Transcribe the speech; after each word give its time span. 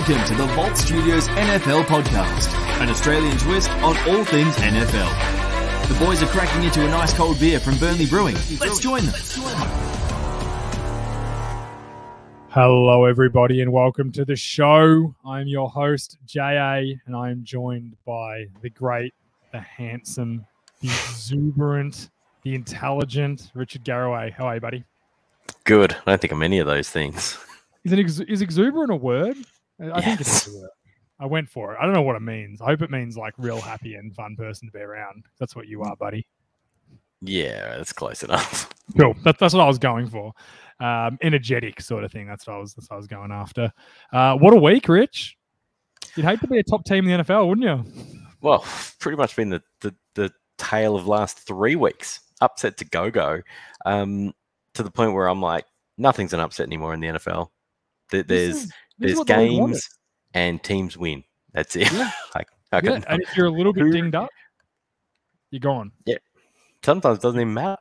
Welcome 0.00 0.24
to 0.28 0.34
the 0.34 0.46
Vault 0.54 0.78
Studios 0.78 1.28
NFL 1.28 1.84
podcast, 1.84 2.48
an 2.80 2.88
Australian 2.88 3.36
twist 3.36 3.68
on 3.82 3.94
all 4.08 4.24
things 4.24 4.56
NFL. 4.56 5.88
The 5.88 6.04
boys 6.06 6.22
are 6.22 6.26
cracking 6.28 6.64
into 6.64 6.86
a 6.86 6.88
nice 6.88 7.12
cold 7.12 7.38
beer 7.38 7.60
from 7.60 7.76
Burnley 7.76 8.06
Brewing. 8.06 8.34
Let's 8.58 8.78
join 8.78 9.04
them. 9.04 9.14
Hello, 12.48 13.04
everybody, 13.04 13.60
and 13.60 13.74
welcome 13.74 14.10
to 14.12 14.24
the 14.24 14.36
show. 14.36 15.14
I'm 15.22 15.46
your 15.46 15.68
host, 15.68 16.16
JA, 16.24 16.80
and 17.04 17.14
I'm 17.14 17.44
joined 17.44 17.94
by 18.06 18.46
the 18.62 18.70
great, 18.70 19.12
the 19.52 19.60
handsome, 19.60 20.46
the 20.80 20.88
exuberant, 20.88 22.08
the 22.42 22.54
intelligent 22.54 23.50
Richard 23.54 23.84
Garraway. 23.84 24.30
How 24.30 24.46
are 24.46 24.54
you, 24.54 24.62
buddy? 24.62 24.82
Good. 25.64 25.92
I 25.92 26.12
don't 26.12 26.20
think 26.22 26.32
I'm 26.32 26.42
any 26.42 26.58
of 26.58 26.66
those 26.66 26.88
things. 26.88 27.36
Is, 27.84 27.92
it 27.92 27.98
ex- 27.98 28.20
is 28.20 28.40
exuberant 28.40 28.90
a 28.90 28.96
word? 28.96 29.36
I 29.80 30.00
think 30.00 30.20
Yes. 30.20 30.46
is 30.46 30.62
a. 30.62 30.68
I 31.18 31.26
went 31.26 31.48
for 31.50 31.74
it. 31.74 31.78
I 31.80 31.84
don't 31.84 31.92
know 31.92 32.02
what 32.02 32.16
it 32.16 32.22
means. 32.22 32.62
I 32.62 32.66
hope 32.66 32.80
it 32.82 32.90
means 32.90 33.16
like 33.16 33.34
real 33.36 33.60
happy 33.60 33.94
and 33.96 34.14
fun 34.14 34.36
person 34.36 34.68
to 34.68 34.72
be 34.72 34.78
around. 34.80 35.24
That's 35.38 35.54
what 35.54 35.68
you 35.68 35.82
are, 35.82 35.94
buddy. 35.96 36.26
Yeah, 37.20 37.76
that's 37.76 37.92
close 37.92 38.22
enough. 38.22 38.68
Cool. 38.98 39.14
That, 39.22 39.38
that's 39.38 39.54
what 39.54 39.62
I 39.62 39.68
was 39.68 39.78
going 39.78 40.08
for. 40.08 40.32
Um, 40.80 41.16
energetic 41.22 41.80
sort 41.80 42.02
of 42.02 42.10
thing. 42.10 42.26
That's 42.26 42.44
what 42.44 42.54
I 42.54 42.58
was. 42.58 42.74
That's 42.74 42.90
what 42.90 42.96
I 42.96 42.98
was 42.98 43.06
going 43.06 43.30
after. 43.30 43.72
Uh, 44.12 44.34
what 44.34 44.52
a 44.52 44.56
week, 44.56 44.88
Rich. 44.88 45.36
You'd 46.16 46.26
hate 46.26 46.40
to 46.40 46.48
be 46.48 46.58
a 46.58 46.64
top 46.64 46.84
team 46.84 47.08
in 47.08 47.18
the 47.18 47.22
NFL, 47.22 47.46
wouldn't 47.48 47.64
you? 47.64 47.84
Well, 48.40 48.64
pretty 48.98 49.16
much 49.16 49.36
been 49.36 49.48
the, 49.50 49.62
the, 49.80 49.94
the 50.16 50.32
tale 50.58 50.96
of 50.96 51.06
last 51.06 51.38
three 51.46 51.76
weeks. 51.76 52.18
Upset 52.40 52.78
to 52.78 52.84
go 52.84 53.12
go, 53.12 53.40
um, 53.86 54.32
to 54.74 54.82
the 54.82 54.90
point 54.90 55.12
where 55.12 55.28
I'm 55.28 55.40
like, 55.40 55.66
nothing's 55.96 56.32
an 56.32 56.40
upset 56.40 56.66
anymore 56.66 56.92
in 56.92 56.98
the 56.98 57.06
NFL. 57.06 57.50
There's 58.10 58.30
is- 58.30 58.64
this 58.64 58.72
there's 58.98 59.16
what 59.18 59.26
the 59.26 59.36
league 59.38 59.58
wanted. 59.58 59.72
games 59.74 59.88
and 60.34 60.62
teams 60.62 60.96
win. 60.96 61.24
That's 61.52 61.74
it. 61.76 61.90
Yeah. 61.92 62.10
like, 62.34 62.48
I 62.72 62.80
Yeah, 62.82 63.00
and 63.08 63.22
if 63.22 63.36
you're 63.36 63.46
a 63.46 63.50
little 63.50 63.72
bit 63.72 63.90
dinged 63.90 64.14
up, 64.14 64.30
you're 65.50 65.60
gone. 65.60 65.92
Yeah. 66.04 66.18
Sometimes 66.84 67.18
it 67.18 67.22
doesn't 67.22 67.40
even 67.40 67.54
matter. 67.54 67.80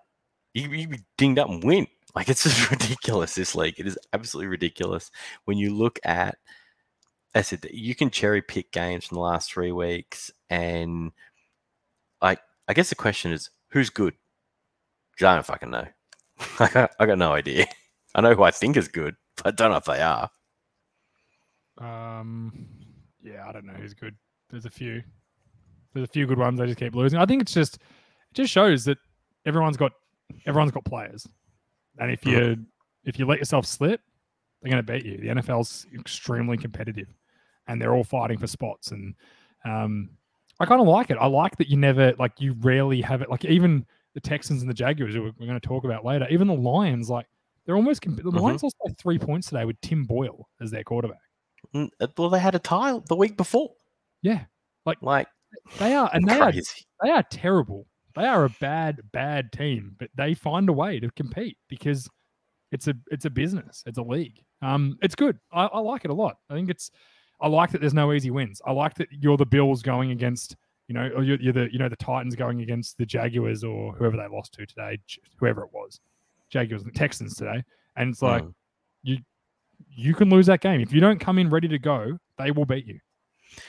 You 0.53 0.69
you 0.69 0.87
be 0.87 0.99
dinged 1.17 1.39
up 1.39 1.49
and 1.49 1.63
win. 1.63 1.87
Like 2.15 2.29
it's 2.29 2.43
just 2.43 2.71
ridiculous. 2.71 3.35
This 3.35 3.53
league, 3.55 3.79
it 3.79 3.85
is 3.87 3.97
absolutely 4.13 4.47
ridiculous. 4.47 5.11
When 5.45 5.57
you 5.57 5.75
look 5.75 5.99
at, 6.03 6.37
I 7.35 7.41
said 7.41 7.67
you 7.71 7.93
can 7.93 8.09
cherry 8.09 8.41
pick 8.41 8.71
games 8.71 9.05
from 9.05 9.15
the 9.15 9.21
last 9.21 9.51
three 9.53 9.71
weeks, 9.71 10.31
and 10.49 11.11
like 12.21 12.39
I 12.67 12.73
guess 12.73 12.89
the 12.89 12.95
question 12.95 13.31
is 13.31 13.49
who's 13.69 13.89
good? 13.91 14.15
I 15.21 15.35
don't 15.35 15.45
fucking 15.45 15.69
know. 15.69 15.85
I 16.59 16.69
got, 16.69 16.91
I 16.99 17.05
got 17.05 17.17
no 17.17 17.33
idea. 17.33 17.67
I 18.15 18.21
know 18.21 18.33
who 18.33 18.43
I 18.43 18.51
think 18.51 18.77
is 18.77 18.87
good, 18.87 19.15
I 19.45 19.51
don't 19.51 19.71
know 19.71 19.77
if 19.77 19.85
they 19.85 20.01
are. 20.01 20.29
Um, 21.77 22.67
yeah, 23.23 23.47
I 23.47 23.51
don't 23.51 23.65
know 23.65 23.73
who's 23.73 23.93
good. 23.93 24.15
There's 24.49 24.65
a 24.65 24.69
few. 24.69 25.01
There's 25.93 26.07
a 26.07 26.11
few 26.11 26.27
good 26.27 26.37
ones. 26.37 26.59
They 26.59 26.65
just 26.65 26.79
keep 26.79 26.95
losing. 26.95 27.19
I 27.19 27.25
think 27.25 27.41
it's 27.41 27.53
just 27.53 27.75
it 27.75 28.33
just 28.33 28.51
shows 28.51 28.85
that 28.85 28.97
everyone's 29.45 29.77
got 29.77 29.91
everyone's 30.45 30.71
got 30.71 30.85
players, 30.85 31.27
and 31.97 32.11
if 32.11 32.25
you 32.25 32.57
if 33.05 33.17
you 33.17 33.25
let 33.25 33.39
yourself 33.39 33.65
slip, 33.65 34.01
they're 34.61 34.71
going 34.71 34.85
to 34.85 34.91
beat 34.91 35.05
you. 35.05 35.17
The 35.17 35.27
NFL's 35.27 35.87
extremely 35.97 36.57
competitive, 36.57 37.07
and 37.67 37.81
they're 37.81 37.95
all 37.95 38.03
fighting 38.03 38.37
for 38.37 38.47
spots. 38.47 38.91
And 38.91 39.15
um, 39.65 40.09
I 40.59 40.65
kind 40.65 40.81
of 40.81 40.87
like 40.87 41.09
it. 41.09 41.17
I 41.19 41.27
like 41.27 41.57
that 41.57 41.69
you 41.69 41.77
never 41.77 42.13
like 42.19 42.33
you 42.39 42.55
rarely 42.59 43.01
have 43.01 43.21
it. 43.21 43.29
Like 43.29 43.45
even 43.45 43.85
the 44.13 44.19
Texans 44.19 44.61
and 44.61 44.69
the 44.69 44.75
Jaguars, 44.75 45.15
who 45.15 45.23
we're 45.23 45.31
going 45.31 45.59
to 45.59 45.67
talk 45.67 45.85
about 45.85 46.03
later. 46.03 46.27
Even 46.29 46.47
the 46.47 46.53
Lions, 46.53 47.09
like 47.09 47.27
they're 47.69 47.75
almost 47.75 48.01
comp- 48.01 48.17
the 48.17 48.23
Mhm. 48.31 48.41
Lions 48.41 48.63
lost 48.63 48.75
by 48.83 48.91
three 48.93 49.19
points 49.19 49.49
today 49.49 49.63
with 49.63 49.79
Tim 49.81 50.03
Boyle 50.03 50.49
as 50.59 50.71
their 50.71 50.83
quarterback. 50.83 51.19
Mm, 51.75 51.91
uh, 51.99 52.07
Well, 52.17 52.31
they 52.31 52.39
had 52.39 52.55
a 52.55 52.59
tie 52.59 52.97
the 52.97 53.15
week 53.15 53.37
before. 53.37 53.75
Yeah, 54.23 54.45
Like 54.87 54.99
like 55.03 55.27
they 55.77 55.93
are, 55.93 56.09
and 56.11 56.27
they 56.27 56.39
are 56.39 56.51
they 57.03 57.11
are 57.11 57.21
terrible. 57.29 57.85
They 58.15 58.25
are 58.25 58.45
a 58.45 58.49
bad, 58.59 59.01
bad 59.11 59.51
team, 59.51 59.95
but 59.99 60.09
they 60.15 60.33
find 60.33 60.67
a 60.67 60.73
way 60.73 60.99
to 60.99 61.11
compete 61.11 61.59
because 61.67 62.09
it's 62.71 62.87
a 62.87 62.95
it's 63.11 63.25
a 63.25 63.29
business, 63.29 63.83
it's 63.85 63.99
a 63.99 64.03
league. 64.03 64.43
Um, 64.63 64.97
it's 65.03 65.13
good. 65.13 65.39
I, 65.51 65.65
I 65.67 65.77
like 65.79 66.05
it 66.05 66.11
a 66.11 66.13
lot. 66.15 66.37
I 66.49 66.55
think 66.55 66.71
it's 66.71 66.89
I 67.39 67.47
like 67.49 67.69
that 67.71 67.81
there's 67.81 67.93
no 67.93 68.11
easy 68.13 68.31
wins. 68.31 68.63
I 68.65 68.71
like 68.71 68.95
that 68.95 69.09
you're 69.11 69.37
the 69.37 69.45
Bills 69.45 69.83
going 69.83 70.09
against 70.09 70.55
you 70.87 70.95
know, 70.95 71.07
or 71.15 71.21
you're, 71.21 71.39
you're 71.39 71.53
the 71.53 71.71
you 71.71 71.77
know 71.77 71.87
the 71.87 71.95
Titans 71.95 72.35
going 72.35 72.61
against 72.61 72.97
the 72.97 73.05
Jaguars 73.05 73.63
or 73.63 73.93
whoever 73.93 74.17
they 74.17 74.27
lost 74.27 74.53
to 74.55 74.65
today, 74.65 74.97
whoever 75.37 75.61
it 75.61 75.69
was, 75.71 75.99
Jaguars 76.49 76.83
and 76.83 76.93
Texans 76.95 77.35
today, 77.35 77.63
and 77.95 78.09
it's 78.11 78.21
like 78.21 78.43
Mm. 78.43 78.53
you 79.03 79.17
you 79.89 80.13
can 80.13 80.29
lose 80.29 80.45
that 80.47 80.61
game 80.61 80.81
if 80.81 80.91
you 80.91 80.99
don't 80.99 81.19
come 81.19 81.37
in 81.39 81.49
ready 81.49 81.67
to 81.67 81.79
go. 81.79 82.17
They 82.37 82.51
will 82.51 82.65
beat 82.65 82.85
you. 82.85 82.99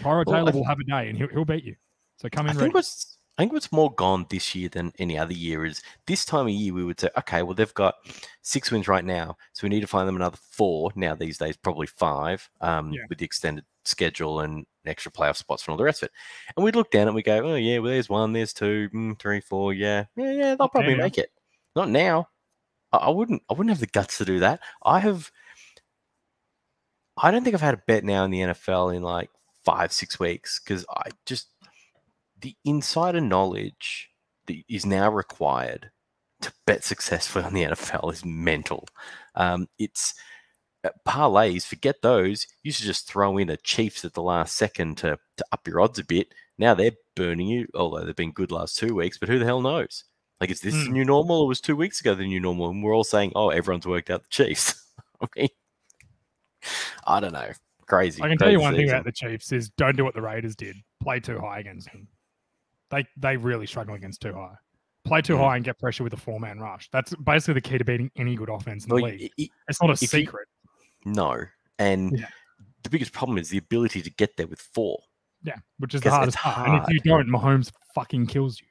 Tyrod 0.00 0.26
Well, 0.26 0.36
Taylor 0.36 0.52
th- 0.52 0.54
will 0.60 0.66
have 0.68 0.78
a 0.80 0.84
day 0.84 1.08
and 1.08 1.16
he'll, 1.16 1.28
he'll 1.28 1.44
beat 1.44 1.64
you. 1.64 1.76
So 2.16 2.28
come 2.28 2.46
I 2.46 2.50
in 2.50 2.56
think 2.56 2.62
ready. 2.62 2.74
what's 2.74 3.16
I 3.38 3.42
think 3.42 3.52
what's 3.52 3.72
more 3.72 3.94
gone 3.94 4.26
this 4.28 4.54
year 4.54 4.68
than 4.68 4.92
any 4.98 5.16
other 5.16 5.32
year 5.32 5.64
is 5.64 5.80
this 6.06 6.24
time 6.26 6.46
of 6.46 6.52
year 6.52 6.74
we 6.74 6.84
would 6.84 7.00
say, 7.00 7.08
okay, 7.16 7.42
well 7.42 7.54
they've 7.54 7.72
got 7.74 7.94
six 8.42 8.70
wins 8.70 8.88
right 8.88 9.04
now, 9.04 9.36
so 9.52 9.64
we 9.64 9.68
need 9.70 9.80
to 9.80 9.86
find 9.86 10.06
them 10.08 10.16
another 10.16 10.36
four. 10.50 10.90
Now 10.96 11.14
these 11.14 11.38
days, 11.38 11.56
probably 11.56 11.86
five, 11.86 12.50
um, 12.60 12.92
Yeah. 12.92 13.02
with 13.08 13.18
the 13.18 13.24
extended 13.24 13.64
schedule 13.84 14.40
and 14.40 14.66
extra 14.84 15.10
playoff 15.12 15.36
spots 15.36 15.64
and 15.66 15.72
all 15.72 15.78
the 15.78 15.84
rest 15.84 16.02
of 16.02 16.06
it. 16.08 16.12
And 16.56 16.64
we'd 16.64 16.76
look 16.76 16.90
down 16.90 17.06
and 17.06 17.14
we 17.14 17.22
go, 17.22 17.38
oh 17.52 17.54
yeah, 17.54 17.78
well 17.78 17.92
there's 17.92 18.10
one, 18.10 18.32
there's 18.32 18.52
two, 18.52 18.90
mm, 18.92 19.18
three, 19.18 19.40
four, 19.40 19.72
yeah, 19.72 20.04
yeah, 20.16 20.32
yeah, 20.32 20.54
they'll 20.56 20.68
probably 20.68 20.96
now. 20.96 21.04
make 21.04 21.16
it. 21.18 21.30
Not 21.76 21.88
now. 21.88 22.28
I, 22.92 23.10
wouldn't. 23.10 23.42
I 23.48 23.54
wouldn't 23.54 23.70
have 23.70 23.80
the 23.80 23.86
guts 23.86 24.18
to 24.18 24.24
do 24.24 24.40
that. 24.40 24.60
I 24.82 25.00
have. 25.00 25.30
I 27.16 27.30
don't 27.30 27.44
think 27.44 27.54
I've 27.54 27.60
had 27.60 27.74
a 27.74 27.82
bet 27.86 28.04
now 28.04 28.24
in 28.24 28.30
the 28.30 28.40
NFL 28.40 28.94
in 28.94 29.02
like 29.02 29.30
five, 29.64 29.92
six 29.92 30.18
weeks 30.18 30.60
because 30.60 30.86
I 30.90 31.10
just 31.26 31.48
the 32.40 32.56
insider 32.64 33.20
knowledge 33.20 34.10
that 34.46 34.56
is 34.68 34.86
now 34.86 35.10
required 35.10 35.90
to 36.40 36.52
bet 36.66 36.84
successfully 36.84 37.44
on 37.44 37.54
the 37.54 37.64
NFL 37.64 38.12
is 38.12 38.24
mental. 38.24 38.88
Um, 39.34 39.68
it's 39.78 40.14
uh, 40.84 40.90
parlays. 41.06 41.66
Forget 41.66 41.96
those. 42.02 42.46
You 42.62 42.72
to 42.72 42.82
just 42.82 43.06
throw 43.06 43.36
in 43.38 43.50
a 43.50 43.56
Chiefs 43.58 44.04
at 44.04 44.14
the 44.14 44.22
last 44.22 44.56
second 44.56 44.96
to 44.98 45.18
to 45.36 45.44
up 45.52 45.66
your 45.66 45.80
odds 45.80 45.98
a 45.98 46.04
bit. 46.04 46.28
Now 46.58 46.74
they're 46.74 46.92
burning 47.16 47.48
you, 47.48 47.68
although 47.74 48.04
they've 48.04 48.16
been 48.16 48.32
good 48.32 48.52
last 48.52 48.78
two 48.78 48.94
weeks. 48.94 49.18
But 49.18 49.28
who 49.28 49.38
the 49.38 49.44
hell 49.44 49.62
knows? 49.62 50.04
Like, 50.40 50.50
is 50.50 50.60
this 50.60 50.74
the 50.74 50.86
Hmm. 50.86 50.92
new 50.92 51.04
normal, 51.04 51.42
or 51.42 51.48
was 51.48 51.60
two 51.60 51.76
weeks 51.76 52.00
ago 52.00 52.14
the 52.14 52.24
new 52.26 52.40
normal? 52.40 52.70
And 52.70 52.82
we're 52.82 52.94
all 52.96 53.04
saying, 53.04 53.32
"Oh, 53.34 53.50
everyone's 53.50 53.86
worked 53.86 54.08
out 54.10 54.22
the 54.22 54.28
Chiefs." 54.30 54.74
I 55.20 55.26
mean, 55.36 55.48
I 57.06 57.20
don't 57.20 57.32
know. 57.32 57.50
Crazy. 57.86 58.22
I 58.22 58.28
can 58.28 58.38
tell 58.38 58.48
you 58.50 58.58
crazy 58.58 58.62
one 58.66 58.76
thing 58.76 58.88
about 58.88 59.04
the 59.04 59.12
Chiefs 59.12 59.52
is 59.52 59.68
don't 59.70 59.96
do 59.96 60.04
what 60.04 60.14
the 60.14 60.22
Raiders 60.22 60.54
did. 60.56 60.76
Play 61.02 61.20
too 61.20 61.38
high 61.38 61.58
against 61.58 61.90
them. 61.92 62.08
They 62.90 63.06
they 63.16 63.36
really 63.36 63.66
struggle 63.66 63.94
against 63.94 64.20
too 64.22 64.32
high. 64.32 64.54
Play 65.04 65.22
too 65.22 65.34
Mm. 65.34 65.38
high 65.38 65.56
and 65.56 65.64
get 65.64 65.78
pressure 65.78 66.04
with 66.04 66.12
a 66.12 66.16
four 66.16 66.38
man 66.40 66.58
rush. 66.58 66.88
That's 66.92 67.14
basically 67.16 67.54
the 67.54 67.60
key 67.62 67.78
to 67.78 67.84
beating 67.84 68.10
any 68.16 68.36
good 68.36 68.48
offense 68.48 68.84
in 68.84 68.88
the 68.90 68.94
Well, 68.96 69.04
league. 69.04 69.32
i- 69.38 69.42
i- 69.42 69.48
It's 69.68 69.80
not 69.80 69.90
a 69.90 69.94
if 69.94 70.02
you- 70.02 70.08
secret. 70.08 70.46
No. 71.04 71.44
And 71.78 72.18
Yeah. 72.18 72.28
the 72.82 72.90
biggest 72.90 73.12
problem 73.12 73.38
is 73.38 73.48
the 73.48 73.58
ability 73.58 74.02
to 74.02 74.10
get 74.10 74.36
there 74.36 74.46
with 74.46 74.60
four. 74.60 75.02
Yeah, 75.42 75.56
which 75.78 75.94
is 75.94 76.02
the 76.02 76.10
hardest 76.10 76.36
part. 76.36 76.68
And 76.68 76.82
if 76.82 76.88
you 76.90 77.00
don't, 77.00 77.26
Mahomes 77.28 77.72
fucking 77.94 78.26
kills 78.26 78.60
you. 78.60 78.66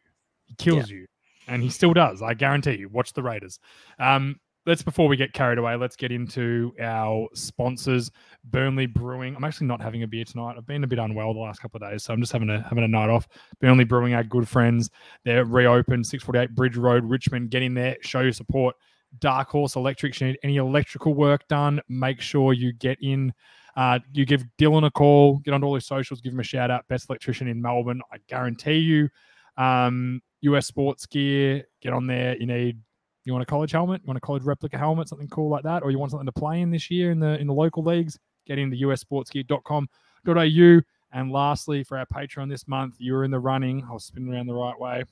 He 0.46 0.53
kills 0.56 0.90
you, 0.90 1.07
and 1.49 1.61
he 1.61 1.69
still 1.69 1.93
does. 1.93 2.21
I 2.21 2.33
guarantee 2.33 2.77
you. 2.77 2.89
Watch 2.89 3.13
the 3.13 3.23
Raiders. 3.23 3.59
Um, 3.99 4.39
let's 4.65 4.83
before 4.83 5.07
we 5.07 5.17
get 5.17 5.33
carried 5.33 5.57
away, 5.57 5.75
let's 5.75 5.95
get 5.95 6.11
into 6.11 6.73
our 6.79 7.27
sponsors. 7.33 8.11
Burnley 8.45 8.85
Brewing. 8.85 9.35
I'm 9.35 9.43
actually 9.43 9.67
not 9.67 9.81
having 9.81 10.03
a 10.03 10.07
beer 10.07 10.25
tonight. 10.25 10.55
I've 10.57 10.67
been 10.67 10.83
a 10.83 10.88
bit 10.88 10.99
unwell 10.99 11.33
the 11.33 11.39
last 11.39 11.59
couple 11.59 11.83
of 11.83 11.89
days, 11.89 12.03
so 12.03 12.13
I'm 12.13 12.21
just 12.21 12.31
having 12.31 12.49
a 12.49 12.61
having 12.61 12.83
a 12.83 12.88
night 12.88 13.09
off. 13.09 13.27
Burnley 13.59 13.83
Brewing, 13.83 14.13
our 14.13 14.23
good 14.23 14.47
friends. 14.47 14.89
They're 15.25 15.45
reopened, 15.45 16.06
648 16.06 16.56
Bridge 16.56 16.77
Road, 16.77 17.03
Richmond. 17.06 17.50
Get 17.50 17.63
in 17.63 17.74
there, 17.74 17.97
show 18.01 18.21
your 18.21 18.33
support. 18.33 18.75
Dark 19.18 19.50
Horse 19.50 19.75
Electrics. 19.75 20.21
You 20.21 20.27
need 20.27 20.39
any 20.44 20.57
electrical 20.57 21.15
work 21.15 21.47
done? 21.47 21.81
Make 21.89 22.21
sure 22.21 22.53
you 22.53 22.74
get 22.74 23.00
in. 23.01 23.33
Uh, 23.75 24.00
you 24.13 24.25
give 24.25 24.44
Dylan 24.59 24.85
a 24.85 24.91
call, 24.91 25.38
get 25.38 25.53
onto 25.53 25.65
all 25.65 25.75
his 25.75 25.88
socials, 25.88 26.21
give 26.21 26.33
him 26.33 26.39
a 26.39 26.44
shout 26.44 26.69
out. 26.69 26.88
Best 26.89 27.09
electrician 27.09 27.47
in 27.47 27.62
Melbourne. 27.62 28.01
I 28.12 28.18
guarantee 28.27 28.77
you. 28.77 29.09
Um, 29.57 30.21
US 30.41 30.68
sports 30.68 31.06
gear, 31.06 31.65
get 31.81 31.94
on 31.94 32.07
there. 32.07 32.38
You 32.38 32.45
need 32.45 32.80
you 33.25 33.33
want 33.33 33.44
a 33.44 33.45
college 33.45 33.71
helmet, 33.71 34.01
you 34.03 34.07
want 34.07 34.18
a 34.18 34.21
college 34.21 34.44
replica 34.44 34.77
helmet, 34.77 35.07
something 35.07 35.27
cool 35.27 35.50
like 35.50 35.63
that, 35.63 35.83
or 35.83 35.91
you 35.91 36.00
want 36.00 36.12
something 36.12 36.25
to 36.25 36.31
play 36.31 36.62
in 36.62 36.71
this 36.71 36.89
year 36.89 37.12
in 37.12 37.19
the 37.19 37.39
in 37.39 37.47
the 37.47 37.53
local 37.53 37.83
leagues, 37.83 38.18
get 38.45 38.57
in 38.57 38.69
the 38.69 38.81
ussportsgear.com.au. 38.81 40.81
And 41.12 41.31
lastly, 41.31 41.83
for 41.83 41.97
our 41.97 42.06
Patreon 42.06 42.50
this 42.50 42.68
month, 42.68 42.95
you're 43.00 43.24
in 43.24 43.31
the 43.31 43.39
running. 43.39 43.86
I'll 43.89 44.00
spin 44.00 44.31
around 44.31 44.47
the 44.47 44.53
right 44.53 44.80
way. 44.80 45.03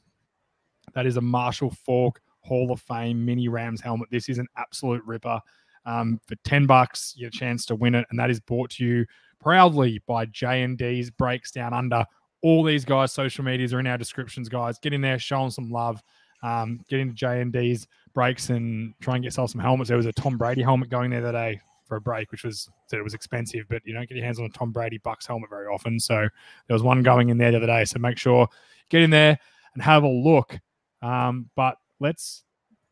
That 0.93 1.05
is 1.05 1.17
a 1.17 1.21
Marshall 1.21 1.71
Faulk 1.71 2.21
Hall 2.41 2.71
of 2.71 2.81
Fame 2.81 3.25
mini 3.25 3.47
Rams 3.47 3.81
helmet. 3.81 4.09
This 4.11 4.29
is 4.29 4.37
an 4.37 4.47
absolute 4.57 5.03
ripper. 5.05 5.41
Um, 5.85 6.19
for 6.27 6.35
10 6.43 6.65
bucks, 6.65 7.13
your 7.15 7.29
chance 7.29 7.65
to 7.67 7.75
win 7.75 7.95
it. 7.95 8.05
And 8.09 8.19
that 8.19 8.29
is 8.29 8.39
brought 8.39 8.71
to 8.71 8.85
you 8.85 9.05
proudly 9.39 10.01
by 10.05 10.25
J&D's 10.25 11.11
Breaks 11.11 11.51
Down 11.51 11.73
Under. 11.73 12.05
All 12.41 12.63
these 12.63 12.85
guys' 12.85 13.11
social 13.11 13.43
medias 13.43 13.73
are 13.73 13.79
in 13.79 13.87
our 13.87 13.97
descriptions, 13.97 14.49
guys. 14.49 14.79
Get 14.79 14.93
in 14.93 15.01
there, 15.01 15.19
show 15.19 15.41
them 15.41 15.49
some 15.49 15.71
love. 15.71 16.01
Um, 16.43 16.79
get 16.87 16.99
into 16.99 17.15
J&D's 17.15 17.87
breaks 18.13 18.49
and 18.49 18.93
try 19.01 19.15
and 19.15 19.23
get 19.23 19.27
yourself 19.27 19.51
some 19.51 19.61
helmets. 19.61 19.87
There 19.89 19.97
was 19.97 20.05
a 20.05 20.13
Tom 20.13 20.37
Brady 20.37 20.61
helmet 20.61 20.89
going 20.89 21.09
there 21.09 21.21
today. 21.21 21.59
for 21.85 21.95
a 21.95 22.01
break, 22.01 22.31
which 22.31 22.43
was 22.43 22.69
said 22.87 22.99
it 22.99 23.03
was 23.03 23.13
expensive, 23.13 23.65
but 23.69 23.81
you 23.85 23.93
don't 23.93 24.07
get 24.07 24.17
your 24.17 24.25
hands 24.25 24.39
on 24.39 24.45
a 24.45 24.49
Tom 24.49 24.71
Brady 24.71 24.97
Bucks 24.99 25.25
helmet 25.25 25.49
very 25.49 25.67
often. 25.67 25.99
So 25.99 26.15
there 26.15 26.73
was 26.73 26.83
one 26.83 27.01
going 27.01 27.29
in 27.29 27.37
there 27.37 27.51
the 27.51 27.57
other 27.57 27.67
day. 27.67 27.85
So 27.85 27.97
make 27.97 28.17
sure 28.17 28.47
get 28.89 29.01
in 29.01 29.09
there 29.09 29.39
and 29.73 29.81
have 29.81 30.03
a 30.03 30.07
look. 30.07 30.59
Um, 31.01 31.49
but 31.55 31.77
let's 31.99 32.43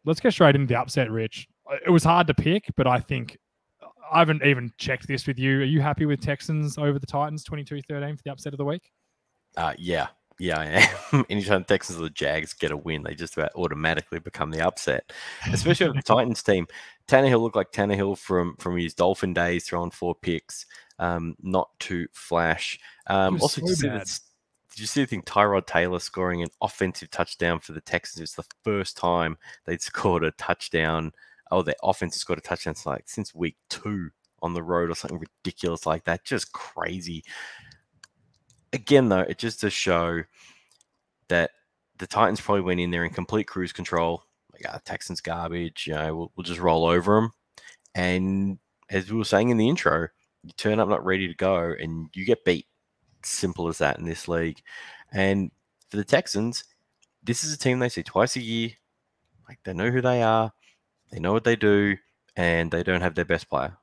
let's 0.06 0.20
get 0.20 0.32
straight 0.32 0.56
into 0.56 0.68
the 0.68 0.80
upset, 0.80 1.12
Rich. 1.12 1.48
It 1.86 1.90
was 1.90 2.04
hard 2.04 2.28
to 2.28 2.34
pick, 2.34 2.66
but 2.78 2.88
I 2.88 3.00
think 3.00 3.38
I 4.12 4.20
haven't 4.20 4.44
even 4.44 4.72
checked 4.78 5.08
this 5.08 5.28
with 5.28 5.40
you. 5.40 5.62
Are 5.62 5.66
you 5.66 5.82
happy 5.82 6.06
with 6.06 6.22
Texans 6.22 6.78
over 6.78 7.00
the 7.00 7.08
Titans 7.08 7.44
22-13 7.44 8.18
for 8.18 8.24
the 8.24 8.32
upset 8.32 8.54
of 8.54 8.58
the 8.58 8.66
week? 8.66 8.92
Uh, 9.58 9.74
yeah, 9.78 10.08
yeah, 10.38 10.60
I 10.60 10.66
am. 11.14 11.26
Anytime 11.30 11.64
Texans 11.64 12.00
or 12.00 12.04
the 12.04 12.10
Jags 12.10 12.54
get 12.54 12.72
a 12.72 12.78
win, 12.78 13.04
they 13.04 13.16
just 13.16 13.38
about 13.38 13.56
automatically 13.56 14.20
become 14.20 14.52
the 14.52 14.66
upset. 14.66 15.14
Especially 15.52 15.88
with 15.88 15.96
the 15.96 16.02
Titans 16.14 16.44
team. 16.44 16.68
Tannehill 17.08 17.42
looked 17.42 17.56
like 17.56 17.72
Tannehill 17.72 18.18
from 18.18 18.56
from 18.58 18.78
his 18.78 18.94
Dolphin 18.94 19.34
days, 19.34 19.66
throwing 19.66 19.92
four 19.92 20.16
picks, 20.16 20.66
um, 21.00 21.36
not 21.42 21.70
to 21.82 22.08
flash. 22.12 22.80
Um, 23.08 23.40
also, 23.42 23.62
so 23.62 23.68
did, 23.68 23.82
you 23.82 23.90
did 23.90 24.80
you 24.80 24.88
see 24.88 25.02
the 25.02 25.08
thing? 25.08 25.22
Tyrod 25.22 25.68
Taylor 25.68 26.00
scoring 26.00 26.42
an 26.42 26.50
offensive 26.62 27.12
touchdown 27.12 27.60
for 27.60 27.72
the 27.72 27.82
Texans. 27.82 28.22
It's 28.22 28.36
the 28.36 28.56
first 28.64 28.98
time 28.98 29.38
they'd 29.66 29.82
scored 29.82 30.26
a 30.26 30.32
touchdown. 30.32 31.14
Oh, 31.52 31.62
their 31.62 31.76
offense 31.82 32.16
has 32.16 32.22
scored 32.22 32.40
a 32.40 32.42
touchdown 32.42 32.76
like 32.86 33.04
since 33.08 33.34
week 33.34 33.56
two 33.70 34.10
on 34.42 34.54
the 34.54 34.64
road 34.64 34.90
or 34.90 34.96
something 34.96 35.20
ridiculous 35.20 35.86
like 35.86 36.04
that. 36.04 36.26
Just 36.26 36.52
crazy 36.52 37.24
again, 38.76 39.10
though, 39.10 39.22
it 39.22 39.38
just 39.38 39.62
to 39.62 39.70
show 39.70 40.24
that 41.30 41.52
the 41.98 42.08
Titans 42.08 42.42
probably 42.42 42.62
went 42.62 42.80
in 42.80 42.92
there 42.92 43.04
in 43.04 43.10
complete 43.12 43.48
cruise 43.48 43.74
control. 43.74 44.24
Like, 44.54 44.64
ah, 44.70 44.80
Texans 44.86 45.22
garbage. 45.22 45.88
You 45.88 45.94
know, 45.96 46.16
we'll, 46.16 46.32
we'll 46.36 46.44
just 46.44 46.60
roll 46.60 46.86
over 46.86 47.16
them. 47.16 47.32
And 47.96 48.60
as 48.90 49.12
we 49.12 49.18
were 49.18 49.26
saying 49.26 49.50
in 49.50 49.58
the 49.58 49.68
intro, 49.70 50.08
you 50.44 50.52
turn 50.58 50.80
up 50.80 50.88
not 50.88 51.04
ready 51.06 51.28
to 51.28 51.34
go, 51.34 51.74
and 51.80 52.10
you 52.14 52.26
get 52.26 52.46
beat. 52.46 52.68
Simple 53.24 53.68
as 53.68 53.80
that 53.80 53.98
in 53.98 54.06
this 54.06 54.28
league. 54.28 54.62
And 55.12 55.50
for 55.90 55.98
the 55.98 56.04
Texans, 56.04 56.64
this 57.24 57.44
is 57.44 57.54
a 57.54 57.58
team 57.58 57.80
they 57.80 57.90
see 57.90 58.04
twice 58.04 58.36
a 58.36 58.42
year. 58.42 58.70
Like 59.50 59.60
they 59.64 59.74
know 59.74 59.90
who 59.90 60.02
they 60.02 60.22
are, 60.22 60.52
they 61.12 61.20
know 61.20 61.34
what 61.34 61.44
they 61.44 61.56
do, 61.56 61.98
and 62.36 62.70
they 62.70 62.84
don't 62.84 63.02
have 63.02 63.16
their 63.16 63.26
best 63.26 63.50
player. 63.50 63.76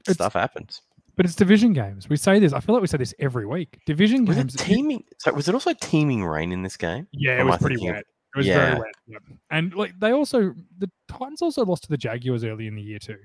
It's- 0.00 0.14
Stuff 0.14 0.34
happens. 0.34 0.82
But 1.16 1.26
it's 1.26 1.34
division 1.34 1.72
games. 1.74 2.08
We 2.08 2.16
say 2.16 2.38
this. 2.38 2.52
I 2.52 2.60
feel 2.60 2.74
like 2.74 2.80
we 2.82 2.88
say 2.88 2.96
this 2.98 3.12
every 3.18 3.46
week. 3.46 3.78
Division 3.86 4.24
Was 4.24 4.38
it 4.38 4.40
games. 4.48 4.56
teaming? 4.56 5.04
So 5.18 5.32
was 5.32 5.46
it 5.48 5.54
also 5.54 5.74
teaming 5.74 6.24
rain 6.24 6.52
in 6.52 6.62
this 6.62 6.76
game? 6.76 7.06
Yeah, 7.12 7.40
it 7.40 7.44
was 7.44 7.58
pretty 7.58 7.76
thinking 7.76 7.94
wet. 7.94 8.04
It 8.34 8.38
was 8.38 8.46
Yeah. 8.46 8.54
very 8.70 8.80
wet. 8.80 8.94
Yep. 9.08 9.22
And 9.50 9.74
like 9.74 9.98
they 10.00 10.12
also, 10.12 10.54
the 10.78 10.90
Titans 11.08 11.42
also 11.42 11.64
lost 11.66 11.82
to 11.84 11.90
the 11.90 11.98
Jaguars 11.98 12.44
early 12.44 12.66
in 12.66 12.74
the 12.74 12.82
year 12.82 12.98
too. 12.98 13.18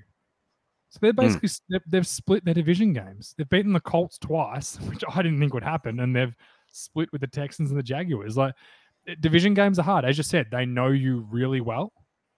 So 0.90 0.98
they're 1.00 1.12
Hmm. 1.12 1.16
basically 1.38 1.48
they've, 1.70 1.80
they've 1.88 2.06
split 2.06 2.44
their 2.44 2.54
division 2.54 2.92
games. 2.92 3.34
They've 3.38 3.48
beaten 3.48 3.72
the 3.72 3.80
Colts 3.80 4.18
twice, 4.18 4.76
which 4.90 5.02
I 5.08 5.22
didn't 5.22 5.38
think 5.40 5.54
would 5.54 5.62
happen, 5.64 6.00
and 6.00 6.14
they've 6.14 6.34
split 6.70 7.10
with 7.12 7.22
the 7.22 7.26
Texans 7.26 7.70
and 7.70 7.78
the 7.78 7.82
Jaguars. 7.82 8.36
Like 8.36 8.54
eh, 9.06 9.14
division 9.18 9.54
games 9.54 9.78
are 9.78 9.82
hard, 9.82 10.04
as 10.04 10.18
you 10.18 10.24
said. 10.24 10.48
They 10.50 10.66
know 10.66 10.88
you 10.88 11.26
really 11.30 11.62
well, 11.62 11.92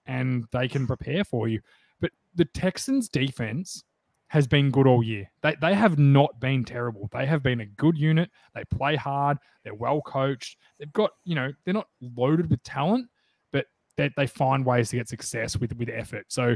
and 0.05 0.45
they 0.53 0.69
can 0.69 0.87
prepare 0.87 1.25
for 1.25 1.49
you. 1.49 1.59
But 1.99 2.11
the 2.35 2.45
Texans' 2.45 3.09
defense 3.09 3.83
has 4.31 4.47
been 4.47 4.71
good 4.71 4.87
all 4.87 5.03
year. 5.03 5.29
They 5.43 5.57
they 5.59 5.73
have 5.73 5.99
not 5.99 6.39
been 6.39 6.63
terrible. 6.63 7.09
They 7.11 7.25
have 7.25 7.43
been 7.43 7.59
a 7.59 7.65
good 7.65 7.97
unit. 7.97 8.31
They 8.55 8.63
play 8.63 8.95
hard. 8.95 9.37
They're 9.65 9.75
well 9.75 9.99
coached. 9.99 10.57
They've 10.79 10.93
got 10.93 11.11
you 11.25 11.35
know 11.35 11.51
they're 11.65 11.73
not 11.73 11.89
loaded 11.99 12.49
with 12.49 12.63
talent, 12.63 13.09
but 13.51 13.65
they, 13.97 14.09
they 14.15 14.27
find 14.27 14.65
ways 14.65 14.89
to 14.89 14.95
get 14.95 15.09
success 15.09 15.57
with 15.57 15.75
with 15.75 15.89
effort. 15.89 16.27
So 16.29 16.55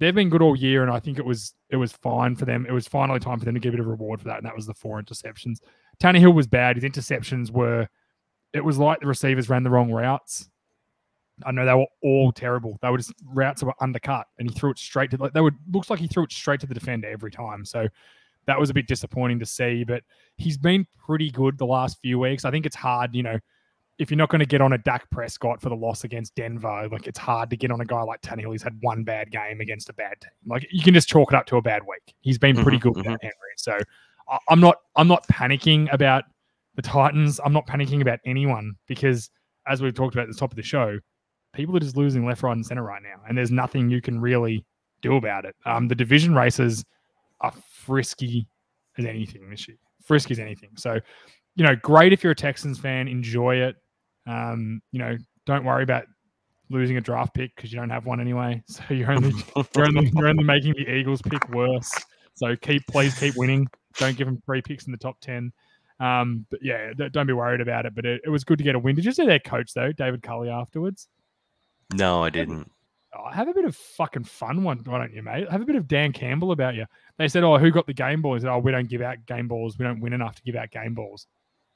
they've 0.00 0.12
been 0.12 0.30
good 0.30 0.42
all 0.42 0.56
year, 0.56 0.82
and 0.82 0.90
I 0.90 0.98
think 0.98 1.20
it 1.20 1.24
was 1.24 1.54
it 1.70 1.76
was 1.76 1.92
fine 1.92 2.34
for 2.34 2.44
them. 2.44 2.66
It 2.68 2.72
was 2.72 2.88
finally 2.88 3.20
time 3.20 3.38
for 3.38 3.44
them 3.44 3.54
to 3.54 3.60
give 3.60 3.74
it 3.74 3.78
a 3.78 3.84
reward 3.84 4.20
for 4.20 4.26
that, 4.26 4.38
and 4.38 4.46
that 4.46 4.56
was 4.56 4.66
the 4.66 4.74
four 4.74 5.00
interceptions. 5.00 5.58
Tannehill 6.02 6.34
was 6.34 6.48
bad. 6.48 6.74
His 6.74 6.84
interceptions 6.84 7.52
were. 7.52 7.86
It 8.52 8.64
was 8.64 8.78
like 8.78 8.98
the 8.98 9.06
receivers 9.06 9.48
ran 9.48 9.62
the 9.62 9.70
wrong 9.70 9.92
routes. 9.92 10.50
I 11.46 11.50
know 11.52 11.64
they 11.66 11.74
were 11.74 11.86
all 12.02 12.32
terrible. 12.32 12.78
They 12.82 12.88
were 12.90 12.98
just 12.98 13.12
routes 13.24 13.60
that 13.60 13.66
were 13.66 13.74
undercut, 13.80 14.26
and 14.38 14.48
he 14.48 14.54
threw 14.54 14.70
it 14.70 14.78
straight 14.78 15.10
to 15.12 15.16
like 15.16 15.32
they 15.32 15.40
would 15.40 15.56
looks 15.70 15.90
like 15.90 15.98
he 16.00 16.06
threw 16.06 16.24
it 16.24 16.32
straight 16.32 16.60
to 16.60 16.66
the 16.66 16.74
defender 16.74 17.08
every 17.08 17.30
time. 17.30 17.64
So 17.64 17.88
that 18.46 18.58
was 18.58 18.70
a 18.70 18.74
bit 18.74 18.88
disappointing 18.88 19.38
to 19.38 19.46
see. 19.46 19.84
But 19.84 20.02
he's 20.36 20.58
been 20.58 20.86
pretty 21.06 21.30
good 21.30 21.58
the 21.58 21.66
last 21.66 21.98
few 22.02 22.18
weeks. 22.18 22.44
I 22.44 22.50
think 22.50 22.66
it's 22.66 22.76
hard, 22.76 23.14
you 23.14 23.22
know, 23.22 23.38
if 23.98 24.10
you're 24.10 24.18
not 24.18 24.30
going 24.30 24.40
to 24.40 24.46
get 24.46 24.60
on 24.60 24.72
a 24.72 24.78
Dak 24.78 25.08
Prescott 25.10 25.60
for 25.60 25.68
the 25.68 25.76
loss 25.76 26.02
against 26.02 26.34
Denver, 26.34 26.88
like 26.90 27.06
it's 27.06 27.18
hard 27.18 27.50
to 27.50 27.56
get 27.56 27.70
on 27.70 27.80
a 27.80 27.84
guy 27.84 28.02
like 28.02 28.20
Tannehill. 28.22 28.50
He's 28.52 28.62
had 28.62 28.76
one 28.80 29.04
bad 29.04 29.30
game 29.30 29.60
against 29.60 29.88
a 29.90 29.92
bad 29.92 30.20
team. 30.20 30.30
Like 30.46 30.66
you 30.72 30.82
can 30.82 30.94
just 30.94 31.08
chalk 31.08 31.32
it 31.32 31.36
up 31.36 31.46
to 31.46 31.56
a 31.56 31.62
bad 31.62 31.82
week. 31.82 32.14
He's 32.20 32.38
been 32.38 32.56
pretty 32.56 32.78
Mhm, 32.78 32.82
good 32.82 32.96
without 32.96 33.20
Henry. 33.22 33.34
So 33.56 33.78
I- 34.28 34.38
I'm 34.48 34.60
not 34.60 34.76
I'm 34.96 35.08
not 35.08 35.26
panicking 35.28 35.92
about 35.92 36.24
the 36.74 36.82
Titans. 36.82 37.38
I'm 37.44 37.52
not 37.52 37.66
panicking 37.66 38.00
about 38.00 38.18
anyone 38.24 38.74
because 38.88 39.30
as 39.68 39.80
we've 39.82 39.94
talked 39.94 40.14
about 40.14 40.22
at 40.22 40.30
the 40.30 40.38
top 40.40 40.50
of 40.50 40.56
the 40.56 40.62
show, 40.62 40.98
people 41.52 41.76
are 41.76 41.80
just 41.80 41.96
losing 41.96 42.24
left, 42.24 42.42
right, 42.42 42.52
and 42.52 42.64
center 42.64 42.82
right 42.82 43.02
now, 43.02 43.20
and 43.28 43.36
there's 43.36 43.50
nothing 43.50 43.90
you 43.90 44.00
can 44.00 44.20
really 44.20 44.64
do 45.02 45.16
about 45.16 45.44
it. 45.44 45.54
Um, 45.66 45.88
the 45.88 45.94
division 45.94 46.34
races 46.34 46.84
are 47.40 47.52
frisky 47.70 48.46
as 48.98 49.04
anything 49.04 49.48
this 49.50 49.68
year, 49.68 49.76
frisky 50.04 50.32
as 50.32 50.38
anything. 50.38 50.70
So, 50.76 50.98
you 51.56 51.64
know, 51.64 51.76
great 51.76 52.12
if 52.12 52.22
you're 52.22 52.32
a 52.32 52.36
Texans 52.36 52.78
fan, 52.78 53.08
enjoy 53.08 53.56
it. 53.56 53.76
Um, 54.26 54.80
you 54.92 54.98
know, 54.98 55.16
don't 55.44 55.64
worry 55.64 55.82
about 55.82 56.04
losing 56.70 56.96
a 56.96 57.00
draft 57.00 57.34
pick 57.34 57.54
because 57.54 57.72
you 57.72 57.78
don't 57.78 57.90
have 57.90 58.06
one 58.06 58.20
anyway. 58.20 58.62
So 58.68 58.82
you're 58.90 59.12
only 59.12 59.32
you're 59.76 59.86
only, 59.86 60.12
you're 60.14 60.28
only 60.28 60.44
making 60.44 60.74
the 60.74 60.90
Eagles 60.90 61.20
pick 61.22 61.48
worse. 61.50 61.92
So 62.34 62.56
keep 62.56 62.86
please 62.86 63.18
keep 63.18 63.36
winning. 63.36 63.68
Don't 63.98 64.16
give 64.16 64.26
them 64.26 64.40
three 64.46 64.62
picks 64.62 64.86
in 64.86 64.92
the 64.92 64.98
top 64.98 65.20
ten. 65.20 65.52
Um, 66.00 66.46
but 66.50 66.60
yeah, 66.62 66.92
don't 67.12 67.26
be 67.26 67.32
worried 67.32 67.60
about 67.60 67.86
it. 67.86 67.94
But 67.94 68.06
it, 68.06 68.22
it 68.24 68.30
was 68.30 68.44
good 68.44 68.58
to 68.58 68.64
get 68.64 68.74
a 68.74 68.78
win. 68.78 68.96
Did 68.96 69.04
you 69.04 69.12
see 69.12 69.26
their 69.26 69.38
coach 69.38 69.74
though, 69.74 69.92
David 69.92 70.22
Culley, 70.22 70.48
afterwards? 70.48 71.08
No, 71.94 72.22
I 72.22 72.30
didn't. 72.30 72.70
Oh, 73.14 73.28
have 73.30 73.48
a 73.48 73.54
bit 73.54 73.66
of 73.66 73.76
fucking 73.76 74.24
fun, 74.24 74.64
one, 74.64 74.78
why 74.84 74.98
don't 74.98 75.12
you, 75.12 75.22
mate? 75.22 75.50
Have 75.50 75.60
a 75.60 75.66
bit 75.66 75.76
of 75.76 75.86
Dan 75.86 76.12
Campbell 76.12 76.52
about 76.52 76.74
you. 76.74 76.86
They 77.18 77.28
said, 77.28 77.44
"Oh, 77.44 77.58
who 77.58 77.70
got 77.70 77.86
the 77.86 77.92
game 77.92 78.22
ball?" 78.22 78.34
He 78.34 78.40
said, 78.40 78.50
"Oh, 78.50 78.58
we 78.58 78.72
don't 78.72 78.88
give 78.88 79.02
out 79.02 79.26
game 79.26 79.48
balls. 79.48 79.78
We 79.78 79.84
don't 79.84 80.00
win 80.00 80.14
enough 80.14 80.34
to 80.36 80.42
give 80.42 80.56
out 80.56 80.70
game 80.70 80.94
balls." 80.94 81.26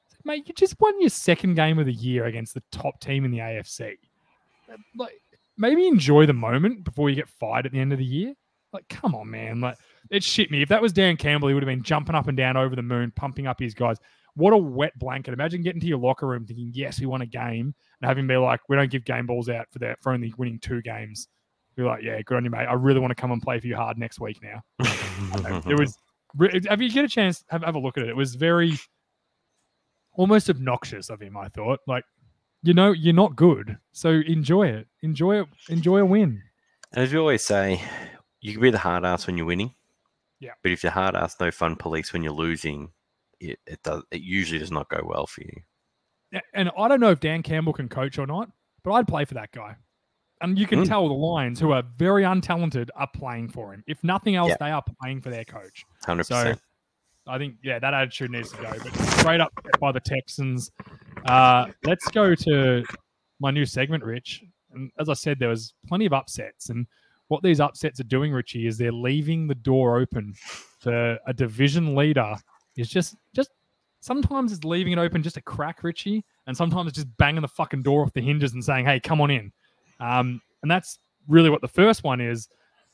Said, 0.08 0.20
mate, 0.24 0.48
you 0.48 0.54
just 0.54 0.80
won 0.80 0.98
your 0.98 1.10
second 1.10 1.54
game 1.54 1.78
of 1.78 1.84
the 1.84 1.92
year 1.92 2.24
against 2.24 2.54
the 2.54 2.62
top 2.72 3.00
team 3.00 3.24
in 3.26 3.30
the 3.30 3.38
AFC. 3.38 3.98
Uh, 4.72 4.76
like, 4.96 5.20
maybe 5.58 5.86
enjoy 5.86 6.24
the 6.24 6.32
moment 6.32 6.84
before 6.84 7.10
you 7.10 7.16
get 7.16 7.28
fired 7.28 7.66
at 7.66 7.72
the 7.72 7.80
end 7.80 7.92
of 7.92 7.98
the 7.98 8.04
year. 8.04 8.34
Like, 8.72 8.88
come 8.88 9.14
on, 9.14 9.30
man. 9.30 9.60
Like, 9.60 9.76
it 10.10 10.24
shit 10.24 10.50
me. 10.50 10.62
If 10.62 10.70
that 10.70 10.82
was 10.82 10.92
Dan 10.92 11.16
Campbell, 11.18 11.48
he 11.48 11.54
would 11.54 11.62
have 11.62 11.68
been 11.68 11.82
jumping 11.82 12.14
up 12.14 12.28
and 12.28 12.36
down 12.36 12.56
over 12.56 12.74
the 12.74 12.82
moon, 12.82 13.12
pumping 13.14 13.46
up 13.46 13.60
his 13.60 13.74
guys. 13.74 13.98
What 14.36 14.52
a 14.52 14.56
wet 14.56 14.98
blanket. 14.98 15.32
Imagine 15.32 15.62
getting 15.62 15.80
to 15.80 15.86
your 15.86 15.98
locker 15.98 16.26
room 16.26 16.46
thinking, 16.46 16.70
yes, 16.72 17.00
we 17.00 17.06
won 17.06 17.22
a 17.22 17.26
game, 17.26 17.74
and 18.00 18.08
having 18.08 18.26
be 18.26 18.36
like, 18.36 18.60
we 18.68 18.76
don't 18.76 18.90
give 18.90 19.04
game 19.04 19.26
balls 19.26 19.48
out 19.48 19.66
for 19.72 19.78
that 19.80 20.00
for 20.02 20.12
only 20.12 20.32
winning 20.36 20.60
two 20.60 20.82
games. 20.82 21.28
You're 21.76 21.86
like, 21.86 22.02
yeah, 22.02 22.20
good 22.22 22.36
on 22.36 22.44
you, 22.44 22.50
mate. 22.50 22.66
I 22.66 22.74
really 22.74 23.00
want 23.00 23.10
to 23.10 23.14
come 23.14 23.32
and 23.32 23.42
play 23.42 23.58
for 23.58 23.66
you 23.66 23.76
hard 23.76 23.98
next 23.98 24.20
week 24.20 24.38
now. 24.42 24.62
It 25.66 25.78
was. 25.78 25.96
Have 26.68 26.82
you 26.82 26.90
get 26.90 27.06
a 27.06 27.08
chance? 27.08 27.42
Have, 27.48 27.62
have 27.62 27.74
a 27.74 27.78
look 27.78 27.96
at 27.96 28.04
it. 28.04 28.10
It 28.10 28.16
was 28.16 28.34
very, 28.34 28.78
almost 30.16 30.50
obnoxious 30.50 31.08
of 31.08 31.20
him. 31.20 31.36
I 31.36 31.48
thought, 31.48 31.80
like, 31.86 32.04
you 32.62 32.74
know, 32.74 32.92
you're 32.92 33.14
not 33.14 33.36
good, 33.36 33.76
so 33.92 34.10
enjoy 34.10 34.68
it. 34.68 34.86
Enjoy 35.02 35.40
it. 35.40 35.46
Enjoy 35.68 35.98
a 35.98 36.04
win. 36.04 36.42
And 36.92 37.04
as 37.04 37.12
we 37.12 37.18
always 37.18 37.42
say, 37.42 37.80
you 38.40 38.52
can 38.52 38.60
be 38.60 38.70
the 38.70 38.78
hard 38.78 39.04
ass 39.04 39.26
when 39.26 39.36
you're 39.36 39.46
winning. 39.46 39.74
Yeah. 40.40 40.52
But 40.62 40.72
if 40.72 40.82
you're 40.82 40.92
hard 40.92 41.14
ass, 41.14 41.36
no 41.40 41.50
fun 41.50 41.76
police 41.76 42.12
when 42.12 42.22
you're 42.22 42.32
losing, 42.32 42.90
it, 43.40 43.58
it 43.66 43.82
does 43.82 44.02
it 44.10 44.20
usually 44.22 44.58
does 44.58 44.70
not 44.70 44.88
go 44.88 45.00
well 45.04 45.26
for 45.26 45.42
you. 45.42 46.40
And 46.54 46.70
I 46.76 46.88
don't 46.88 47.00
know 47.00 47.10
if 47.10 47.20
Dan 47.20 47.42
Campbell 47.42 47.72
can 47.72 47.88
coach 47.88 48.18
or 48.18 48.26
not, 48.26 48.50
but 48.82 48.92
I'd 48.92 49.06
play 49.08 49.24
for 49.24 49.34
that 49.34 49.52
guy. 49.52 49.76
And 50.42 50.58
you 50.58 50.66
can 50.66 50.80
Mm. 50.80 50.88
tell 50.88 51.08
the 51.08 51.14
Lions, 51.14 51.58
who 51.58 51.70
are 51.72 51.82
very 51.96 52.24
untalented, 52.24 52.90
are 52.94 53.08
playing 53.14 53.48
for 53.48 53.72
him. 53.72 53.82
If 53.86 54.02
nothing 54.04 54.34
else, 54.36 54.52
they 54.60 54.70
are 54.70 54.82
playing 55.00 55.22
for 55.22 55.30
their 55.30 55.44
coach. 55.44 55.84
Hundred 56.04 56.24
So 56.24 56.34
percent. 56.34 56.60
I 57.26 57.38
think, 57.38 57.56
yeah, 57.62 57.78
that 57.78 57.94
attitude 57.94 58.30
needs 58.30 58.50
to 58.52 58.58
go. 58.58 58.70
But 58.70 58.94
straight 59.18 59.40
up 59.40 59.52
by 59.80 59.92
the 59.92 60.00
Texans. 60.00 60.70
Uh, 61.24 61.66
let's 61.84 62.06
go 62.10 62.34
to 62.34 62.84
my 63.40 63.50
new 63.50 63.64
segment, 63.64 64.04
Rich. 64.04 64.44
And 64.72 64.90
as 64.98 65.08
I 65.08 65.14
said, 65.14 65.38
there 65.38 65.48
was 65.48 65.74
plenty 65.88 66.06
of 66.06 66.12
upsets. 66.12 66.68
And 66.68 66.86
what 67.28 67.42
these 67.42 67.58
upsets 67.58 67.98
are 67.98 68.04
doing, 68.04 68.32
Richie, 68.32 68.66
is 68.66 68.76
they're 68.78 68.92
leaving 68.92 69.48
the 69.48 69.54
door 69.54 69.98
open 69.98 70.34
for 70.80 71.18
a 71.26 71.32
division 71.32 71.96
leader. 71.96 72.36
Is 72.76 72.88
just, 72.88 73.16
just 73.34 73.50
sometimes 74.00 74.52
it's 74.52 74.64
leaving 74.64 74.92
it 74.92 74.98
open 74.98 75.22
just 75.22 75.36
a 75.36 75.42
crack, 75.42 75.82
Richie, 75.82 76.24
and 76.46 76.56
sometimes 76.56 76.88
it's 76.88 76.96
just 76.96 77.16
banging 77.16 77.42
the 77.42 77.48
fucking 77.48 77.82
door 77.82 78.02
off 78.02 78.12
the 78.12 78.20
hinges 78.20 78.52
and 78.52 78.64
saying, 78.64 78.86
"Hey, 78.86 79.00
come 79.00 79.20
on 79.20 79.30
in." 79.30 79.52
Um, 80.00 80.40
and 80.62 80.70
that's 80.70 80.98
really 81.28 81.50
what 81.50 81.60
the 81.60 81.68
first 81.68 82.04
one 82.04 82.20
is. 82.20 82.48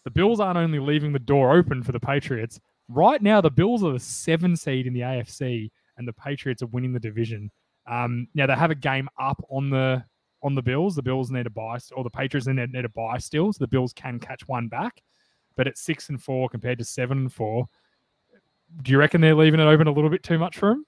The 0.05 0.11
Bills 0.11 0.41
aren't 0.41 0.59
only 0.59 0.79
leaving 0.79 1.13
the 1.13 1.19
door 1.19 1.53
open 1.57 1.83
for 1.83 1.93
the 1.93 2.01
Patriots. 2.01 2.61
Right 2.89 3.23
now, 3.23 3.41
the 3.41 3.51
Bills 3.51 3.85
are 3.85 3.93
the 3.93 4.01
seven 4.01 4.57
seed 4.57 4.87
in 4.87 4.93
the 4.93 5.01
AFC, 5.01 5.71
and 5.97 6.07
the 6.07 6.13
Patriots 6.13 6.63
are 6.63 6.67
winning 6.67 6.93
the 6.93 7.01
division. 7.01 7.51
Um, 7.87 8.29
now 8.35 8.47
they 8.47 8.55
have 8.55 8.71
a 8.71 8.77
game 8.77 9.09
up 9.21 9.43
on 9.51 9.71
the 9.71 10.05
on 10.43 10.55
the 10.55 10.63
Bills. 10.63 10.97
The 10.97 11.03
Bills 11.03 11.31
need 11.31 11.47
a 11.47 11.51
buy, 11.51 11.79
or 11.95 12.05
the 12.05 12.11
Patriots 12.11 12.47
need, 12.47 12.73
need 12.73 12.85
a 12.85 12.89
buy 12.89 13.19
still, 13.19 13.53
so 13.53 13.59
the 13.61 13.69
Bills 13.69 13.93
can 13.93 14.19
catch 14.19 14.47
one 14.49 14.69
back. 14.69 15.03
but 15.57 15.67
at 15.67 15.77
six 15.79 16.09
and 16.09 16.23
four 16.23 16.49
compared 16.49 16.79
to 16.79 16.85
seven 16.85 17.19
and 17.19 17.33
four, 17.33 17.69
do 18.81 18.93
you 18.93 18.99
reckon 18.99 19.21
they're 19.21 19.35
leaving 19.35 19.61
it 19.61 19.65
open 19.65 19.87
a 19.87 19.93
little 19.93 20.11
bit 20.11 20.23
too 20.23 20.39
much 20.39 20.57
for 20.57 20.73
him? 20.73 20.87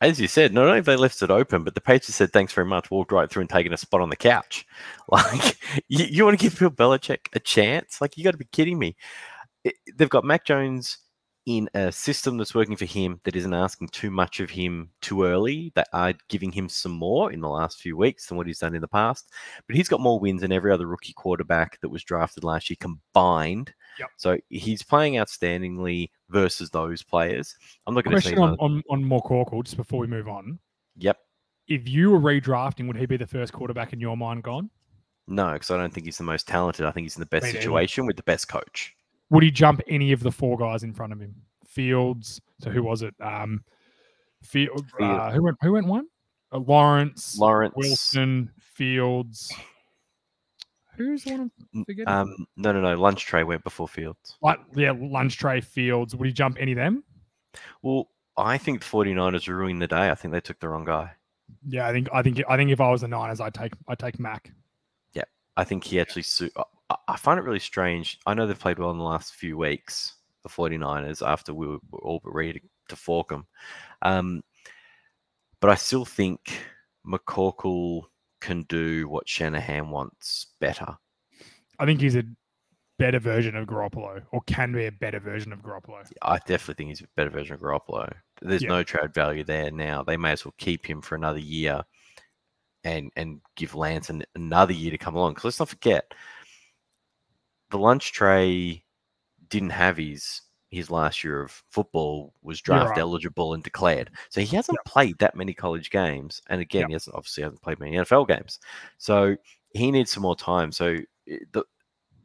As 0.00 0.20
you 0.20 0.28
said, 0.28 0.52
not 0.52 0.64
only 0.64 0.76
have 0.76 0.84
they 0.84 0.96
left 0.96 1.20
it 1.22 1.30
open, 1.30 1.64
but 1.64 1.74
the 1.74 1.80
Patriots 1.80 2.14
said 2.14 2.32
thanks 2.32 2.52
very 2.52 2.66
much, 2.66 2.90
walked 2.90 3.12
right 3.12 3.30
through 3.30 3.42
and 3.42 3.50
taken 3.50 3.72
a 3.72 3.76
spot 3.76 4.00
on 4.00 4.10
the 4.10 4.16
couch. 4.16 4.66
Like, 5.08 5.58
you, 5.86 6.04
you 6.04 6.24
want 6.24 6.36
to 6.36 6.42
give 6.42 6.58
Bill 6.58 6.68
Belichick 6.68 7.28
a 7.32 7.38
chance? 7.38 8.00
Like, 8.00 8.16
you 8.16 8.24
got 8.24 8.32
to 8.32 8.36
be 8.36 8.48
kidding 8.50 8.76
me. 8.76 8.96
It, 9.62 9.74
they've 9.94 10.10
got 10.10 10.24
Mac 10.24 10.44
Jones 10.44 10.98
in 11.46 11.70
a 11.74 11.92
system 11.92 12.36
that's 12.36 12.56
working 12.56 12.76
for 12.76 12.84
him 12.86 13.20
that 13.22 13.36
isn't 13.36 13.54
asking 13.54 13.86
too 13.88 14.10
much 14.10 14.40
of 14.40 14.50
him 14.50 14.90
too 15.00 15.22
early, 15.24 15.72
that 15.76 15.86
are 15.92 16.12
giving 16.28 16.50
him 16.50 16.68
some 16.68 16.90
more 16.90 17.32
in 17.32 17.40
the 17.40 17.48
last 17.48 17.80
few 17.80 17.96
weeks 17.96 18.26
than 18.26 18.36
what 18.36 18.48
he's 18.48 18.58
done 18.58 18.74
in 18.74 18.80
the 18.80 18.88
past. 18.88 19.32
But 19.68 19.76
he's 19.76 19.88
got 19.88 20.00
more 20.00 20.18
wins 20.18 20.40
than 20.40 20.50
every 20.50 20.72
other 20.72 20.86
rookie 20.86 21.12
quarterback 21.12 21.80
that 21.80 21.88
was 21.88 22.02
drafted 22.02 22.42
last 22.42 22.68
year 22.68 22.76
combined. 22.80 23.72
Yep. 24.00 24.08
So 24.16 24.38
he's 24.48 24.82
playing 24.82 25.14
outstandingly 25.14 26.10
versus 26.30 26.68
those 26.70 27.04
players. 27.04 27.54
I'm 27.86 27.94
not 27.94 28.02
going 28.02 28.16
to 28.16 28.22
say 28.22 28.34
Question 28.34 28.58
on, 28.60 28.82
on, 28.90 29.02
on 29.02 29.04
McCorkle, 29.04 29.64
just 29.64 29.76
before 29.76 30.00
we 30.00 30.08
move 30.08 30.28
on. 30.28 30.58
Yep. 30.96 31.16
If 31.68 31.88
you 31.88 32.10
were 32.10 32.20
redrafting, 32.20 32.88
would 32.88 32.96
he 32.96 33.06
be 33.06 33.16
the 33.16 33.26
first 33.26 33.52
quarterback 33.52 33.92
in 33.92 34.00
your 34.00 34.16
mind 34.16 34.42
gone? 34.42 34.68
No, 35.28 35.52
because 35.52 35.70
I 35.70 35.76
don't 35.76 35.94
think 35.94 36.06
he's 36.06 36.18
the 36.18 36.24
most 36.24 36.48
talented. 36.48 36.86
I 36.86 36.90
think 36.90 37.04
he's 37.04 37.16
in 37.16 37.20
the 37.20 37.26
best 37.26 37.44
neither. 37.44 37.58
situation 37.58 38.06
with 38.06 38.16
the 38.16 38.22
best 38.24 38.48
coach. 38.48 38.95
Would 39.30 39.42
he 39.42 39.50
jump 39.50 39.80
any 39.88 40.12
of 40.12 40.20
the 40.20 40.30
four 40.30 40.56
guys 40.56 40.82
in 40.82 40.92
front 40.92 41.12
of 41.12 41.20
him? 41.20 41.34
Fields. 41.66 42.40
So 42.60 42.70
who 42.70 42.82
was 42.82 43.02
it? 43.02 43.14
Um, 43.20 43.62
Field. 44.42 44.84
Uh, 45.00 45.30
who 45.32 45.42
went? 45.42 45.56
Who 45.62 45.72
went 45.72 45.86
one? 45.86 46.06
Uh, 46.52 46.58
Lawrence, 46.58 47.36
Lawrence, 47.38 47.74
Wilson, 47.76 48.50
Fields. 48.60 49.52
Who's 50.96 51.24
the 51.24 51.32
one? 51.32 51.50
I'm 51.74 51.84
forgetting? 51.84 52.08
um, 52.08 52.46
no, 52.56 52.72
no, 52.72 52.80
no. 52.80 52.94
Lunch 52.98 53.26
tray 53.26 53.42
went 53.44 53.64
before 53.64 53.88
Fields. 53.88 54.36
like, 54.40 54.58
yeah, 54.74 54.92
lunch 54.96 55.36
tray 55.38 55.60
Fields. 55.60 56.14
Would 56.14 56.26
he 56.26 56.32
jump 56.32 56.56
any 56.58 56.72
of 56.72 56.76
them? 56.76 57.04
Well, 57.82 58.08
I 58.36 58.56
think 58.58 58.80
the 58.80 58.86
49ers 58.86 59.48
ruined 59.48 59.82
the 59.82 59.88
day. 59.88 60.10
I 60.10 60.14
think 60.14 60.32
they 60.32 60.40
took 60.40 60.60
the 60.60 60.68
wrong 60.68 60.84
guy. 60.84 61.10
Yeah, 61.66 61.88
I 61.88 61.92
think 61.92 62.08
I 62.12 62.22
think 62.22 62.42
I 62.48 62.56
think 62.56 62.70
if 62.70 62.80
I 62.80 62.90
was 62.90 63.00
the 63.02 63.08
Niners, 63.08 63.40
I'd 63.40 63.54
take 63.54 63.72
I'd 63.88 63.98
take 63.98 64.18
Mac. 64.18 64.52
Yeah, 65.12 65.24
I 65.56 65.64
think 65.64 65.84
he 65.84 66.00
actually 66.00 66.22
suit. 66.22 66.52
I- 66.90 67.16
find 67.16 67.38
it 67.38 67.42
really 67.44 67.58
strange. 67.58 68.18
I 68.26 68.34
know 68.34 68.46
they've 68.46 68.58
played 68.58 68.78
well 68.78 68.90
in 68.90 68.98
the 68.98 69.04
last 69.04 69.34
few 69.34 69.56
weeks, 69.58 70.14
the 70.42 70.48
49ers, 70.48 71.26
after 71.26 71.52
we 71.54 71.66
were 71.66 71.78
all 72.02 72.20
but 72.22 72.32
ready 72.34 72.54
to, 72.54 72.60
to 72.90 72.96
fork 72.96 73.28
them. 73.28 73.46
Um, 74.02 74.42
but 75.60 75.70
I 75.70 75.74
still 75.74 76.04
think 76.04 76.60
McCorkle 77.06 78.02
can 78.40 78.62
do 78.64 79.08
what 79.08 79.28
Shanahan 79.28 79.90
wants 79.90 80.46
better. 80.60 80.96
I 81.78 81.86
think 81.86 82.00
he's 82.00 82.16
a 82.16 82.24
better 82.98 83.18
version 83.18 83.56
of 83.56 83.66
Garoppolo, 83.66 84.22
or 84.32 84.40
can 84.46 84.72
be 84.72 84.86
a 84.86 84.92
better 84.92 85.20
version 85.20 85.52
of 85.52 85.60
Garoppolo. 85.60 86.06
I 86.22 86.38
definitely 86.46 86.74
think 86.74 86.88
he's 86.90 87.00
a 87.02 87.08
better 87.16 87.30
version 87.30 87.54
of 87.54 87.60
Garoppolo. 87.60 88.12
There's 88.40 88.62
Yeah. 88.62 88.68
no 88.68 88.82
trade 88.82 89.12
value 89.12 89.44
there 89.44 89.70
now. 89.70 90.02
They 90.02 90.16
may 90.16 90.32
as 90.32 90.44
well 90.44 90.54
keep 90.58 90.86
him 90.88 91.02
for 91.02 91.14
another 91.14 91.38
year 91.38 91.82
and 92.84 93.10
and 93.16 93.40
give 93.56 93.74
Lance 93.74 94.10
an, 94.10 94.22
another 94.34 94.72
year 94.72 94.90
to 94.92 94.98
come 94.98 95.16
along. 95.16 95.32
Because 95.32 95.44
let's 95.44 95.58
not 95.58 95.68
forget, 95.68 96.14
the 97.70 97.78
lunch 97.78 98.12
tray 98.12 98.84
didn't 99.48 99.70
have 99.70 99.96
his 99.96 100.42
his 100.70 100.90
last 100.90 101.22
year 101.22 101.42
of 101.42 101.62
football 101.70 102.34
was 102.42 102.60
draft 102.60 102.90
right. 102.90 102.98
eligible 102.98 103.54
and 103.54 103.62
declared. 103.62 104.10
So 104.30 104.40
he 104.40 104.56
hasn't 104.56 104.78
played 104.84 105.16
that 105.18 105.36
many 105.36 105.54
college 105.54 105.90
games. 105.90 106.42
And 106.48 106.60
again, 106.60 106.82
Yep. 106.82 106.88
he 106.88 106.92
hasn't 106.94 107.16
obviously 107.16 107.44
hasn't 107.44 107.62
played 107.62 107.78
many 107.78 107.96
NFL 107.96 108.26
games. 108.26 108.58
So 108.98 109.36
he 109.72 109.90
needs 109.92 110.10
some 110.10 110.24
more 110.24 110.34
time. 110.36 110.72
So 110.72 110.96
the, 111.26 111.64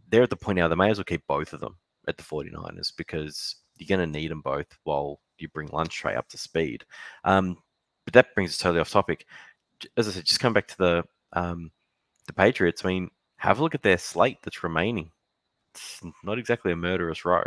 they're 0.09 0.23
at 0.23 0.31
the 0.31 0.35
point 0.35 0.57
now 0.57 0.67
they 0.67 0.75
may 0.75 0.89
as 0.89 0.97
well 0.97 1.05
keep 1.05 1.25
both 1.27 1.53
of 1.53 1.59
them 1.59 1.77
at 2.07 2.17
the 2.17 2.23
49ers 2.23 2.91
because 2.97 3.57
you're 3.77 3.95
going 3.95 4.11
to 4.11 4.19
need 4.19 4.31
them 4.31 4.41
both 4.41 4.67
while 4.83 5.19
you 5.37 5.47
bring 5.49 5.69
lunch 5.69 5.95
tray 5.95 6.15
up 6.15 6.27
to 6.29 6.37
speed. 6.37 6.83
Um, 7.23 7.57
but 8.05 8.13
that 8.13 8.33
brings 8.33 8.51
us 8.51 8.57
totally 8.57 8.81
off 8.81 8.89
topic. 8.89 9.25
As 9.97 10.07
I 10.07 10.11
said, 10.11 10.25
just 10.25 10.39
come 10.39 10.53
back 10.53 10.67
to 10.67 10.77
the 10.77 11.03
um, 11.33 11.71
the 12.27 12.33
Patriots. 12.33 12.83
I 12.83 12.89
mean, 12.89 13.09
have 13.37 13.59
a 13.59 13.63
look 13.63 13.75
at 13.75 13.83
their 13.83 13.97
slate 13.97 14.37
that's 14.43 14.63
remaining. 14.63 15.11
It's 15.73 16.01
not 16.23 16.37
exactly 16.37 16.71
a 16.71 16.75
murderous 16.75 17.23
row. 17.25 17.43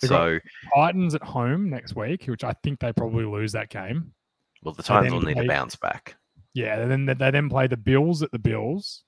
They 0.00 0.08
got- 0.08 0.40
So, 0.42 0.48
Titans 0.74 1.14
at 1.14 1.22
home 1.22 1.70
next 1.70 1.94
week, 1.96 2.24
which 2.26 2.44
I 2.44 2.52
think 2.62 2.80
they 2.80 2.92
probably 2.92 3.24
lose 3.24 3.52
that 3.52 3.70
game. 3.70 4.12
well, 4.62 4.74
the 4.74 4.82
Titans 4.82 5.12
will 5.12 5.20
need 5.20 5.36
they- 5.36 5.42
to 5.42 5.48
bounce 5.48 5.76
back. 5.76 6.16
Yeah, 6.54 6.78
and 6.80 6.90
then 6.90 7.16
they, 7.18 7.30
then 7.30 7.48
play 7.50 7.66
the 7.66 7.76
Bills 7.76 8.22
at 8.22 8.30
the 8.30 8.38
Bills, 8.38 9.02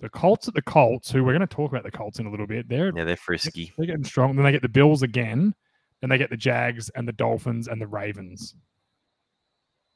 the 0.00 0.08
Colts 0.10 0.48
at 0.48 0.54
the 0.54 0.62
Colts, 0.62 1.10
who 1.10 1.24
we're 1.24 1.32
going 1.32 1.40
to 1.40 1.46
talk 1.46 1.70
about 1.72 1.82
the 1.82 1.90
Colts 1.90 2.18
in 2.18 2.26
a 2.26 2.30
little 2.30 2.46
bit. 2.46 2.68
They're 2.68 2.92
Yeah, 2.94 3.04
they're 3.04 3.16
frisky. 3.16 3.72
they're 3.76 3.86
getting 3.86 4.04
strong. 4.04 4.36
Then 4.36 4.44
they 4.44 4.52
get 4.52 4.62
the 4.62 4.68
Bills 4.68 5.02
again. 5.02 5.54
Then 6.00 6.10
they 6.10 6.18
get 6.18 6.28
the 6.30 6.36
Jags 6.36 6.90
and 6.90 7.08
the 7.08 7.12
Dolphins 7.12 7.68
and 7.68 7.80
the 7.80 7.86
Ravens. 7.86 8.54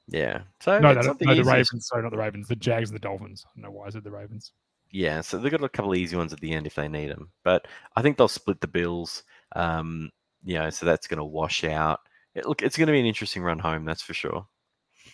Yeah. 0.08 0.42
So 0.60 0.78
No, 0.78 0.92
no, 0.94 1.00
not 1.02 1.18
the 1.18 1.26
no, 1.26 1.34
the 1.34 1.44
Ravens. 1.44 1.86
Sorry, 1.86 2.02
not 2.02 2.10
the 2.10 2.18
Ravens. 2.18 2.48
The 2.48 2.56
Jags 2.56 2.90
and 2.90 2.96
the 2.96 3.00
Dolphins. 3.02 3.44
I 3.46 3.50
don't 3.54 3.62
know 3.64 3.70
why 3.78 3.86
I 3.86 3.90
said 3.90 4.02
the 4.04 4.10
Ravens. 4.10 4.52
Yeah, 4.92 5.22
so 5.22 5.38
they've 5.38 5.50
got 5.50 5.64
a 5.64 5.68
couple 5.68 5.92
of 5.92 5.98
easy 5.98 6.16
ones 6.16 6.32
at 6.32 6.40
the 6.40 6.52
end 6.52 6.66
if 6.66 6.74
they 6.74 6.86
need 6.86 7.10
them. 7.10 7.30
But 7.44 7.66
I 7.96 8.02
think 8.02 8.16
they'll 8.16 8.28
split 8.28 8.60
the 8.60 8.68
Bills. 8.68 9.24
Um, 9.56 10.10
you 10.44 10.54
know, 10.58 10.70
so 10.70 10.84
that's 10.86 11.06
going 11.06 11.18
to 11.18 11.24
wash 11.24 11.64
out. 11.64 12.00
It, 12.34 12.46
look, 12.46 12.62
it's 12.62 12.76
going 12.76 12.86
to 12.88 12.92
be 12.92 13.00
an 13.00 13.06
interesting 13.06 13.42
run 13.42 13.58
home, 13.58 13.84
that's 13.84 14.02
for 14.02 14.14
sure. 14.14 14.46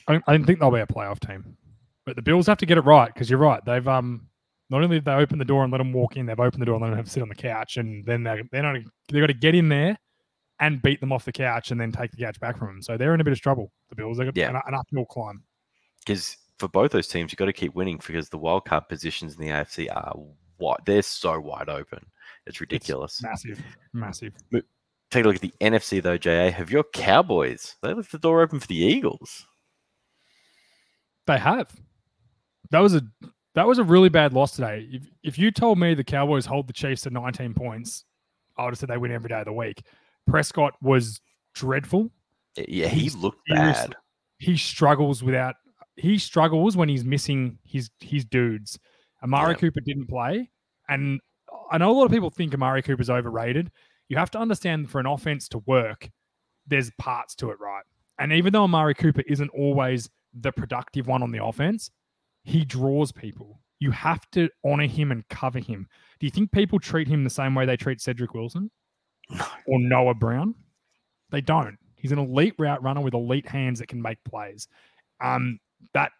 I 0.07 0.13
don't, 0.13 0.25
I 0.27 0.39
think 0.39 0.59
they'll 0.59 0.71
be 0.71 0.81
a 0.81 0.87
playoff 0.87 1.21
team, 1.21 1.57
but 2.07 2.17
the 2.17 2.23
Bills 2.23 2.47
have 2.47 2.59
to 2.59 2.67
get 2.67 2.79
it 2.79 2.83
right 2.83 3.13
because 3.13 3.31
you're 3.31 3.39
right. 3.39 3.65
They've 3.65 3.87
um 3.87 4.27
not 4.71 4.83
only 4.83 4.97
have 4.97 5.05
they 5.05 5.13
opened 5.13 5.41
the 5.41 5.45
door 5.47 5.63
and 5.65 5.73
let 5.73 5.79
them 5.79 5.93
walk 5.93 6.17
in, 6.17 6.27
they've 6.27 6.39
opened 6.39 6.61
the 6.63 6.67
door 6.67 6.75
and 6.77 6.83
let 6.83 6.89
them 6.91 6.97
have 6.99 7.07
to 7.07 7.11
sit 7.11 7.23
on 7.23 7.29
the 7.29 7.35
couch, 7.35 7.77
and 7.77 8.05
then 8.05 8.23
they're 8.23 8.43
they're 8.51 8.63
not 8.63 8.77
they've 9.09 9.21
got 9.21 9.27
to 9.29 9.35
get 9.35 9.55
in 9.55 9.69
there 9.69 9.97
and 10.61 10.83
beat 10.83 11.01
them 11.01 11.13
off 11.13 11.25
the 11.25 11.33
couch 11.33 11.71
and 11.71 11.81
then 11.81 11.93
take 11.93 12.11
the 12.11 12.17
couch 12.17 12.41
back 12.41 12.59
from 12.59 12.69
them. 12.69 12.83
So 12.83 12.97
they're 12.97 13.15
in 13.15 13.21
a 13.21 13.25
bit 13.25 13.33
of 13.33 13.41
trouble. 13.41 13.71
The 13.91 13.97
Bills, 13.97 14.19
they've 14.19 14.27
got 14.27 14.37
Yeah. 14.37 14.51
an, 14.51 14.61
an 14.67 14.75
uphill 14.75 15.05
climb. 15.05 15.43
Because 16.05 16.37
for 16.59 16.69
both 16.69 16.91
those 16.93 17.09
teams, 17.09 17.33
you've 17.33 17.39
got 17.39 17.47
to 17.47 17.53
keep 17.53 17.75
winning 17.75 18.01
because 18.05 18.29
the 18.29 18.39
wild 18.39 18.65
card 18.65 18.89
positions 18.89 19.35
in 19.35 19.41
the 19.41 19.49
AFC 19.49 19.89
are 19.95 20.15
wide. 20.59 20.79
They're 20.85 21.03
so 21.03 21.39
wide 21.39 21.69
open. 21.69 22.05
It's 22.47 22.61
ridiculous. 22.61 23.23
Massive, 23.23 23.63
massive. 23.93 24.33
Take 25.11 25.25
a 25.25 25.29
look 25.29 25.37
at 25.37 25.43
the 25.43 25.55
NFC 25.61 26.03
though, 26.03 26.19
JA. 26.19 26.51
Have 26.51 26.71
your 26.71 26.85
Cowboys? 26.85 27.77
They 27.83 27.95
left 27.95 28.13
the 28.13 28.19
door 28.19 28.43
open 28.43 28.61
for 28.61 28.67
the 28.67 28.77
Eagles. 28.77 29.47
They 31.27 31.39
have. 31.39 31.71
That 32.71 32.81
was 32.81 32.95
a 32.95 33.03
that 33.55 33.67
was 33.67 33.79
a 33.79 33.85
really 33.85 34.09
bad 34.09 34.33
loss 34.33 34.53
today. 34.53 34.89
If 34.91 35.09
if 35.23 35.39
you 35.39 35.51
told 35.51 35.79
me 35.79 35.95
the 35.95 36.05
Cowboys 36.05 36.47
hold 36.47 36.67
the 36.67 36.73
Chiefs 36.73 37.03
to 37.03 37.11
19 37.11 37.55
points, 37.55 38.05
I 38.57 38.65
would 38.65 38.71
have 38.71 38.79
said 38.79 38.89
they 38.89 38.99
win 38.99 39.13
every 39.13 39.29
day 39.29 39.39
of 39.41 39.47
the 39.47 39.53
week. 39.53 39.83
Prescott 40.27 40.75
was 40.83 41.21
dreadful. 41.55 42.11
Yeah, 42.57 42.89
he 42.89 43.03
He's 43.03 43.15
looked 43.15 43.41
bad. 43.49 43.95
He 44.39 44.57
struggles 44.57 45.23
without 45.23 45.57
he 45.99 46.19
struggles 46.19 46.77
when 46.77 46.89
he's 46.89 47.05
missing 47.05 47.59
his 47.65 47.91
his 48.01 48.25
dudes. 48.25 48.79
Amari 49.23 49.53
Yeah. 49.53 49.59
Cooper 49.59 49.81
didn't 49.85 50.09
play, 50.09 50.51
and 50.89 51.21
I 51.71 51.79
know 51.79 51.91
a 51.91 51.93
lot 51.93 52.05
of 52.05 52.13
people 52.13 52.31
think 52.31 52.55
Amari 52.55 52.83
Cooper's 52.83 53.11
overrated. 53.11 53.71
You 54.09 54.17
have 54.17 54.31
to 54.33 54.39
understand 54.39 54.91
for 54.91 55.01
an 55.01 55.07
offense 55.07 55.49
to 55.49 55.59
work, 55.67 56.09
there's 56.67 56.91
parts 56.99 57.35
to 57.37 57.51
it, 57.51 57.59
right? 57.61 57.85
And 58.19 58.33
even 58.33 58.53
though 58.53 58.65
Amari 58.65 58.95
Cooper 58.95 59.23
isn't 59.27 59.51
always 59.51 60.09
the 60.33 60.53
productive 60.53 61.07
one 61.07 61.23
on 61.23 61.31
the 61.31 61.45
offense, 61.45 61.91
he 62.43 62.65
draws 62.65 63.13
people. 63.13 63.61
You 63.81 63.91
have 63.91 64.29
to 64.33 64.49
honor 64.65 64.87
him 64.87 65.13
and 65.13 65.29
cover 65.29 65.59
him. 65.59 65.87
Do 66.19 66.27
you 66.27 66.31
think 66.31 66.51
people 66.53 66.81
treat 66.81 67.07
him 67.07 67.23
the 67.23 67.31
same 67.31 67.55
way 67.55 67.67
they 67.67 67.77
treat 67.77 68.01
Cedric 68.01 68.35
Wilson 68.35 68.71
or 69.67 69.79
Noah 69.79 70.15
Brown? 70.15 70.55
They 71.31 71.41
don't. 71.41 71.77
He's 71.97 72.13
an 72.13 72.19
elite 72.19 72.55
route 72.59 72.83
runner 72.83 73.01
with 73.01 73.15
elite 73.15 73.47
hands 73.47 73.79
that 73.79 73.89
can 73.89 74.01
make 74.01 74.23
plays. 74.25 74.67
Um, 75.21 75.59
that 75.95 76.13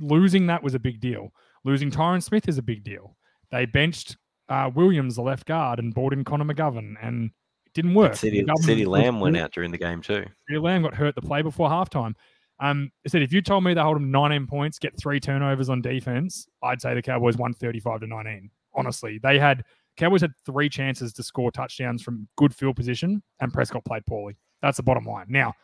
losing 0.00 0.46
that 0.46 0.62
was 0.62 0.74
a 0.74 0.78
big 0.78 1.00
deal. 1.00 1.32
Losing 1.64 1.90
Tyron 1.90 2.22
Smith 2.22 2.48
is 2.48 2.58
a 2.58 2.62
big 2.62 2.84
deal. 2.84 3.16
They 3.50 3.66
benched 3.66 4.16
uh, 4.48 4.70
Williams, 4.74 5.16
the 5.16 5.22
left 5.22 5.46
guard, 5.46 5.78
and 5.78 5.94
brought 5.94 6.12
in 6.12 6.24
Connor 6.24 6.44
McGovern, 6.44 6.94
and 7.02 7.30
it 7.66 7.72
didn't 7.74 7.94
work. 7.94 8.12
CeeDee, 8.12 8.46
CeeDee 8.46 8.86
Lamb 8.86 9.20
went 9.20 9.36
out 9.36 9.52
during 9.52 9.70
the 9.70 9.78
game 9.78 10.00
too. 10.00 10.24
Cedric 10.48 10.62
Lamb 10.62 10.82
got 10.82 10.94
hurt 10.94 11.14
the 11.14 11.22
play 11.22 11.42
before 11.42 11.68
halftime. 11.68 12.14
Um, 12.60 12.90
I 13.06 13.08
said 13.08 13.22
if 13.22 13.32
you 13.32 13.40
told 13.40 13.64
me 13.64 13.74
they 13.74 13.80
hold 13.80 13.96
them 13.96 14.10
19 14.10 14.46
points, 14.46 14.78
get 14.78 14.98
three 14.98 15.20
turnovers 15.20 15.68
on 15.68 15.80
defense, 15.80 16.48
I'd 16.62 16.80
say 16.80 16.94
the 16.94 17.02
Cowboys 17.02 17.36
won 17.36 17.54
35 17.54 18.00
to 18.00 18.06
19. 18.06 18.50
Honestly, 18.74 19.18
they 19.22 19.38
had 19.38 19.64
Cowboys 19.96 20.20
had 20.20 20.32
three 20.44 20.68
chances 20.68 21.12
to 21.14 21.22
score 21.22 21.50
touchdowns 21.50 22.02
from 22.02 22.28
good 22.36 22.54
field 22.54 22.76
position, 22.76 23.22
and 23.40 23.52
Prescott 23.52 23.84
played 23.84 24.06
poorly. 24.06 24.36
That's 24.62 24.76
the 24.76 24.82
bottom 24.82 25.04
line. 25.04 25.26
Now, 25.28 25.54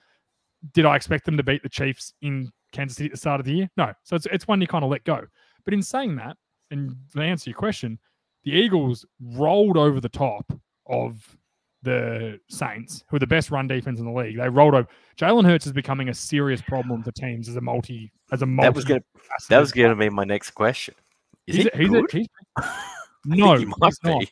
did 0.72 0.86
I 0.86 0.96
expect 0.96 1.24
them 1.24 1.36
to 1.36 1.42
beat 1.42 1.62
the 1.62 1.68
Chiefs 1.68 2.12
in 2.22 2.50
Kansas 2.74 2.96
City 2.96 3.06
at 3.06 3.12
the 3.12 3.16
start 3.18 3.40
of 3.40 3.46
the 3.46 3.52
year? 3.54 3.70
No. 3.76 3.92
So 4.02 4.16
it's 4.16 4.26
it's 4.26 4.46
one 4.46 4.60
you 4.60 4.66
kind 4.66 4.84
of 4.84 4.90
let 4.90 5.04
go. 5.04 5.22
But 5.64 5.72
in 5.72 5.82
saying 5.82 6.16
that, 6.16 6.36
and 6.70 6.94
to 7.14 7.20
answer 7.22 7.48
your 7.50 7.58
question, 7.58 7.98
the 8.44 8.52
Eagles 8.52 9.06
rolled 9.20 9.78
over 9.78 10.00
the 10.00 10.08
top 10.10 10.52
of 10.86 11.36
the 11.82 12.38
Saints, 12.48 13.04
who 13.08 13.16
are 13.16 13.20
the 13.20 13.26
best 13.26 13.50
run 13.50 13.66
defense 13.68 13.98
in 13.98 14.06
the 14.06 14.12
league. 14.12 14.36
They 14.38 14.48
rolled 14.48 14.74
over. 14.74 14.88
Jalen 15.18 15.44
Hurts 15.44 15.66
is 15.66 15.72
becoming 15.72 16.08
a 16.08 16.14
serious 16.14 16.60
problem 16.62 17.02
for 17.02 17.12
teams 17.12 17.48
as 17.48 17.56
a 17.56 17.60
multi 17.60 18.12
as 18.32 18.42
a 18.42 18.46
multi. 18.46 18.66
That 18.68 18.74
was 18.74 19.46
that 19.48 19.58
was 19.60 19.72
gonna 19.72 19.96
be 19.96 20.08
my 20.10 20.24
next 20.24 20.50
question. 20.52 20.94
Is 21.46 21.56
he's, 21.56 21.64
he 21.64 21.70
a- 21.70 21.76
he's, 21.78 21.88
a- 21.88 22.00
good? 22.02 22.10
he's 22.12 22.26
no, 23.26 23.56
he 23.56 23.64
he's 23.66 23.98
not. 24.02 24.20
be. 24.20 24.28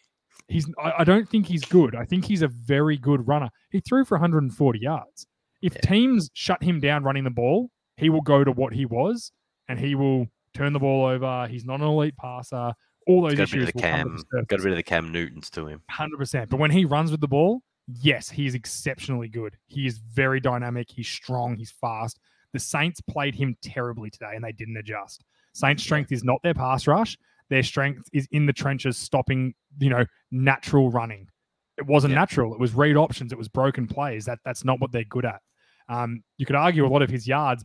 he's 0.49 0.67
I, 0.83 0.93
I 1.01 1.05
don't 1.05 1.29
think 1.29 1.47
he's 1.47 1.65
good. 1.65 1.95
I 1.95 2.05
think 2.05 2.25
he's 2.25 2.43
a 2.43 2.49
very 2.49 2.97
good 2.97 3.27
runner. 3.29 3.51
He 3.71 3.81
threw 3.81 4.05
for 4.05 4.17
140 4.17 4.79
yards. 4.79 5.27
If 5.61 5.75
Yeah. 5.75 5.81
teams 5.83 6.31
shut 6.35 6.63
him 6.63 6.81
down 6.81 7.05
running 7.05 7.25
the 7.25 7.31
ball, 7.31 7.71
he 7.97 8.11
will 8.11 8.21
go 8.21 8.45
to 8.45 8.53
what 8.53 8.73
he 8.73 8.85
was 8.87 9.33
and 9.69 9.79
he 9.79 9.95
will 9.95 10.27
turn 10.55 10.73
the 10.73 10.79
ball 10.79 11.07
over. 11.07 11.47
He's 11.49 11.65
not 11.65 11.81
an 11.81 11.87
elite 11.87 12.17
passer. 12.17 12.73
All 13.07 13.23
those 13.23 13.35
Got 13.35 13.49
a 13.49 13.57
bit 13.57 13.63
issues 13.63 13.69
of 13.69 13.75
the 13.75 13.77
will 13.77 13.83
come 13.83 14.17
to 14.19 14.25
cam, 14.33 14.45
got 14.49 14.63
bit 14.63 14.71
of 14.71 14.77
the 14.77 14.83
Cam 14.83 15.13
Newtons 15.13 15.51
to 15.51 15.67
him. 15.67 15.83
Hundred 15.91 16.19
percent. 16.19 16.51
But 16.51 16.59
when 16.59 16.71
he 16.71 16.85
runs 16.85 17.11
with 17.11 17.21
the 17.21 17.29
ball, 17.29 17.63
yes, 17.89 18.29
he 18.31 18.47
is 18.47 18.55
exceptionally 18.55 19.29
good. 19.29 19.57
He 19.67 19.87
is 19.87 19.99
very 19.99 20.39
dynamic. 20.41 20.89
He's 20.91 21.09
strong. 21.09 21.57
He's 21.57 21.73
fast. 21.81 22.21
The 22.53 22.61
Saints 22.61 23.01
played 23.01 23.35
him 23.35 23.57
terribly 23.63 24.11
today, 24.11 24.33
and 24.35 24.45
they 24.45 24.53
didn't 24.53 24.77
adjust. 24.77 25.25
Saints' 25.53 25.83
strength 25.83 26.13
is 26.13 26.23
not 26.23 26.39
their 26.43 26.55
pass 26.55 26.87
rush. 26.87 27.17
Their 27.49 27.63
strength 27.63 28.09
is 28.13 28.29
in 28.31 28.47
the 28.47 28.53
trenches, 28.53 28.97
stopping 28.97 29.55
you 29.81 29.91
know 29.91 30.05
natural 30.31 30.91
running. 30.91 31.29
It 31.79 31.87
wasn't 31.87 32.13
Yeah. 32.13 32.21
natural. 32.21 32.55
It 32.55 32.61
was 32.61 32.73
read 32.75 32.97
options. 32.97 33.33
It 33.33 33.39
was 33.39 33.49
broken 33.49 33.89
plays. 33.89 34.27
That 34.27 34.39
that's 34.45 34.65
not 34.65 34.81
what 34.81 34.93
they're 34.93 35.03
good 35.05 35.25
at. 35.25 35.41
Um, 35.89 36.23
you 36.39 36.47
could 36.47 36.55
argue 36.57 36.87
a 36.87 36.89
lot 36.89 37.03
of 37.03 37.11
his 37.11 37.27
yards 37.27 37.65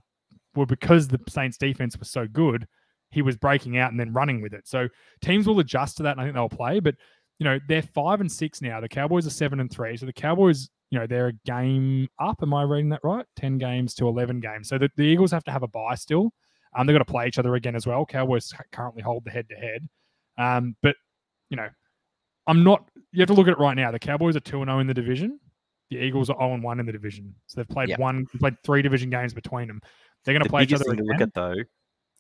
were 0.57 0.65
because 0.65 1.07
the 1.07 1.19
Saints' 1.29 1.57
defense 1.57 1.97
was 1.97 2.09
so 2.09 2.27
good. 2.27 2.67
He 3.11 3.21
was 3.21 3.37
breaking 3.37 3.77
out 3.77 3.91
and 3.91 3.99
then 3.99 4.11
running 4.11 4.41
with 4.41 4.53
it. 4.53 4.67
So 4.67 4.89
teams 5.21 5.47
will 5.47 5.59
adjust 5.59 5.97
to 5.97 6.03
that, 6.03 6.11
and 6.11 6.21
I 6.21 6.23
think 6.25 6.35
they'll 6.35 6.49
play. 6.49 6.79
But 6.79 6.95
you 7.39 7.45
know, 7.45 7.59
they're 7.67 7.83
five 7.83 8.19
and 8.21 8.31
six 8.31 8.61
now. 8.61 8.81
The 8.81 8.89
Cowboys 8.89 9.27
are 9.27 9.31
seven 9.31 9.59
and 9.59 9.71
three. 9.71 9.95
So 9.95 10.05
the 10.05 10.13
Cowboys, 10.13 10.69
you 10.89 10.99
know, 10.99 11.05
they're 11.05 11.27
a 11.27 11.33
game 11.45 12.07
up. 12.19 12.39
Am 12.41 12.53
I 12.53 12.63
reading 12.63 12.89
that 12.89 13.01
right? 13.03 13.25
10 13.35 13.59
games 13.59 13.93
to 13.95 14.07
11 14.07 14.39
games. 14.39 14.67
So 14.67 14.77
the, 14.77 14.89
the 14.97 15.03
Eagles 15.03 15.31
have 15.31 15.43
to 15.43 15.51
have 15.51 15.63
a 15.63 15.67
bye 15.67 15.95
still. 15.95 16.33
Um, 16.75 16.87
they've 16.87 16.95
got 16.95 17.05
to 17.05 17.05
play 17.05 17.27
each 17.27 17.37
other 17.37 17.55
again 17.55 17.75
as 17.75 17.85
well. 17.85 18.05
Cowboys 18.05 18.51
currently 18.71 19.03
hold 19.03 19.23
the 19.23 19.29
head 19.29 19.47
to 19.49 19.55
head. 19.55 19.87
Um, 20.37 20.75
but, 20.81 20.95
you 21.49 21.57
know, 21.57 21.67
I'm 22.47 22.63
not, 22.63 22.89
you 23.11 23.21
have 23.21 23.27
to 23.27 23.33
look 23.33 23.47
at 23.47 23.53
it 23.53 23.59
right 23.59 23.75
now. 23.75 23.91
The 23.91 23.99
Cowboys 23.99 24.35
are 24.35 24.41
2 24.41 24.65
0 24.65 24.79
in 24.79 24.87
the 24.87 24.93
division. 24.93 25.39
The 25.91 25.97
Eagles 25.97 26.29
are 26.29 26.37
0 26.39 26.59
1 26.59 26.79
in 26.79 26.85
the 26.85 26.91
division. 26.91 27.35
So 27.45 27.59
they've 27.59 27.69
played 27.69 27.89
Yeah. 27.89 27.97
one, 27.97 28.25
played 28.39 28.55
three 28.63 28.81
division 28.81 29.09
games 29.09 29.33
between 29.33 29.67
them. 29.67 29.81
They're 30.23 30.33
going 30.33 30.41
to 30.43 30.47
The 30.47 30.49
play 30.49 30.63
each 30.63 30.73
other 30.73 30.83
thing 30.85 30.97
to 30.97 31.03
look 31.03 31.21
at 31.21 31.33
though 31.33 31.55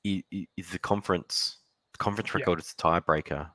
is 0.03 0.69
the 0.71 0.79
conference. 0.79 1.57
The 1.93 1.97
conference 1.97 2.29
Yeah. 2.33 2.39
record 2.39 2.59
is 2.59 2.71
a 2.77 2.81
tiebreaker 2.81 3.49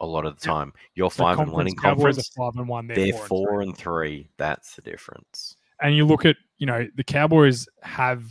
a 0.00 0.06
lot 0.06 0.24
of 0.24 0.38
the 0.38 0.46
time. 0.46 0.72
You're 0.94 1.08
The 1.10 1.16
five 1.16 1.38
and 1.40 1.50
one 1.52 1.66
in 1.66 1.74
Cowboys 1.74 2.14
conference. 2.16 2.30
are 2.38 2.52
five 2.52 2.56
and 2.60 2.68
one. 2.68 2.86
They're, 2.86 2.96
They're 2.96 3.12
four 3.12 3.20
and 3.20 3.28
four 3.28 3.60
and 3.62 3.76
three. 3.76 4.30
That's 4.38 4.76
the 4.76 4.82
difference. 4.82 5.56
and 5.82 5.94
you 5.96 6.06
look 6.06 6.24
at 6.24 6.36
you 6.58 6.66
know 6.66 6.86
the 6.96 7.04
Cowboys 7.04 7.68
have 7.82 8.24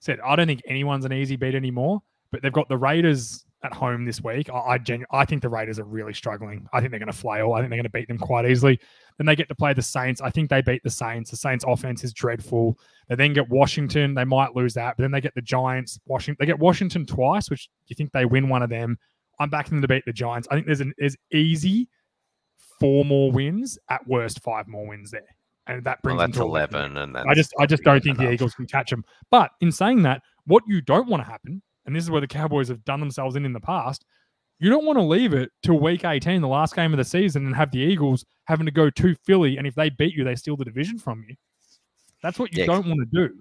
said 0.00 0.18
I 0.20 0.34
don't 0.36 0.46
think 0.46 0.62
anyone's 0.66 1.04
an 1.04 1.12
easy 1.12 1.36
beat 1.36 1.54
anymore, 1.54 2.02
but 2.32 2.42
they've 2.42 2.52
got 2.52 2.68
the 2.68 2.78
Raiders 2.78 3.44
at 3.62 3.72
home 3.74 4.04
this 4.04 4.22
week. 4.22 4.48
I 4.50 4.58
I, 4.58 4.78
genu- 4.78 5.06
I 5.10 5.24
think 5.24 5.42
the 5.42 5.48
Raiders 5.48 5.78
are 5.78 5.84
really 5.84 6.14
struggling. 6.14 6.66
I 6.72 6.80
think 6.80 6.90
they're 6.90 6.98
going 7.00 7.12
to 7.12 7.16
flail. 7.16 7.52
I 7.52 7.58
think 7.60 7.70
they're 7.70 7.76
going 7.78 7.84
to 7.84 7.90
beat 7.90 8.08
them 8.08 8.18
quite 8.18 8.46
easily. 8.46 8.80
Then 9.18 9.26
they 9.26 9.36
get 9.36 9.48
to 9.48 9.54
play 9.54 9.74
the 9.74 9.82
Saints. 9.82 10.20
I 10.20 10.30
think 10.30 10.48
they 10.48 10.62
beat 10.62 10.82
the 10.82 10.90
Saints. 10.90 11.30
The 11.30 11.36
Saints 11.36 11.64
offense 11.68 12.02
is 12.04 12.12
dreadful. 12.12 12.78
They 13.08 13.16
then 13.16 13.32
get 13.34 13.48
Washington. 13.50 14.14
They 14.14 14.24
might 14.24 14.56
lose 14.56 14.72
that, 14.74 14.96
but 14.96 15.02
then 15.02 15.10
they 15.10 15.20
get 15.20 15.34
the 15.34 15.42
Giants. 15.42 15.98
Washington. 16.06 16.36
They 16.40 16.46
get 16.46 16.58
Washington 16.58 17.04
twice, 17.04 17.50
which 17.50 17.68
you 17.86 17.94
think 17.96 18.12
they 18.12 18.24
win 18.24 18.48
one 18.48 18.62
of 18.62 18.70
them. 18.70 18.98
I'm 19.38 19.50
backing 19.50 19.72
them 19.76 19.82
to 19.82 19.88
beat 19.88 20.04
the 20.06 20.12
Giants. 20.12 20.48
I 20.50 20.54
think 20.54 20.66
there's 20.66 20.80
an 20.80 20.92
there's 20.98 21.16
easy 21.32 21.88
four 22.78 23.04
more 23.04 23.30
wins 23.30 23.78
at 23.90 24.06
worst 24.06 24.42
five 24.42 24.66
more 24.68 24.86
wins 24.86 25.10
there, 25.10 25.22
and 25.66 25.84
that 25.84 25.98
Well, 26.02 26.14
brings 26.16 26.20
them 26.20 26.30
that's 26.30 26.38
to 26.38 26.44
eleven, 26.44 26.96
and 26.96 27.14
that's 27.14 27.26
I 27.28 27.34
just 27.34 27.54
I 27.58 27.66
just 27.66 27.82
don't 27.82 28.02
think 28.02 28.18
the. 28.18 28.30
Eagles 28.30 28.54
can 28.54 28.66
catch 28.66 28.90
them. 28.90 29.04
But 29.30 29.50
in 29.60 29.70
saying 29.72 30.02
that, 30.02 30.22
what 30.46 30.62
you 30.66 30.80
don't 30.80 31.08
want 31.08 31.22
to 31.22 31.30
happen, 31.30 31.62
and 31.86 31.94
this 31.94 32.04
is 32.04 32.10
where 32.10 32.20
the 32.20 32.26
Cowboys 32.26 32.68
have 32.68 32.84
done 32.84 33.00
themselves 33.00 33.36
in 33.36 33.44
in 33.44 33.52
the 33.52 33.60
past, 33.60 34.04
you 34.58 34.68
don't 34.70 34.84
want 34.84 34.98
to 34.98 35.02
leave 35.04 35.32
it 35.32 35.50
till 35.62 35.78
week 35.80 36.04
18, 36.04 36.40
the 36.42 36.48
last 36.48 36.76
game 36.76 36.92
of 36.92 36.98
the 36.98 37.04
season, 37.04 37.46
and 37.46 37.56
have 37.56 37.70
the 37.70 37.78
Eagles 37.78 38.24
having 38.44 38.66
to 38.66 38.72
go 38.72 38.90
to 38.90 39.14
Philly, 39.26 39.56
and 39.56 39.66
if 39.66 39.74
they 39.74 39.88
beat 39.90 40.14
you, 40.14 40.24
they 40.24 40.34
steal 40.34 40.56
the 40.56 40.64
division 40.64 40.98
from 40.98 41.24
you. 41.28 41.34
That's 42.22 42.38
what 42.38 42.52
you 42.54 42.60
Yeah, 42.60 42.66
don't 42.66 42.86
want 42.86 43.00
to 43.00 43.28
do. 43.28 43.34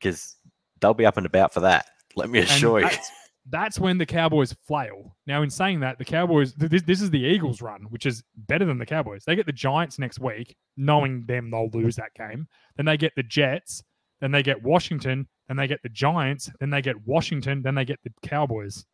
because 0.00 0.36
they'll 0.80 0.94
be 0.94 1.04
up 1.06 1.16
and 1.18 1.26
about 1.26 1.52
for 1.52 1.60
that. 1.60 1.86
Let 2.16 2.30
me 2.30 2.40
And 2.40 2.48
assure 2.48 2.80
you. 2.80 2.86
that's, 2.88 3.10
that's 3.50 3.78
when 3.78 3.98
the 3.98 4.06
Cowboys 4.06 4.54
flail. 4.66 5.14
Now, 5.26 5.42
in 5.42 5.50
saying 5.50 5.80
that, 5.80 5.98
the 5.98 6.04
Cowboys, 6.04 6.54
this, 6.54 6.82
this 6.82 7.02
is 7.02 7.10
the 7.10 7.20
Eagles' 7.22 7.60
run, 7.60 7.82
which 7.90 8.06
is 8.06 8.22
better 8.36 8.64
than 8.64 8.78
the 8.78 8.86
Cowboys. 8.86 9.24
They 9.24 9.36
get 9.36 9.46
the 9.46 9.52
Giants 9.52 9.98
next 9.98 10.18
week, 10.20 10.56
knowing 10.76 11.24
them 11.26 11.50
they'll 11.50 11.68
lose 11.72 11.96
that 11.96 12.14
game. 12.14 12.46
Then 12.76 12.86
they 12.86 12.96
get 12.96 13.12
the 13.16 13.22
Jets. 13.22 13.82
Then 14.20 14.30
they 14.32 14.42
get 14.42 14.62
Washington. 14.62 15.28
Then 15.52 15.58
they 15.58 15.66
get 15.66 15.82
the 15.82 15.90
Giants. 15.90 16.50
Then 16.60 16.70
they 16.70 16.80
get 16.80 17.06
Washington. 17.06 17.60
Then 17.60 17.74
they 17.74 17.84
get 17.84 18.00
the 18.04 18.10
Cowboys. 18.26 18.86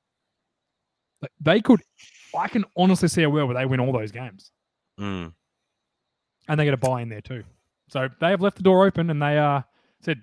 Like, 1.23 1.31
They 1.41 1.61
could, 1.61 1.81
I 2.37 2.49
can 2.49 2.65
honestly 2.77 3.07
see 3.07 3.23
a 3.23 3.31
world 3.31 3.49
where 3.49 3.57
they 3.57 3.65
win 3.65 3.79
all 3.79 3.93
those 3.93 4.11
games 4.11 4.51
Mm. 4.99 5.33
and 6.49 6.59
they 6.59 6.65
get 6.65 6.75
a 6.75 6.79
buy 6.79 7.01
in 7.03 7.11
there 7.11 7.21
too. 7.21 7.45
So 7.91 8.09
they 8.21 8.31
have 8.31 8.41
left 8.43 8.57
the 8.57 8.65
door 8.65 8.85
open, 8.85 9.09
and 9.09 9.23
they 9.23 9.39
uh, 9.39 9.63
said 10.01 10.21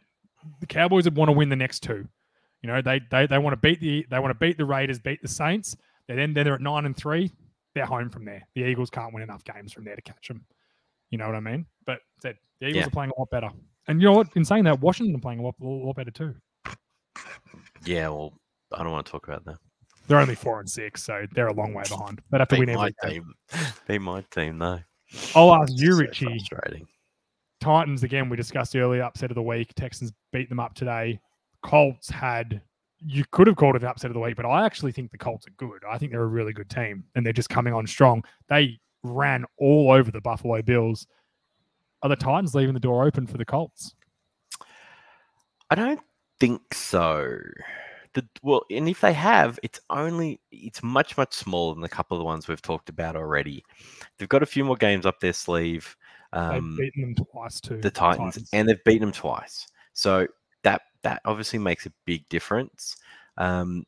the 0.59 0.65
Cowboys 0.67 1.05
would 1.05 1.15
want 1.15 1.29
to 1.29 1.33
win 1.37 1.47
the 1.47 1.55
next 1.55 1.79
two. 1.83 2.05
You 2.61 2.67
know, 2.67 2.81
they 2.81 2.99
they 3.09 3.25
they 3.27 3.37
want 3.37 3.53
to 3.53 3.57
beat 3.61 3.79
the 3.79 4.05
they 4.09 4.19
want 4.19 4.31
to 4.31 4.37
beat 4.45 4.57
the 4.57 4.65
Raiders, 4.65 4.99
beat 4.99 5.21
the 5.21 5.29
Saints. 5.29 5.77
They 6.09 6.15
then 6.15 6.33
they're 6.33 6.55
at 6.55 6.59
nine 6.61 6.85
and 6.85 6.97
three. 6.97 7.31
They're 7.75 7.85
home 7.85 8.09
from 8.09 8.25
there. 8.25 8.45
The 8.55 8.63
Eagles 8.65 8.89
can't 8.89 9.13
win 9.13 9.23
enough 9.23 9.45
games 9.45 9.71
from 9.71 9.85
there 9.85 9.95
to 9.95 10.01
catch 10.01 10.27
them. 10.27 10.45
You 11.11 11.17
know 11.17 11.27
what 11.27 11.35
I 11.35 11.39
mean? 11.39 11.65
But 11.85 11.99
said 12.21 12.35
the 12.59 12.67
Eagles 12.67 12.81
Yeah. 12.81 12.87
are 12.87 12.91
playing 12.91 13.11
a 13.15 13.19
lot 13.19 13.29
better. 13.29 13.51
And 13.87 14.01
you 14.01 14.07
know 14.07 14.13
what? 14.13 14.27
In 14.35 14.43
saying 14.45 14.63
that, 14.65 14.79
Washington 14.79 15.19
playing 15.21 15.39
a 15.39 15.43
lot, 15.43 15.55
a 15.61 15.65
lot 15.65 15.95
better 15.95 16.11
too. 16.11 16.35
Yeah, 17.85 18.09
well, 18.09 18.33
I 18.73 18.83
don't 18.83 18.91
want 18.91 19.05
to 19.05 19.11
talk 19.11 19.27
about 19.27 19.45
that. 19.45 19.57
They're 20.07 20.19
only 20.19 20.35
four 20.35 20.59
and 20.59 20.69
six, 20.69 21.03
so 21.03 21.25
they're 21.33 21.47
a 21.47 21.53
long 21.53 21.73
way 21.73 21.83
behind. 21.87 22.21
They'd 22.31 22.39
have 22.39 22.47
to 22.49 22.55
Be 22.55 22.65
win 22.65 22.75
my 22.75 22.91
every 23.03 23.15
game. 23.15 23.33
team. 23.51 23.61
Be 23.87 23.97
my 23.99 24.21
team, 24.31 24.59
though. 24.59 24.79
I'll 25.35 25.53
ask 25.55 25.71
you, 25.75 25.93
So 25.93 25.97
Richie. 25.99 26.25
frustrating. 26.25 26.87
Titans 27.61 28.03
again. 28.03 28.29
We 28.29 28.37
discussed 28.37 28.75
earlier. 28.75 29.03
Upset 29.03 29.31
of 29.31 29.35
the 29.35 29.41
week. 29.41 29.73
Texans 29.75 30.11
beat 30.31 30.49
them 30.49 30.59
up 30.59 30.73
today. 30.75 31.19
Colts 31.63 32.09
had. 32.09 32.61
You 32.99 33.23
could 33.31 33.47
have 33.47 33.55
called 33.55 33.75
it 33.75 33.81
an 33.83 33.87
upset 33.87 34.09
of 34.09 34.13
the 34.15 34.19
week, 34.19 34.35
but 34.35 34.45
I 34.45 34.65
actually 34.65 34.91
think 34.91 35.11
the 35.11 35.17
Colts 35.17 35.47
are 35.47 35.51
good. 35.57 35.83
I 35.87 35.97
think 35.97 36.11
they're 36.11 36.21
a 36.23 36.27
really 36.27 36.53
good 36.53 36.69
team, 36.69 37.03
and 37.15 37.25
they're 37.25 37.33
just 37.33 37.49
coming 37.49 37.73
on 37.73 37.85
strong. 37.87 38.23
They 38.49 38.79
ran 39.03 39.45
all 39.59 39.91
over 39.91 40.11
the 40.11 40.21
Buffalo 40.21 40.61
Bills. 40.61 41.05
Are 42.05 42.09
the 42.09 42.15
Titans 42.15 42.53
leaving 42.53 42.75
the 42.75 42.79
door 42.79 43.03
open 43.03 43.25
for 43.25 43.39
the 43.39 43.45
Colts? 43.45 43.95
I 45.71 45.73
don't 45.73 45.99
think 46.39 46.71
so. 46.71 47.39
The, 48.13 48.23
well, 48.43 48.61
and 48.69 48.87
if 48.87 49.01
they 49.01 49.11
have, 49.11 49.57
it's 49.63 49.79
only 49.89 50.39
it's 50.51 50.83
much 50.83 51.17
much 51.17 51.33
smaller 51.33 51.73
than 51.73 51.83
a 51.83 51.89
couple 51.89 52.15
of 52.15 52.19
the 52.19 52.25
ones 52.25 52.47
we've 52.47 52.61
talked 52.61 52.89
about 52.89 53.15
already. 53.15 53.63
They've 54.19 54.29
got 54.29 54.43
a 54.43 54.45
few 54.45 54.63
more 54.63 54.75
games 54.75 55.07
up 55.07 55.19
their 55.19 55.33
sleeve. 55.33 55.97
Um, 56.31 56.75
They've 56.77 56.91
beaten 56.93 57.15
them 57.15 57.25
twice 57.25 57.59
too. 57.59 57.81
the 57.81 57.89
Titans, 57.89 58.49
and 58.53 58.69
they've 58.69 58.83
beaten 58.83 59.01
them 59.01 59.11
twice. 59.11 59.65
So 59.93 60.27
that 60.61 60.83
that 61.01 61.23
obviously 61.25 61.57
makes 61.57 61.87
a 61.87 61.93
big 62.05 62.29
difference. 62.29 62.97
Um, 63.37 63.83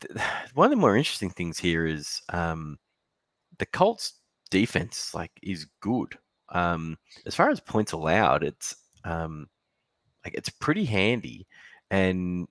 th- 0.00 0.20
one 0.52 0.66
of 0.66 0.70
the 0.70 0.76
more 0.76 0.98
interesting 0.98 1.30
things 1.30 1.58
here 1.58 1.86
is 1.86 2.20
um, 2.28 2.78
the 3.58 3.64
Colts' 3.64 4.19
defense, 4.50 5.14
like, 5.14 5.32
is 5.42 5.66
good. 5.80 6.16
Um, 6.50 6.98
as 7.26 7.34
far 7.34 7.50
as 7.50 7.60
points 7.60 7.92
allowed, 7.92 8.42
it's 8.42 8.76
um, 9.04 9.48
like 10.24 10.34
it's 10.34 10.48
pretty 10.48 10.84
handy, 10.84 11.46
and 11.90 12.48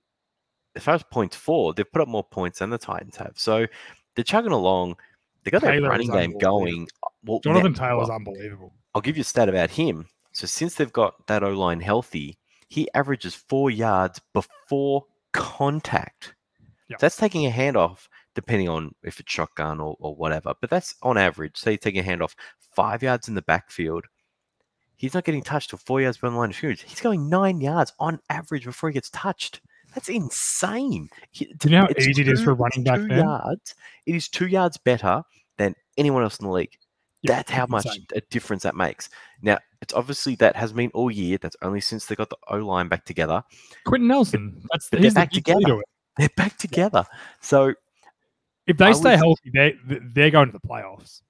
as 0.74 0.82
far 0.82 0.94
as 0.94 1.02
points 1.02 1.36
for, 1.36 1.74
they've 1.74 1.90
put 1.90 2.02
up 2.02 2.08
more 2.08 2.24
points 2.24 2.60
than 2.60 2.70
the 2.70 2.78
Titans 2.78 3.16
have. 3.16 3.32
So 3.36 3.66
they're 4.14 4.24
chugging 4.24 4.52
along. 4.52 4.96
They 5.44 5.50
got 5.50 5.62
their 5.62 5.72
Taylor 5.72 5.88
is 5.88 6.08
running 6.08 6.10
game 6.10 6.38
going. 6.38 6.88
Well, 7.24 7.40
now- 7.44 7.52
Jonathan 7.52 7.74
Taylor's 7.74 8.08
well, 8.08 8.16
unbelievable. 8.16 8.72
I'll 8.94 9.02
give 9.02 9.16
you 9.16 9.22
a 9.22 9.24
stat 9.24 9.48
about 9.48 9.70
him. 9.70 10.06
So 10.32 10.46
since 10.46 10.74
they've 10.74 10.92
got 10.92 11.26
that 11.26 11.42
O 11.42 11.50
line 11.50 11.80
healthy, 11.80 12.38
he 12.68 12.88
averages 12.94 13.34
four 13.34 13.70
yards 13.70 14.20
before 14.32 15.06
contact. 15.32 16.34
Yep. 16.88 16.98
That's 16.98 17.16
taking 17.16 17.46
a 17.46 17.50
handoff, 17.50 18.08
depending 18.34 18.68
on 18.68 18.94
if 19.02 19.20
it's 19.20 19.32
shotgun 19.32 19.80
or, 19.80 19.96
or 20.00 20.14
whatever. 20.14 20.54
But 20.60 20.70
that's 20.70 20.94
on 21.02 21.16
average. 21.18 21.56
Say 21.56 21.72
you 21.72 21.76
take 21.78 21.96
a 21.96 22.02
handoff 22.02 22.34
five 22.74 23.02
yards 23.02 23.28
in 23.28 23.34
the 23.34 23.42
backfield. 23.42 24.06
He's 24.96 25.14
not 25.14 25.24
getting 25.24 25.42
touched 25.42 25.70
till 25.70 25.78
four 25.78 26.00
yards 26.00 26.18
beyond 26.18 26.34
the 26.36 26.40
line 26.40 26.50
of 26.50 26.56
scrimmage. 26.56 26.82
He's 26.82 27.00
going 27.00 27.28
nine 27.28 27.60
yards 27.60 27.92
on 27.98 28.20
average 28.28 28.64
before 28.64 28.90
he 28.90 28.94
gets 28.94 29.08
touched. 29.10 29.60
That's 29.94 30.08
insane. 30.10 31.08
He- 31.30 31.46
Do 31.58 31.68
you 31.68 31.76
know 31.78 31.82
how 31.86 31.88
easy 31.98 32.20
it 32.22 32.28
is 32.28 32.40
for 32.40 32.54
two- 32.54 32.62
running 32.62 32.84
back 32.84 32.96
Two 32.96 33.08
then? 33.08 33.18
yards. 33.24 33.74
It 34.06 34.14
is 34.14 34.28
two 34.28 34.46
yards 34.46 34.76
better 34.76 35.22
than 35.56 35.74
anyone 35.96 36.22
else 36.22 36.38
in 36.38 36.46
the 36.46 36.52
league. 36.52 36.76
Yeah, 37.22 37.36
That's 37.36 37.50
how 37.50 37.66
much 37.66 37.86
insane. 37.86 38.06
a 38.14 38.20
difference 38.30 38.62
that 38.62 38.74
makes. 38.76 39.10
Now, 39.42 39.58
it's 39.82 39.92
obviously 39.92 40.36
that 40.36 40.54
has 40.56 40.72
been 40.72 40.90
all 40.94 41.10
year. 41.10 41.38
That's 41.38 41.56
only 41.60 41.80
since 41.80 42.06
they 42.06 42.14
got 42.14 42.30
the 42.30 42.38
O 42.48 42.58
line 42.58 42.88
back 42.88 43.04
together. 43.04 43.42
Quenton 43.84 44.08
Nelson. 44.08 44.62
That's 44.70 44.88
but 44.88 45.00
he's 45.00 45.12
they're 45.14 45.24
the 45.24 45.26
back 45.26 45.32
big 45.32 45.44
key 45.44 45.52
to 45.52 45.58
together. 45.60 45.82
They're 46.18 46.28
back 46.36 46.56
together. 46.56 47.04
So 47.40 47.74
If 48.70 48.76
they 48.78 48.86
I 48.86 48.92
stay 48.92 49.10
would- 49.10 49.18
healthy, 49.18 49.50
they 49.54 49.74
they're 50.14 50.30
going 50.30 50.46
to 50.46 50.52
the 50.52 50.66
playoffs. 50.66 51.22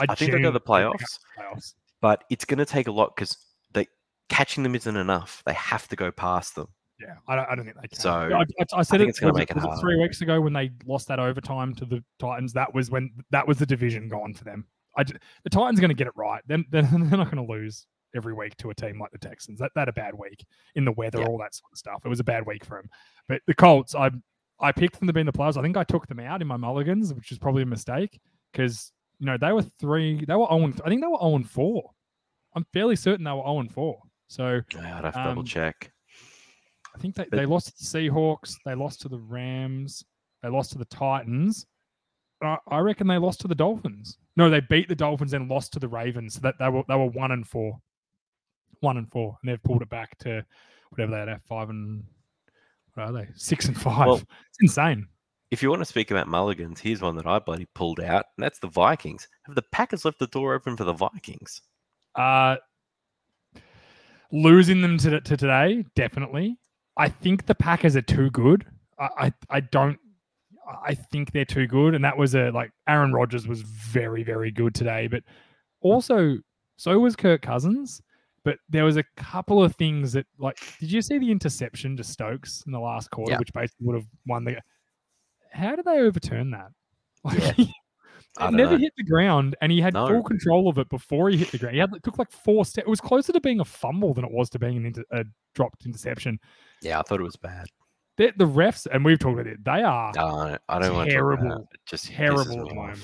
I 0.00 0.14
think 0.14 0.30
they'll 0.32 0.40
go 0.40 0.48
to 0.48 0.50
the 0.52 0.60
playoffs, 0.60 0.98
they're 1.36 1.44
going 1.44 1.56
to 1.56 1.56
the 1.56 1.56
playoffs. 1.60 1.74
but 2.00 2.24
it's 2.30 2.44
going 2.44 2.58
to 2.58 2.64
take 2.66 2.86
a 2.86 2.92
lot 2.92 3.14
because 3.16 3.36
they 3.72 3.86
catching 4.28 4.62
them 4.62 4.74
isn't 4.76 4.96
enough. 4.96 5.42
They 5.44 5.54
have 5.54 5.88
to 5.88 5.96
go 5.96 6.10
past 6.12 6.54
them. 6.54 6.68
Yeah, 7.00 7.14
I 7.28 7.36
don't, 7.36 7.48
I 7.48 7.54
don't 7.54 7.64
think 7.64 7.76
they 7.80 7.88
can. 7.88 7.98
So, 7.98 8.10
I, 8.10 8.40
I, 8.40 8.44
I 8.74 8.82
said 8.82 9.00
it, 9.00 9.08
it's 9.08 9.20
gonna 9.20 9.32
was 9.32 9.38
make 9.38 9.50
it 9.50 9.56
harder. 9.56 9.80
three 9.80 9.96
weeks 10.00 10.20
ago 10.20 10.40
when 10.40 10.52
they 10.52 10.70
lost 10.84 11.06
that 11.08 11.20
overtime 11.20 11.74
to 11.76 11.84
the 11.84 12.02
Titans. 12.18 12.52
That 12.54 12.74
was 12.74 12.90
when 12.90 13.12
that 13.30 13.46
was 13.46 13.58
the 13.58 13.66
division 13.66 14.08
gone 14.08 14.34
for 14.34 14.42
them. 14.44 14.66
I, 14.96 15.04
the 15.04 15.50
Titans 15.50 15.78
are 15.78 15.82
going 15.82 15.90
to 15.90 15.94
get 15.94 16.08
it 16.08 16.12
right. 16.16 16.42
Then 16.48 16.64
they're, 16.70 16.82
they're 16.92 16.98
not 17.18 17.30
going 17.30 17.44
to 17.46 17.52
lose 17.52 17.86
every 18.16 18.34
week 18.34 18.56
to 18.56 18.70
a 18.70 18.74
team 18.74 18.98
like 19.00 19.12
the 19.12 19.18
Texans. 19.18 19.58
That 19.60 19.70
that 19.76 19.88
a 19.88 19.92
bad 19.92 20.14
week 20.14 20.44
in 20.74 20.84
the 20.84 20.92
weather, 20.92 21.20
Yeah. 21.20 21.26
all 21.26 21.38
that 21.38 21.54
sort 21.54 21.70
of 21.72 21.78
stuff. 21.78 22.02
It 22.04 22.08
was 22.08 22.20
a 22.20 22.24
bad 22.24 22.46
week 22.46 22.64
for 22.64 22.78
them. 22.80 22.90
But 23.28 23.42
the 23.46 23.54
Colts, 23.54 23.94
I 23.94 24.10
I 24.60 24.72
picked 24.72 24.98
them 24.98 25.06
to 25.06 25.12
be 25.12 25.20
in 25.20 25.26
the 25.26 25.32
playoffs. 25.32 25.56
I 25.56 25.62
think 25.62 25.76
I 25.76 25.84
took 25.84 26.06
them 26.08 26.20
out 26.20 26.42
in 26.42 26.48
my 26.48 26.56
mulligans, 26.56 27.14
which 27.14 27.30
is 27.32 27.38
probably 27.38 27.62
a 27.62 27.66
mistake 27.66 28.20
because 28.52 28.92
you 29.20 29.26
know 29.26 29.36
they 29.40 29.52
were 29.52 29.62
three. 29.62 30.24
They 30.24 30.34
were 30.34 30.46
zero. 30.50 30.72
I 30.84 30.88
think 30.88 31.00
they 31.02 31.06
were 31.08 31.18
and 31.20 31.48
four. 31.48 31.90
I'm 32.56 32.66
fairly 32.72 32.96
certain 32.96 33.24
they 33.24 33.30
were 33.32 33.42
and 33.60 33.72
four. 33.72 34.00
So 34.28 34.60
I'd 34.76 35.04
have 35.04 35.14
to 35.14 35.22
double 35.24 35.40
Um, 35.40 35.44
check. 35.46 35.92
I 36.94 36.98
think 36.98 37.14
they, 37.14 37.24
But- 37.30 37.36
they 37.36 37.46
lost 37.46 37.66
to 37.68 37.72
the 37.78 37.98
Seahawks. 38.10 38.56
They 38.64 38.74
lost 38.74 39.00
to 39.02 39.08
the 39.08 39.18
Rams. 39.18 40.04
They 40.42 40.48
lost 40.48 40.72
to 40.72 40.78
the 40.78 40.84
Titans. 40.86 41.66
I, 42.42 42.56
I 42.68 42.78
reckon 42.78 43.06
they 43.06 43.18
lost 43.18 43.40
to 43.40 43.48
the 43.48 43.54
Dolphins. 43.54 44.18
No, 44.36 44.48
they 44.50 44.60
beat 44.60 44.88
the 44.88 44.94
Dolphins 44.94 45.32
and 45.34 45.48
lost 45.48 45.72
to 45.74 45.78
the 45.80 45.88
Ravens. 45.88 46.34
So 46.34 46.40
that 46.40 46.54
they 46.58 46.68
were 46.68 46.82
they 46.88 46.94
were 46.96 47.06
one 47.06 47.32
and 47.32 47.46
four, 47.46 47.80
one 48.80 48.96
and 48.96 49.10
four, 49.10 49.36
and 49.42 49.50
they've 49.50 49.62
pulled 49.62 49.82
it 49.82 49.88
back 49.88 50.16
to 50.18 50.44
whatever 50.90 51.12
they 51.12 51.18
had 51.18 51.28
at 51.28 51.42
five 51.46 51.70
and 51.70 52.04
are 52.98 53.12
they 53.12 53.28
six 53.34 53.66
and 53.66 53.80
five? 53.80 54.06
Well- 54.06 54.16
it's 54.16 54.58
insane. 54.60 55.06
If 55.50 55.62
you 55.62 55.70
want 55.70 55.80
to 55.80 55.86
speak 55.86 56.10
about 56.10 56.28
mulligans, 56.28 56.78
here's 56.78 57.00
one 57.00 57.16
that 57.16 57.26
I 57.26 57.38
bloody 57.38 57.66
pulled 57.74 58.00
out, 58.00 58.26
and 58.36 58.44
that's 58.44 58.58
the 58.58 58.68
Vikings. 58.68 59.26
Have 59.46 59.54
the 59.54 59.62
Packers 59.72 60.04
left 60.04 60.18
the 60.18 60.26
door 60.26 60.52
open 60.52 60.76
for 60.76 60.84
the 60.84 60.92
Vikings? 60.92 61.62
Uh, 62.14 62.56
losing 64.30 64.82
them 64.82 64.98
to, 64.98 65.20
to 65.22 65.36
today, 65.38 65.86
definitely. 65.94 66.58
I 66.98 67.08
think 67.08 67.46
the 67.46 67.54
Packers 67.54 67.96
are 67.96 68.02
too 68.02 68.28
good. 68.30 68.66
I, 68.98 69.08
I, 69.18 69.32
I 69.48 69.60
don't. 69.60 69.98
I 70.86 70.92
think 70.94 71.32
they're 71.32 71.46
too 71.46 71.66
good, 71.66 71.94
and 71.94 72.04
that 72.04 72.18
was 72.18 72.34
a 72.34 72.50
like 72.50 72.70
Aaron 72.86 73.14
Rodgers 73.14 73.46
was 73.48 73.62
very 73.62 74.22
very 74.22 74.50
good 74.50 74.74
today, 74.74 75.06
but 75.06 75.22
also 75.80 76.36
so 76.76 76.98
was 76.98 77.16
Kirk 77.16 77.40
Cousins. 77.40 78.02
But 78.48 78.56
there 78.70 78.84
was 78.86 78.96
a 78.96 79.04
couple 79.16 79.62
of 79.62 79.74
things 79.76 80.12
that 80.14 80.24
like, 80.38 80.56
did 80.80 80.90
you 80.90 81.02
see 81.02 81.18
the 81.18 81.30
interception 81.30 81.98
to 81.98 82.02
Stokes 82.02 82.62
in 82.66 82.72
the 82.72 82.80
last 82.80 83.10
quarter, 83.10 83.32
Yeah. 83.32 83.38
which 83.38 83.52
basically 83.52 83.86
would 83.88 83.96
have 83.96 84.06
won 84.26 84.44
the? 84.44 84.56
How 85.52 85.76
did 85.76 85.84
they 85.84 85.98
overturn 85.98 86.50
that? 86.52 86.70
Like, 87.24 87.58
Yeah. 87.58 87.64
I 88.38 88.48
it 88.48 88.52
never 88.52 88.72
know. 88.72 88.78
hit 88.78 88.92
the 88.96 89.04
ground, 89.04 89.54
and 89.60 89.70
he 89.70 89.82
had 89.82 89.92
No. 89.92 90.06
full 90.06 90.22
control 90.22 90.66
of 90.70 90.78
it 90.78 90.88
before 90.88 91.28
he 91.28 91.36
hit 91.36 91.50
the 91.50 91.58
ground. 91.58 91.74
He 91.74 91.80
had 91.80 91.92
it 91.94 92.02
took 92.02 92.18
like 92.18 92.30
four 92.32 92.64
steps. 92.64 92.86
It 92.86 92.88
was 92.90 93.00
closer 93.02 93.32
to 93.34 93.40
being 93.40 93.60
a 93.60 93.64
fumble 93.66 94.14
than 94.14 94.24
it 94.24 94.30
was 94.30 94.48
to 94.50 94.58
being 94.58 94.78
an 94.78 94.86
inter- 94.86 95.04
a 95.10 95.24
dropped 95.54 95.84
interception. 95.84 96.38
Yeah, 96.80 97.00
I 97.00 97.02
thought 97.02 97.20
it 97.20 97.24
was 97.24 97.36
bad. 97.36 97.66
The, 98.16 98.32
the 98.36 98.46
refs, 98.46 98.86
and 98.90 99.04
we've 99.04 99.18
talked 99.18 99.40
about 99.40 99.46
it. 99.52 99.62
They 99.62 99.82
are 99.82 100.12
No, 100.16 100.56
I 100.70 100.78
don't 100.78 100.94
want 100.94 101.10
to 101.10 101.14
Terrible. 101.14 101.52
it. 101.52 101.74
It 101.74 101.80
just 101.84 102.06
terrible 102.06 102.40
at 102.62 102.68
the 102.68 102.74
moment. 102.74 103.00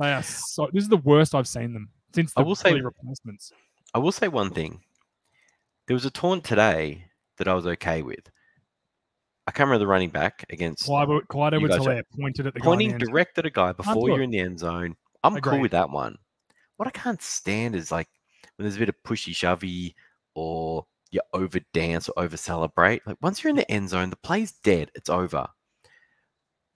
They 0.00 0.12
are 0.12 0.22
so. 0.24 0.68
This 0.72 0.82
is 0.82 0.88
the 0.88 0.96
worst 0.96 1.36
I've 1.36 1.46
seen 1.48 1.72
them 1.72 1.90
since 2.14 2.32
I 2.36 2.40
the 2.42 2.46
will 2.48 2.56
say- 2.56 2.72
replacements. 2.80 3.52
I 3.94 3.98
will 3.98 4.12
say 4.12 4.28
one 4.28 4.50
thing. 4.50 4.80
There 5.88 5.94
was 5.94 6.04
a 6.04 6.10
taunt 6.10 6.44
today 6.44 7.06
that 7.38 7.48
I 7.48 7.54
was 7.54 7.66
okay 7.66 8.02
with. 8.02 8.30
I 9.46 9.50
can't 9.50 9.68
remember 9.68 9.84
the 9.84 9.86
running 9.86 10.10
back 10.10 10.44
against 10.50 10.84
Clyde, 10.84 11.08
Edwards 11.54 11.76
Helaire 11.76 12.02
pointed 12.14 12.46
at 12.46 12.52
the 12.52 12.60
pointing 12.60 12.90
in 12.90 12.98
the 12.98 13.04
end 13.04 13.06
zone. 13.06 13.10
direct 13.10 13.38
at 13.38 13.46
a 13.46 13.50
guy 13.50 13.72
before 13.72 14.10
you're 14.10 14.20
in 14.20 14.30
the 14.30 14.38
end 14.38 14.58
zone. 14.58 14.94
I'm 15.24 15.40
cool 15.40 15.60
with 15.60 15.70
that 15.70 15.88
one. 15.88 16.18
What 16.76 16.86
I 16.86 16.90
can't 16.90 17.22
stand 17.22 17.74
is 17.74 17.90
like 17.90 18.06
when 18.56 18.64
there's 18.64 18.76
a 18.76 18.80
bit 18.80 18.90
of 18.90 18.96
pushy 19.02 19.34
shovey 19.34 19.94
or 20.34 20.84
you 21.10 21.22
over 21.32 21.58
dance 21.72 22.10
or 22.10 22.22
over 22.22 22.36
celebrate. 22.36 23.06
Like 23.06 23.16
once 23.22 23.42
you're 23.42 23.50
in 23.50 23.56
the 23.56 23.70
end 23.70 23.88
zone, 23.88 24.10
the 24.10 24.16
play's 24.16 24.52
dead. 24.62 24.90
It's 24.94 25.08
over. 25.08 25.48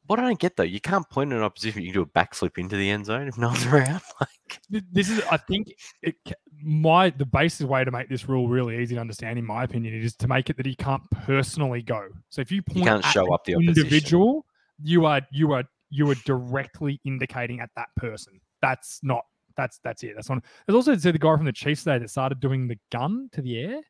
What 0.06 0.18
I 0.18 0.22
don't 0.22 0.38
get 0.38 0.56
though, 0.56 0.62
you 0.64 0.80
can't 0.80 1.08
point 1.08 1.32
an 1.32 1.42
opposition. 1.42 1.82
You 1.82 1.92
can 1.92 2.02
do 2.02 2.02
a 2.02 2.06
backflip 2.06 2.58
into 2.58 2.76
the 2.76 2.90
end 2.90 3.06
zone 3.06 3.28
if 3.28 3.38
no 3.38 3.48
one's 3.48 3.66
around. 3.66 4.02
Like 4.20 4.82
This 4.92 5.08
is, 5.08 5.22
I 5.30 5.36
think, 5.36 5.72
it, 6.02 6.16
my 6.62 7.10
the 7.10 7.24
basic 7.24 7.68
way 7.68 7.84
to 7.84 7.90
make 7.90 8.08
this 8.08 8.28
rule 8.28 8.48
really 8.48 8.82
easy 8.82 8.94
to 8.96 9.00
understand, 9.00 9.38
in 9.38 9.44
my 9.44 9.64
opinion, 9.64 9.94
is 9.94 10.14
to 10.16 10.28
make 10.28 10.50
it 10.50 10.56
that 10.56 10.66
he 10.66 10.74
can't 10.74 11.02
personally 11.10 11.82
go. 11.82 12.08
So 12.30 12.40
if 12.40 12.50
you 12.50 12.62
point 12.62 12.78
you 12.78 12.84
can't 12.84 13.04
show 13.04 13.32
up 13.32 13.44
the 13.44 13.54
opposition. 13.54 13.84
individual, 13.84 14.46
you 14.82 15.06
are 15.06 15.22
you 15.30 15.52
are 15.52 15.64
you 15.90 16.10
are 16.10 16.16
directly 16.26 17.00
indicating 17.04 17.60
at 17.60 17.70
that 17.76 17.88
person. 17.96 18.40
That's 18.60 19.00
not 19.02 19.24
that's 19.56 19.78
that's 19.84 20.02
it. 20.02 20.12
That's 20.16 20.28
one. 20.28 20.42
There's 20.66 20.76
also 20.76 20.96
the 20.96 21.18
guy 21.18 21.36
from 21.36 21.46
the 21.46 21.52
Chiefs 21.52 21.84
today 21.84 21.98
that 21.98 22.10
started 22.10 22.40
doing 22.40 22.66
the 22.68 22.78
gun 22.90 23.28
to 23.32 23.42
the 23.42 23.58
air. 23.58 23.80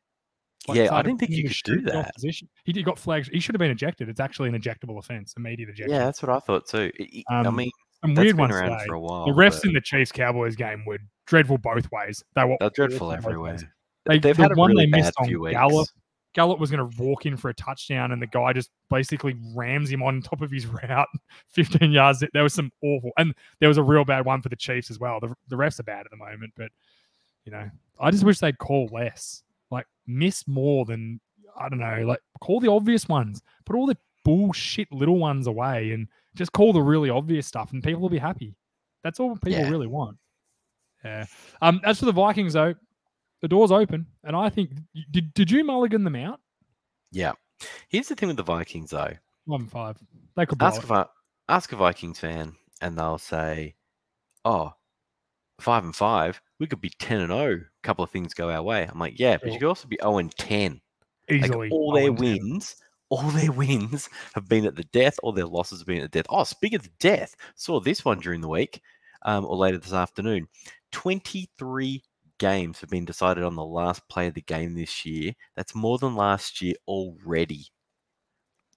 Yeah, 0.69 0.93
I 0.95 1.01
didn't 1.01 1.19
think 1.19 1.31
you 1.31 1.43
could 1.47 1.57
do 1.65 1.81
that. 1.81 2.11
He, 2.63 2.83
got 2.83 2.97
flagged. 2.97 3.29
He 3.33 3.39
should 3.39 3.53
have 3.55 3.59
been 3.59 3.71
ejected. 3.71 4.07
It's 4.09 4.19
actually 4.19 4.49
an 4.49 4.59
ejectable 4.59 4.97
offense, 4.97 5.33
immediate 5.35 5.69
ejection. 5.69 5.91
yeah, 5.93 6.05
that's 6.05 6.21
what 6.23 6.29
I 6.31 6.39
thought 6.39 6.67
too. 6.67 6.91
It- 6.97 7.09
it- 7.19 7.25
I 7.29 7.41
Um, 7.41 7.55
mean, 7.55 7.71
Some 8.01 8.15
weird 8.15 8.27
been 8.29 8.37
ones 8.37 8.55
around 8.55 8.71
today. 8.71 8.85
for 8.87 8.93
a 8.95 8.99
while. 8.99 9.25
The 9.25 9.31
refs 9.33 9.57
but 9.61 9.65
in 9.65 9.73
the 9.73 9.81
Chiefs 9.81 10.11
Cowboys 10.11 10.55
game 10.55 10.83
were 10.85 10.99
dreadful 11.25 11.57
both 11.57 11.91
ways. 11.91 12.23
They 12.35 12.43
were 12.45 12.57
they're 12.59 12.69
dreadful 12.69 13.11
everywhere. 13.11 13.57
They, 14.05 14.19
They've 14.19 14.35
the 14.35 14.43
had 14.43 14.55
one 14.57 14.71
really 14.71 14.85
they 14.85 14.97
missed 14.97 15.13
on 15.17 15.27
few 15.27 15.41
weeks. 15.41 15.53
Gallup. 15.53 15.87
Gallup 16.33 16.59
was 16.59 16.71
going 16.71 16.89
to 16.89 16.97
walk 17.03 17.25
in 17.27 17.37
for 17.37 17.49
a 17.49 17.53
touchdown, 17.53 18.11
and 18.11 18.19
the 18.21 18.25
guy 18.27 18.53
just 18.53 18.71
basically 18.89 19.35
rams 19.55 19.91
him 19.91 20.01
on 20.01 20.19
top 20.21 20.41
of 20.41 20.49
his 20.49 20.65
route, 20.89 21.07
15 21.49 21.91
yards. 21.91 22.23
There 22.33 22.41
was 22.43 22.53
some 22.55 22.71
awful, 22.81 23.11
and 23.17 23.35
there 23.59 23.69
was 23.69 23.77
a 23.77 23.83
real 23.83 24.03
bad 24.03 24.25
one 24.25 24.41
for 24.41 24.49
the 24.49 24.55
Chiefs 24.55 24.89
as 24.89 24.99
well. 24.99 25.19
The, 25.19 25.33
the 25.49 25.55
refs 25.55 25.79
are 25.79 25.83
bad 25.83 26.05
at 26.05 26.11
the 26.11 26.17
moment, 26.17 26.53
but 26.57 26.71
you 27.45 27.51
know, 27.51 27.69
I 27.99 28.09
just 28.11 28.23
wish 28.23 28.39
they'd 28.39 28.57
call 28.57 28.87
less, 28.91 29.43
like 29.73 29.87
miss 30.07 30.47
more 30.47 30.85
than 30.85 31.19
I 31.59 31.69
don't 31.69 31.79
know, 31.79 32.03
like 32.07 32.19
call 32.41 32.59
the 32.59 32.71
obvious 32.71 33.07
ones, 33.09 33.41
put 33.65 33.75
all 33.75 33.85
the 33.85 33.97
bullshit 34.23 34.91
little 34.91 35.19
ones 35.19 35.47
away, 35.47 35.91
and 35.91 36.07
just 36.35 36.51
call 36.53 36.73
the 36.73 36.81
really 36.81 37.09
obvious 37.09 37.45
stuff, 37.45 37.73
and 37.73 37.83
people 37.83 38.01
will 38.01 38.09
be 38.09 38.17
happy. 38.17 38.55
That's 39.03 39.19
all 39.19 39.35
people 39.35 39.51
Yeah. 39.59 39.69
really 39.69 39.87
want. 39.87 40.17
Yeah. 41.03 41.25
Um. 41.61 41.81
As 41.83 41.99
for 41.99 42.05
the 42.05 42.11
Vikings, 42.13 42.53
though, 42.53 42.73
the 43.41 43.47
door's 43.49 43.71
open, 43.71 44.07
and 44.23 44.35
I 44.35 44.49
think 44.49 44.71
did 45.11 45.33
did 45.33 45.51
you 45.51 45.63
mulligan 45.63 46.03
them 46.05 46.15
out? 46.15 46.39
Yeah. 47.11 47.33
Here's 47.89 48.07
the 48.07 48.15
thing 48.15 48.27
with 48.27 48.37
the 48.37 48.43
Vikings 48.43 48.89
though. 48.91 49.13
One 49.45 49.67
five. 49.67 49.97
They 50.35 50.45
could 50.45 50.61
Ask 50.63 50.89
a, 50.89 51.09
ask 51.49 51.71
a 51.71 51.75
Vikings 51.75 52.19
fan, 52.19 52.55
and 52.81 52.97
they'll 52.97 53.17
say, 53.19 53.75
"Oh, 54.45 54.73
five 55.59 55.83
and 55.83 55.95
five, 55.95 56.41
we 56.59 56.67
could 56.67 56.81
be 56.81 56.91
ten 56.99 57.21
and 57.21 57.31
zero. 57.31 57.53
A 57.55 57.81
couple 57.83 58.03
of 58.03 58.09
things 58.11 58.33
go 58.33 58.49
our 58.49 58.61
way." 58.63 58.83
I'm 58.89 58.99
like, 58.99 59.19
"Yeah, 59.19 59.37
but 59.41 59.51
you 59.51 59.59
could 59.59 59.67
also 59.67 59.87
be 59.87 59.97
zero 60.01 60.17
and 60.17 60.35
ten. 60.37 60.81
Like 61.29 61.41
easily. 61.43 61.69
all 61.71 61.93
their 61.93 62.09
and 62.09 62.17
10. 62.17 62.27
wins, 62.39 62.75
all 63.09 63.29
their 63.31 63.51
wins 63.63 64.09
have 64.35 64.47
been 64.49 64.65
at 64.65 64.75
the 64.75 64.83
death. 64.85 65.17
All 65.23 65.31
their 65.31 65.45
losses 65.45 65.79
have 65.79 65.87
been 65.87 66.01
at 66.03 66.11
the 66.11 66.19
death. 66.19 66.27
Oh, 66.29 66.43
speaking 66.43 66.77
of 66.77 66.83
the 66.83 66.91
death, 66.99 67.35
saw 67.55 67.79
this 67.79 68.03
one 68.05 68.19
during 68.19 68.41
the 68.41 68.49
week, 68.49 68.81
um, 69.23 69.45
or 69.45 69.55
later 69.55 69.77
this 69.77 69.93
afternoon. 69.93 70.47
Twenty-three 70.91 72.03
games 72.39 72.79
have 72.81 72.89
been 72.89 73.05
decided 73.05 73.43
on 73.43 73.55
the 73.55 73.63
last 73.63 74.07
play 74.09 74.27
of 74.27 74.33
the 74.33 74.41
game 74.41 74.73
this 74.73 75.05
year. 75.05 75.33
That's 75.55 75.75
more 75.75 75.97
than 75.97 76.15
last 76.15 76.61
year 76.61 76.75
already. 76.87 77.67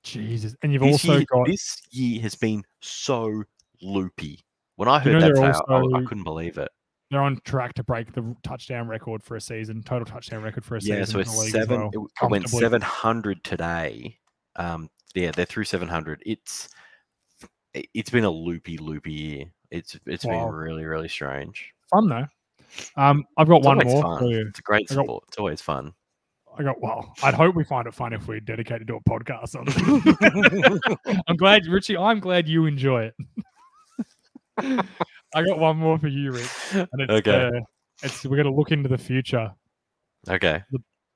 Jesus, 0.03 0.55
and 0.63 0.73
you've 0.73 0.83
This 0.83 1.05
also 1.05 1.17
year, 1.17 1.27
got 1.33 1.47
this 1.49 1.83
year 1.91 2.21
has 2.23 2.35
been 2.37 2.63
so 2.81 3.43
loopy. 3.83 4.41
When 4.77 4.89
I 4.89 5.03
You 5.03 5.11
heard 5.13 5.23
know 5.23 5.33
that, 5.41 5.65
I- 5.69 5.75
I, 5.75 5.81
I 5.99 6.01
couldn't 6.07 6.25
believe 6.25 6.59
it. 6.59 6.69
They're 7.11 7.23
on 7.23 7.39
track 7.45 7.75
to 7.75 7.85
break 7.85 8.13
the 8.13 8.35
touchdown 8.43 8.89
record 8.89 9.23
for 9.23 9.37
a 9.37 9.41
season, 9.41 9.83
total 9.83 10.05
touchdown 10.07 10.43
record 10.43 10.65
for 10.65 10.77
a 10.77 10.81
Yeah, 10.81 10.97
season. 11.05 11.07
so 11.07 11.19
it's 11.21 11.33
the 11.35 11.39
league 11.41 11.47
as 11.47 11.53
seven. 11.63 11.81
well, 11.93 12.09
It, 12.23 12.31
went 12.31 12.49
seven 12.49 12.83
hundred 12.83 13.43
today. 13.45 14.19
Um, 14.57 14.91
yeah, 15.15 15.31
they're 15.31 15.45
through 15.45 15.65
seven 15.65 15.89
hundred. 15.89 16.23
It's 16.27 16.69
it- 17.75 17.89
it's 17.95 18.11
been 18.11 18.25
a 18.25 18.31
loopy, 18.31 18.79
loopy 18.79 19.13
year. 19.13 19.45
It's 19.71 19.99
it's 20.07 20.25
Wow. 20.25 20.47
been 20.47 20.55
really, 20.55 20.85
really 20.85 21.09
strange. 21.09 21.73
Fun 21.91 22.09
though. 22.09 22.27
Um, 22.97 23.25
I've 23.37 23.49
got 23.49 23.59
It's 23.59 23.67
one 23.67 23.79
more 23.87 24.03
fun. 24.03 24.19
for 24.19 24.25
you. 24.27 24.47
It's 24.49 24.59
a 24.59 24.63
great 24.63 24.89
got- 24.89 25.05
sport. 25.05 25.25
It's 25.29 25.39
always 25.39 25.61
fun. 25.61 25.93
I 26.59 26.63
got 26.63 26.81
well. 26.81 27.13
I'd 27.23 27.35
hope 27.35 27.55
we 27.55 27.65
find 27.65 27.87
it 27.87 27.93
fun 27.95 28.15
if 28.15 28.27
we're 28.27 28.41
dedicated 28.41 28.87
to 28.89 28.95
a 28.97 29.01
podcast 29.03 29.55
on 29.57 29.67
it. 29.69 31.01
I'm 31.29 31.37
glad, 31.37 31.67
Richie. 31.67 31.99
I'm 31.99 32.19
glad 32.19 32.49
you 32.49 32.65
enjoy 32.65 33.11
it. 34.59 34.87
I 35.37 35.43
got 35.45 35.59
one 35.59 35.77
more 35.77 35.99
for 35.99 36.09
you, 36.09 36.33
Rich. 36.33 36.49
And 36.73 36.89
it's, 36.95 37.13
Okay. 37.13 37.47
uh, 37.47 37.61
it's 38.03 38.25
we're 38.25 38.37
going 38.37 38.51
to 38.51 38.55
look 38.55 38.73
into 38.73 38.89
the 38.89 38.99
future. 38.99 39.53
Okay, 40.29 40.63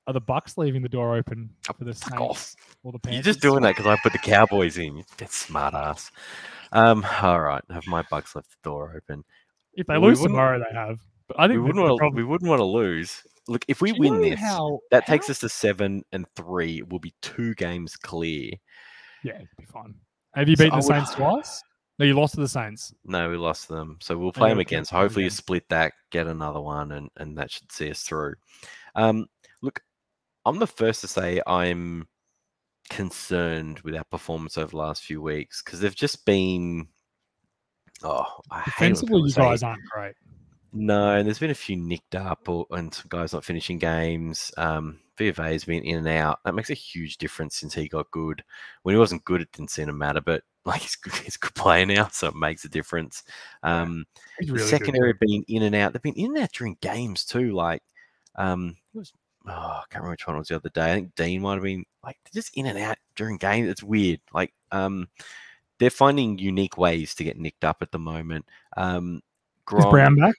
Are 0.07 0.13
the 0.13 0.21
Bucks 0.21 0.57
leaving 0.57 0.83
the 0.83 0.89
door 0.89 1.17
open 1.17 1.51
for 1.65 1.85
the 1.85 1.93
fuck 1.95 2.11
Saints 2.11 2.21
off. 2.23 2.55
or 2.85 2.93
the 2.93 2.99
Panthers? 2.99 3.17
You're 3.17 3.23
just 3.35 3.41
doing 3.41 3.63
that 3.63 3.71
because 3.77 3.87
I 3.87 3.97
put 4.03 4.13
the 4.13 4.19
Cowboys 4.19 4.79
in. 4.79 4.97
You 4.97 5.05
smart 5.29 5.75
ass. 5.75 6.11
Um, 6.73 7.05
all 7.23 7.41
right, 7.41 7.63
have 7.71 7.87
my 7.87 8.03
Bucks 8.11 8.35
left 8.37 8.51
the 8.51 8.57
door 8.69 8.95
open? 8.97 9.25
If 9.75 9.87
they 9.89 9.99
we 9.99 10.09
lose 10.09 10.21
tomorrow, 10.21 10.59
they 10.59 10.77
have. 10.77 10.99
But 11.29 11.41
I 11.41 11.47
We 11.47 11.55
think 11.55 11.59
the- 11.59 11.63
wouldn't 11.83 12.01
want 12.01 12.13
to. 12.13 12.17
We 12.17 12.25
wouldn't 12.25 12.49
want 12.49 12.61
to 12.61 12.65
lose. 12.65 13.23
Look, 13.49 13.65
if 13.69 13.81
we 13.81 13.93
win 13.93 14.21
this, 14.21 14.39
how- 14.39 14.81
that 14.91 15.07
takes 15.07 15.29
us 15.31 15.39
to 15.41 15.49
seven 15.49 16.03
and 16.13 16.27
three. 16.37 16.83
We'll 16.83 17.01
be 17.01 17.15
two 17.23 17.55
games 17.55 17.97
clear. 17.97 18.53
Yeah, 19.25 19.37
it'd 19.37 19.49
be 19.59 19.65
fine. 19.65 19.95
Have 20.35 20.49
you 20.49 20.57
So 20.57 20.65
beaten 20.65 20.79
I 20.79 20.81
the 20.83 20.87
would- 20.87 20.95
Saints 20.97 21.15
twice? 21.15 21.63
No, 22.01 22.07
you 22.07 22.15
lost 22.15 22.33
to 22.37 22.41
the 22.41 22.49
Saints. 22.49 22.95
No, 23.05 23.29
we 23.29 23.37
lost 23.37 23.69
them. 23.69 23.99
So 24.01 24.17
we'll 24.17 24.29
Oh, 24.29 24.33
play 24.33 24.49
them 24.49 24.59
again. 24.59 24.87
So 24.87 24.97
hopefully 24.97 25.25
you 25.25 25.31
split 25.31 25.69
that, 25.69 25.93
get 26.11 26.27
another 26.27 26.59
one, 26.61 26.93
and, 26.93 27.11
and 27.19 27.37
that 27.37 27.51
should 27.51 27.71
see 27.71 27.91
us 27.91 28.03
through. 28.03 28.37
Um, 28.95 29.27
look, 29.61 29.83
I'm 30.47 30.59
the 30.59 30.67
first 30.67 31.03
to 31.03 31.09
say 31.09 31.43
I'm 31.47 32.09
concerned 32.89 33.81
with 33.81 33.95
our 33.95 34.05
performance 34.05 34.57
over 34.57 34.71
the 34.71 34.79
last 34.79 35.03
few 35.05 35.21
weeks 35.21 35.61
because 35.63 35.81
they've 35.81 35.95
just 35.95 36.25
been. 36.25 36.89
Oh, 38.03 38.25
I 38.51 38.65
Defensively, 38.65 39.21
you 39.21 39.29
say- 39.29 39.43
guys 39.43 39.63
aren't 39.63 39.85
great. 39.85 40.15
No, 40.73 41.17
and 41.17 41.27
there's 41.27 41.39
been 41.39 41.51
a 41.51 41.55
few 41.55 41.77
nicked 41.77 42.15
up 42.15 42.49
or 42.49 42.65
and 42.71 42.95
some 42.95 43.09
guys 43.11 43.35
not 43.35 43.45
finishing 43.45 43.79
games. 43.79 44.51
Um, 44.57 45.01
has 45.19 45.65
been 45.67 45.83
in 45.85 45.99
and 45.99 46.09
out. 46.09 46.39
That 46.47 46.55
makes 46.55 46.71
a 46.71 46.75
huge 46.75 47.19
difference 47.19 47.57
since 47.57 47.75
he 47.75 47.89
got 47.89 48.11
good. 48.11 48.43
When 48.85 48.95
he 48.95 48.99
wasn't 48.99 49.25
good, 49.27 49.43
it 49.43 49.53
didn't 49.53 49.71
seem 49.71 49.89
to 49.89 49.93
matter. 49.93 50.23
But 50.23 50.45
like 50.65 50.83
he's 50.83 50.97
good, 50.97 51.15
he's 51.15 51.37
a 51.37 51.39
good 51.39 51.55
player 51.55 51.87
now, 51.87 52.09
so 52.09 52.29
it 52.29 52.35
makes 52.35 52.65
a 52.65 52.69
difference. 52.69 53.23
Um, 53.63 54.05
He's 54.39 54.49
the 54.49 54.55
really 54.55 54.67
secondary 54.67 55.13
good. 55.13 55.27
being 55.27 55.45
in 55.49 55.63
and 55.63 55.75
out. 55.75 55.93
They've 55.93 56.03
been 56.03 56.15
in 56.15 56.37
and 56.37 56.39
out 56.39 56.53
during 56.53 56.77
games 56.81 57.25
too. 57.25 57.53
Like, 57.53 57.83
um, 58.37 58.77
it 58.95 58.99
was. 58.99 59.13
Oh, 59.47 59.53
I 59.53 59.83
can't 59.89 60.03
remember 60.03 60.11
which 60.11 60.27
one 60.27 60.37
was 60.37 60.49
the 60.49 60.57
other 60.57 60.69
day. 60.69 60.93
I 60.93 60.95
think 60.97 61.15
Dean 61.15 61.41
might 61.41 61.55
have 61.55 61.63
been 61.63 61.85
like 62.05 62.19
they're 62.25 62.43
just 62.43 62.55
in 62.57 62.67
and 62.67 62.79
out 62.79 62.99
during 63.17 63.39
games. 63.39 63.71
It's 63.71 63.83
weird. 63.83 64.21
Like, 64.35 64.53
um, 64.71 65.09
they're 65.79 65.89
finding 65.89 66.39
unique 66.39 66.77
ways 66.77 67.15
to 67.15 67.25
get 67.25 67.39
nicked 67.39 67.65
up 67.65 67.79
at 67.81 67.91
the 67.91 67.99
moment. 67.99 68.45
Um, 68.77 69.23
Is 69.79 69.87
Brown 69.87 70.17
back? 70.17 70.37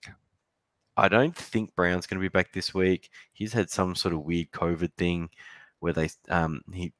I 0.97 1.07
don't 1.07 1.35
think 1.35 1.75
Brown's 1.75 2.05
going 2.05 2.19
to 2.19 2.23
be 2.23 2.29
back 2.29 2.51
this 2.53 2.75
week. 2.75 3.09
He's 3.33 3.53
had 3.53 3.71
some 3.71 3.95
sort 3.95 4.13
of 4.13 4.21
weird 4.21 4.51
COVID 4.51 4.91
thing 4.97 5.29
where 5.79 5.93
they 5.93 6.09
um 6.29 6.61
he 6.71 6.93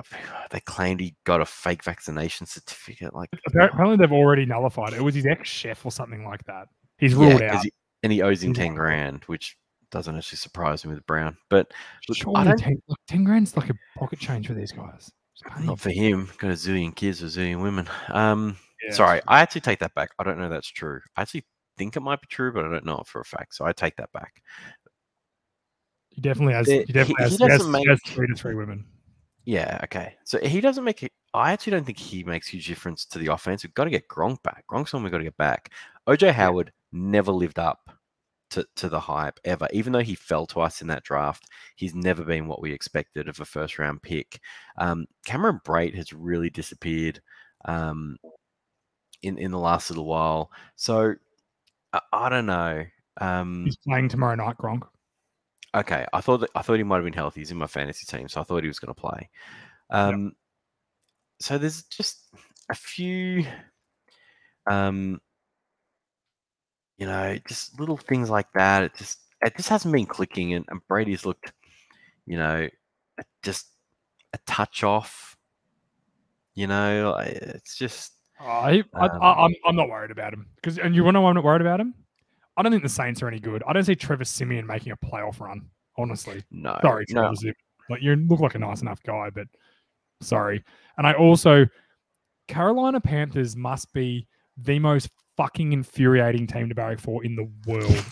they 0.50 0.60
claimed 0.60 1.00
he 1.00 1.14
got 1.24 1.40
a 1.40 1.44
fake 1.46 1.84
vaccination 1.84 2.46
certificate. 2.46 3.14
Like 3.14 3.30
Apparently, 3.46 3.96
they've 3.96 4.12
already 4.12 4.46
nullified 4.46 4.92
it. 4.92 4.96
It 4.98 5.02
was 5.02 5.14
his 5.14 5.26
ex 5.26 5.48
chef 5.48 5.84
or 5.84 5.92
something 5.92 6.24
like 6.24 6.44
that. 6.44 6.68
He's 6.98 7.14
yeah, 7.14 7.54
out. 7.54 7.62
he- 7.62 7.72
and 8.02 8.12
he 8.12 8.20
owes 8.22 8.42
him 8.42 8.52
ten 8.52 8.74
grand, 8.74 9.22
which 9.26 9.56
doesn't 9.92 10.16
actually 10.16 10.38
surprise 10.38 10.84
me 10.84 10.92
with 10.94 11.06
Brown. 11.06 11.36
But 11.50 11.72
look, 12.08 12.18
I 12.36 12.44
don't- 12.44 12.58
10, 12.58 12.82
look, 12.88 12.98
10 13.06 13.24
grand's 13.24 13.56
like 13.56 13.70
a 13.70 13.74
pocket 13.96 14.18
change 14.18 14.48
for 14.48 14.54
these 14.54 14.72
guys. 14.72 15.12
Not 15.60 15.78
for 15.78 15.90
him. 15.90 16.30
Got 16.38 16.50
a 16.50 16.54
zillion 16.54 16.94
kids, 16.94 17.22
a 17.22 17.26
zillion 17.26 17.62
women. 17.62 17.88
Um, 18.08 18.56
Yeah, 18.82 18.92
sorry, 18.94 19.20
I 19.28 19.40
actually 19.40 19.60
take 19.60 19.78
that 19.80 19.94
back. 19.94 20.10
I 20.18 20.24
don't 20.24 20.38
know 20.38 20.48
that's 20.48 20.68
true. 20.68 21.00
I 21.16 21.22
actually 21.22 21.44
think 21.78 21.96
it 21.96 22.00
might 22.00 22.20
be 22.20 22.26
true, 22.28 22.52
but 22.52 22.64
I 22.64 22.70
don't 22.70 22.84
know 22.84 22.98
it 22.98 23.06
for 23.06 23.20
a 23.20 23.24
fact. 23.24 23.54
So 23.54 23.64
I 23.64 23.72
take 23.72 23.96
that 23.96 24.10
back. 24.12 24.42
He 26.10 26.20
definitely 26.20 26.54
has. 26.54 26.66
He 26.66 26.84
definitely 26.84 27.14
he- 27.18 27.22
has, 27.22 27.32
he 27.32 27.44
he 27.44 27.50
has, 27.50 27.58
doesn't 27.58 27.74
he 27.74 27.88
has 27.88 28.00
three 28.06 28.26
to 28.26 28.34
three 28.34 28.54
women. 28.54 28.84
Yeah, 29.44 29.80
okay. 29.84 30.14
So 30.24 30.38
he 30.38 30.60
doesn't 30.60 30.84
make 30.84 31.02
it. 31.02 31.12
I 31.34 31.52
actually 31.52 31.72
don't 31.72 31.84
think 31.84 31.98
he 31.98 32.22
makes 32.24 32.46
huge 32.48 32.66
difference 32.66 33.04
to 33.06 33.18
the 33.18 33.32
offense. 33.32 33.64
We've 33.64 33.74
got 33.74 33.84
to 33.84 33.90
get 33.90 34.08
Gronk 34.08 34.42
back. 34.42 34.64
Gronk's 34.70 34.90
someone 34.90 35.04
we've 35.04 35.12
got 35.12 35.18
to 35.18 35.24
get 35.24 35.36
back. 35.36 35.72
OJ 36.06 36.32
Howard 36.32 36.72
never 36.92 37.32
lived 37.32 37.58
up 37.58 37.90
to, 38.50 38.66
to 38.76 38.88
the 38.88 39.00
hype 39.00 39.40
ever. 39.44 39.66
Even 39.72 39.92
though 39.92 40.00
he 40.00 40.14
fell 40.14 40.46
to 40.46 40.60
us 40.60 40.82
in 40.82 40.88
that 40.88 41.04
draft, 41.04 41.48
he's 41.76 41.94
never 41.94 42.22
been 42.22 42.46
what 42.46 42.60
we 42.60 42.72
expected 42.72 43.28
of 43.28 43.40
a 43.40 43.44
first 43.44 43.78
round 43.78 44.02
pick. 44.02 44.40
Um, 44.76 45.06
Cameron 45.24 45.60
Brate 45.64 45.94
has 45.94 46.12
really 46.12 46.50
disappeared 46.50 47.20
um, 47.64 48.16
in, 49.22 49.38
in 49.38 49.50
the 49.50 49.58
last 49.58 49.90
little 49.90 50.06
while. 50.06 50.50
So 50.76 51.14
I, 51.92 52.00
I 52.12 52.28
don't 52.28 52.46
know. 52.46 52.84
Um, 53.20 53.64
He's 53.64 53.76
playing 53.76 54.08
tomorrow 54.10 54.34
night, 54.34 54.58
Gronk. 54.58 54.82
Okay, 55.74 56.04
I 56.12 56.20
thought 56.20 56.38
that, 56.40 56.50
I 56.54 56.62
thought 56.62 56.76
he 56.76 56.82
might 56.82 56.96
have 56.96 57.04
been 57.04 57.12
healthy. 57.12 57.40
He's 57.40 57.50
in 57.50 57.56
my 57.56 57.66
fantasy 57.66 58.04
team, 58.06 58.28
so 58.28 58.40
I 58.40 58.44
thought 58.44 58.62
he 58.62 58.68
was 58.68 58.78
going 58.78 58.94
to 58.94 59.00
play. 59.00 59.30
Um, 59.90 60.32
So 61.40 61.58
there's 61.58 61.82
just 61.84 62.28
a 62.70 62.74
few, 62.74 63.44
um, 64.70 65.20
you 66.98 67.06
know, 67.06 67.36
just 67.48 67.80
little 67.80 67.96
things 67.96 68.30
like 68.30 68.46
that. 68.54 68.84
It 68.84 68.94
just 68.96 69.18
it 69.40 69.56
just 69.56 69.68
hasn't 69.68 69.92
been 69.92 70.06
clicking, 70.06 70.54
and, 70.54 70.64
and 70.68 70.80
Brady's 70.88 71.26
looked, 71.26 71.52
you 72.26 72.36
know, 72.38 72.68
just 73.42 73.66
a 74.34 74.38
touch 74.46 74.84
off. 74.84 75.36
You 76.54 76.66
know, 76.66 77.16
it's 77.18 77.76
just 77.76 78.12
Oh, 78.40 78.46
I, 78.46 78.82
I, 78.94 79.06
Um, 79.06 79.22
I, 79.22 79.32
I'm, 79.44 79.54
I'm 79.66 79.76
not 79.76 79.88
worried 79.88 80.10
about 80.10 80.32
him 80.32 80.46
because, 80.56 80.78
and 80.78 80.94
you 80.96 81.04
want 81.04 81.14
to 81.14 81.18
know 81.18 81.22
why 81.22 81.28
I'm 81.30 81.36
not 81.36 81.44
worried 81.44 81.60
about 81.60 81.80
him? 81.80 81.94
I 82.56 82.62
don't 82.62 82.72
think 82.72 82.82
the 82.82 82.88
Saints 82.88 83.22
are 83.22 83.28
any 83.28 83.40
good. 83.40 83.62
I 83.66 83.72
don't 83.72 83.84
see 83.84 83.94
Trevor 83.94 84.24
Siemian 84.24 84.66
making 84.66 84.92
a 84.92 84.96
playoff 84.96 85.40
run. 85.40 85.62
Honestly, 85.96 86.42
no, 86.50 86.78
sorry, 86.82 87.04
no. 87.10 87.22
Trevor 87.22 87.36
Siemian. 87.36 87.54
Like 87.90 88.02
you 88.02 88.14
look 88.16 88.40
like 88.40 88.54
a 88.54 88.58
nice 88.58 88.82
enough 88.82 89.02
guy, 89.02 89.30
but 89.30 89.46
sorry. 90.20 90.62
And 90.98 91.06
I 91.06 91.12
also, 91.14 91.66
Carolina 92.48 93.00
Panthers 93.00 93.56
must 93.56 93.92
be 93.92 94.26
the 94.56 94.78
most 94.78 95.08
fucking 95.36 95.72
infuriating 95.72 96.46
team 96.46 96.68
to 96.68 96.74
barrack 96.74 97.00
for 97.00 97.24
in 97.24 97.36
the 97.36 97.50
world. 97.66 98.04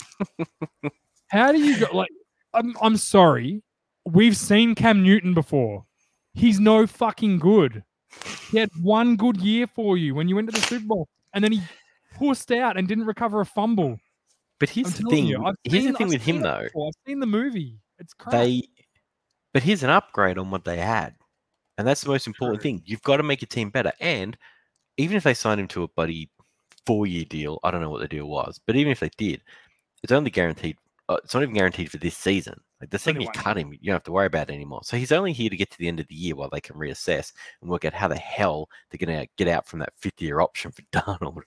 How 1.29 1.53
do 1.53 1.59
you 1.59 1.79
go? 1.79 1.87
Like, 1.97 2.11
I'm, 2.55 2.75
I'm 2.83 2.97
sorry. 2.97 3.63
We've 4.05 4.37
seen 4.37 4.75
Cam 4.75 5.03
Newton 5.03 5.35
before. 5.35 5.85
He's 6.35 6.59
no 6.59 6.87
fucking 6.87 7.39
good. 7.39 7.85
He 8.51 8.59
had 8.59 8.71
one 8.83 9.17
good 9.17 9.37
year 9.37 9.67
for 9.67 9.97
you 9.97 10.15
when 10.15 10.29
you 10.29 10.35
went 10.35 10.53
to 10.53 10.59
the 10.59 10.67
Super 10.67 10.87
Bowl, 10.87 11.09
and 11.35 11.45
then 11.45 11.53
he 11.53 11.63
pussed 12.19 12.51
out 12.51 12.77
and 12.77 12.89
didn't 12.89 13.07
recover 13.07 13.41
a 13.41 13.47
fumble. 13.47 13.99
But 14.61 14.69
here's 14.69 14.99
I'm 14.99 15.05
the 15.05 15.11
thing. 15.11 15.27
you, 15.27 15.53
here's 15.65 15.83
seen- 15.85 15.93
the 15.93 15.99
thing 15.99 16.07
I've 16.07 16.13
with 16.13 16.23
him 16.23 16.41
though. 16.43 16.63
before. 16.65 16.87
I've 16.89 17.07
seen 17.09 17.19
the 17.19 17.27
movie. 17.27 17.81
It's 17.99 18.15
crap. 18.15 18.33
they 18.33 18.63
but 19.53 19.63
here's 19.63 19.83
an 19.83 19.91
upgrade 19.91 20.39
on 20.39 20.51
what 20.51 20.65
they 20.65 20.77
had 20.79 21.15
and 21.77 21.87
that's 21.87 22.03
the 22.03 22.09
most 22.09 22.27
important 22.27 22.61
True. 22.61 22.63
thing 22.71 22.83
you've 22.87 23.03
got 23.03 23.17
to 23.19 23.23
make 23.23 23.43
your 23.43 23.49
team 23.49 23.69
better 23.71 23.93
and 24.01 24.39
even 24.97 25.17
if 25.17 25.25
they 25.25 25.35
signed 25.35 25.61
him 25.61 25.69
to 25.69 25.83
a 25.83 25.89
buddy 25.89 26.31
four 26.87 27.07
year 27.07 27.25
deal 27.27 27.59
i 27.63 27.71
don't 27.71 27.81
know 27.83 27.91
what 27.91 28.01
the 28.01 28.09
deal 28.09 28.27
was 28.27 28.59
but 28.67 28.75
even 28.77 28.91
if 28.93 29.01
they 29.01 29.11
did 29.19 29.43
it's 30.03 30.13
only 30.13 30.31
guaranteed 30.31 30.77
uh, 31.11 31.19
it's 31.25 31.35
not 31.35 31.43
even 31.43 31.55
guaranteed 31.55 31.91
for 31.91 31.99
this 31.99 32.17
season 32.17 32.59
like 32.81 32.89
the 32.91 32.99
second 32.99 33.21
you 33.21 33.27
one 33.27 33.35
cut 33.35 33.59
him 33.59 33.71
you 33.73 33.79
don't 33.87 33.95
have 33.97 34.03
to 34.05 34.13
worry 34.13 34.27
about 34.27 34.49
it 34.49 34.55
anymore 34.55 34.81
so 34.83 34.97
he's 34.97 35.13
only 35.13 35.33
here 35.33 35.51
to 35.51 35.57
get 35.57 35.71
to 35.71 35.77
the 35.79 35.89
end 35.89 36.01
of 36.01 36.07
the 36.09 36.15
year 36.15 36.35
while 36.37 36.49
they 36.49 36.61
can 36.61 36.77
reassess 36.77 37.33
and 37.61 37.71
work 37.71 37.85
out 37.85 37.93
how 37.93 38.09
the 38.09 38.17
hell 38.17 38.67
they're 38.91 39.05
going 39.07 39.21
to 39.21 39.29
get 39.37 39.49
out 39.49 39.67
from 39.67 39.79
that 39.81 39.93
fifth 39.99 40.23
year 40.23 40.41
option 40.41 40.71
for 40.71 40.83
Darnold 40.93 41.43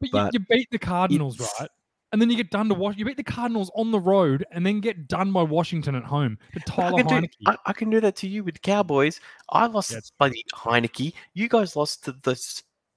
But, 0.00 0.10
But 0.12 0.34
you, 0.34 0.40
you 0.40 0.46
beat 0.50 0.70
the 0.70 0.78
Cardinals, 0.78 1.40
right? 1.60 1.68
And 2.14 2.22
then 2.22 2.30
you 2.30 2.36
get 2.36 2.50
done 2.50 2.68
to 2.68 2.76
watch. 2.76 2.96
You 2.96 3.04
beat 3.04 3.16
the 3.16 3.24
Cardinals 3.24 3.72
on 3.74 3.90
the 3.90 3.98
road, 3.98 4.44
and 4.52 4.64
then 4.64 4.78
get 4.78 5.08
done 5.08 5.32
by 5.32 5.42
Washington 5.42 5.96
at 5.96 6.04
home. 6.04 6.38
To 6.52 6.60
I 6.60 6.62
Tyler 6.64 7.02
can, 7.02 7.06
do, 7.08 7.14
Heinicke. 7.26 7.30
I, 7.48 7.56
I 7.66 7.72
can 7.72 7.90
do 7.90 8.00
that 8.02 8.14
to 8.18 8.28
you 8.28 8.44
with 8.44 8.54
the 8.54 8.60
Cowboys. 8.60 9.18
I 9.50 9.66
lost 9.66 9.90
Yeah. 9.90 9.98
by 10.16 10.28
the 10.28 10.44
Heinicke. 10.54 11.12
You 11.34 11.48
guys 11.48 11.74
lost 11.74 12.04
to 12.04 12.12
the 12.22 12.36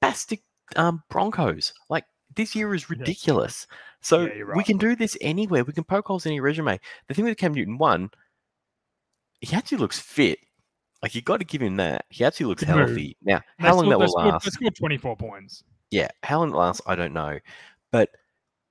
spastic 0.04 0.42
um, 0.76 1.02
Broncos. 1.10 1.74
Like 1.90 2.06
this 2.36 2.56
year 2.56 2.76
is 2.76 2.92
ridiculous. 2.92 3.66
So 4.02 4.26
Yeah, 4.28 4.34
you're 4.36 4.56
we 4.56 4.64
can 4.64 4.78
do 4.78 4.96
this 4.96 5.18
anywhere. 5.20 5.64
We 5.64 5.74
can 5.74 5.84
poke 5.84 6.06
holes 6.06 6.28
in 6.28 6.34
any 6.34 6.40
resume. 6.40 6.80
The 7.08 7.16
thing 7.16 7.26
with 7.26 7.38
Cam 7.40 7.56
Newton, 7.56 7.80
one, 7.80 8.12
he 9.42 9.56
actually 9.56 9.80
looks 9.80 10.00
fit. 10.00 10.38
Like 11.02 11.16
you 11.16 11.24
got 11.24 11.38
to 11.38 11.44
give 11.46 11.64
him 11.64 11.78
that. 11.78 12.06
He 12.10 12.24
actually 12.24 12.46
looks 12.46 12.62
healthy. 12.62 13.18
Now, 13.24 13.42
how 13.58 13.74
long 13.74 13.86
scored- 13.86 13.92
that 13.94 14.00
will 14.00 14.08
scored- 14.10 14.28
last? 14.28 14.46
They 14.46 14.52
scored 14.52 14.76
24 14.76 15.16
points. 15.18 15.64
Yeah, 15.90 16.10
how 16.22 16.38
long 16.40 16.52
it 16.52 16.56
lasts, 16.56 16.82
I 16.86 16.96
don't 16.96 17.14
know. 17.14 17.40
But 17.92 18.10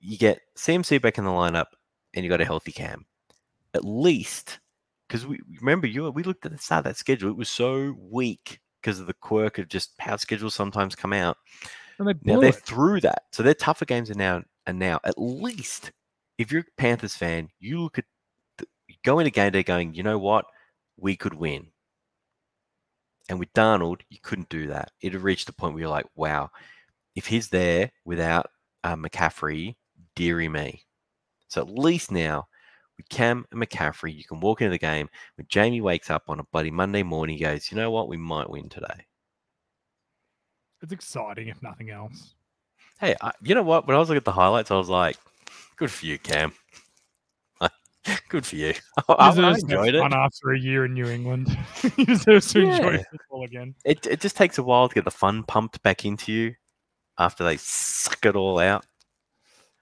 you 0.07 0.17
get 0.17 0.41
CMC 0.57 1.03
back 1.03 1.19
in 1.19 1.25
the 1.25 1.31
lineup 1.31 1.67
and 2.15 2.25
you 2.25 2.31
got 2.31 2.41
a 2.41 2.45
healthy 2.45 2.71
cam. 2.71 3.05
At 3.75 3.85
least, 3.85 4.61
because 5.07 5.27
we 5.27 5.41
remember 5.61 5.87
you 5.87 6.09
we 6.11 6.23
looked 6.23 6.47
at 6.47 6.53
the 6.53 6.59
start 6.59 6.81
of 6.81 6.85
that 6.85 6.97
schedule, 6.97 7.29
it 7.29 7.37
was 7.37 7.49
so 7.49 7.95
weak 7.99 8.61
because 8.81 9.01
of 9.01 9.09
the 9.09 9.15
quirk 9.15 9.59
of 9.59 9.69
just 9.69 9.93
how 9.99 10.17
schedules 10.17 10.55
sometimes 10.55 10.95
come 10.95 11.13
out. 11.13 11.37
And 11.99 12.07
they 12.07 12.15
now 12.23 12.41
they're 12.41 12.51
it. 12.51 12.55
through 12.55 13.01
that. 13.01 13.25
So 13.33 13.43
their 13.43 13.55
tougher 13.55 13.85
games 13.85 14.11
are 14.11 14.15
now 14.15 14.43
and 14.67 14.79
now. 14.79 15.01
At 15.05 15.19
least 15.19 15.91
if 16.39 16.53
you're 16.53 16.63
a 16.63 16.81
Panthers 16.81 17.17
fan, 17.17 17.49
you 17.59 17.81
look 17.81 17.99
at 17.99 18.05
the, 18.59 18.67
go 19.05 19.19
into 19.19 19.31
game 19.31 19.51
day 19.51 19.65
going, 19.65 19.95
you 19.95 20.05
know 20.05 20.19
what? 20.19 20.47
We 20.97 21.17
could 21.17 21.35
win. 21.35 21.67
And 23.29 23.41
with 23.41 23.53
Darnold, 23.55 24.03
you 24.09 24.19
couldn't 24.23 24.51
do 24.51 24.69
that. 24.69 24.93
It 25.01 25.15
had 25.15 25.23
reached 25.23 25.47
the 25.49 25.53
point 25.53 25.75
where 25.75 25.81
you're 25.81 25.91
like, 25.91 26.07
wow, 26.15 26.51
if 27.17 27.27
he's 27.27 27.49
there 27.49 27.91
without 28.05 28.47
uh, 28.85 28.95
McCaffrey, 28.95 29.75
dearie 30.17 30.49
me. 30.49 30.83
So 31.47 31.61
at 31.61 31.71
least 31.71 32.11
now 32.11 32.49
with 32.97 33.09
Cam 33.09 33.45
and 33.53 33.63
McCaffrey, 33.63 34.15
you 34.15 34.25
can 34.25 34.41
walk 34.41 34.61
into 34.61 34.73
the 34.73 34.79
game 34.79 35.09
when 35.37 35.47
Jamie 35.49 35.81
wakes 35.81 36.11
up 36.11 36.25
on 36.29 36.41
a 36.41 36.45
bloody 36.45 36.71
Monday 36.71 37.03
morning, 37.03 37.37
he 37.37 37.45
goes, 37.45 37.71
you 37.71 37.77
know 37.77 37.91
what? 37.91 38.09
We 38.09 38.17
might 38.17 38.51
win 38.51 38.69
today. 38.69 39.07
It's 40.83 40.93
exciting, 40.93 41.49
if 41.49 41.63
nothing 41.63 41.91
else. 41.91 42.35
Hey, 43.01 43.15
I, 43.21 43.33
you 43.43 43.55
know 43.55 43.63
what? 43.63 43.87
When 43.87 43.97
I 43.97 43.99
was 43.99 44.09
looking 44.09 44.19
at 44.19 44.25
the 44.25 44.33
highlights, 44.33 44.71
I 44.71 44.77
was 44.77 44.89
like, 44.89 45.17
good 45.77 45.91
for 45.91 46.07
you, 46.07 46.19
Cam. 46.19 46.53
good 48.29 48.47
for 48.47 48.57
you. 48.57 48.75
I, 49.09 49.31
I 49.31 49.55
enjoyed 49.55 49.95
it. 49.95 50.13
after 50.13 50.53
a 50.53 50.59
year 50.59 50.85
in 50.87 50.95
New 50.95 51.07
England. 51.07 51.49
he 51.97 52.05
deserves 52.05 52.53
to 52.53 52.61
enjoy 52.61 53.03
football 53.11 53.45
again. 53.45 53.75
it. 53.85 54.07
It 54.07 54.21
just 54.21 54.37
takes 54.37 54.59
a 54.59 54.63
while 54.63 54.89
to 54.89 54.95
get 54.95 55.05
the 55.05 55.11
fun 55.11 55.43
pumped 55.43 55.83
back 55.83 56.05
into 56.05 56.33
you 56.33 56.55
after 57.19 57.45
they 57.45 57.57
suck 57.57 58.25
it 58.25 58.37
all 58.37 58.59
out. 58.59 58.87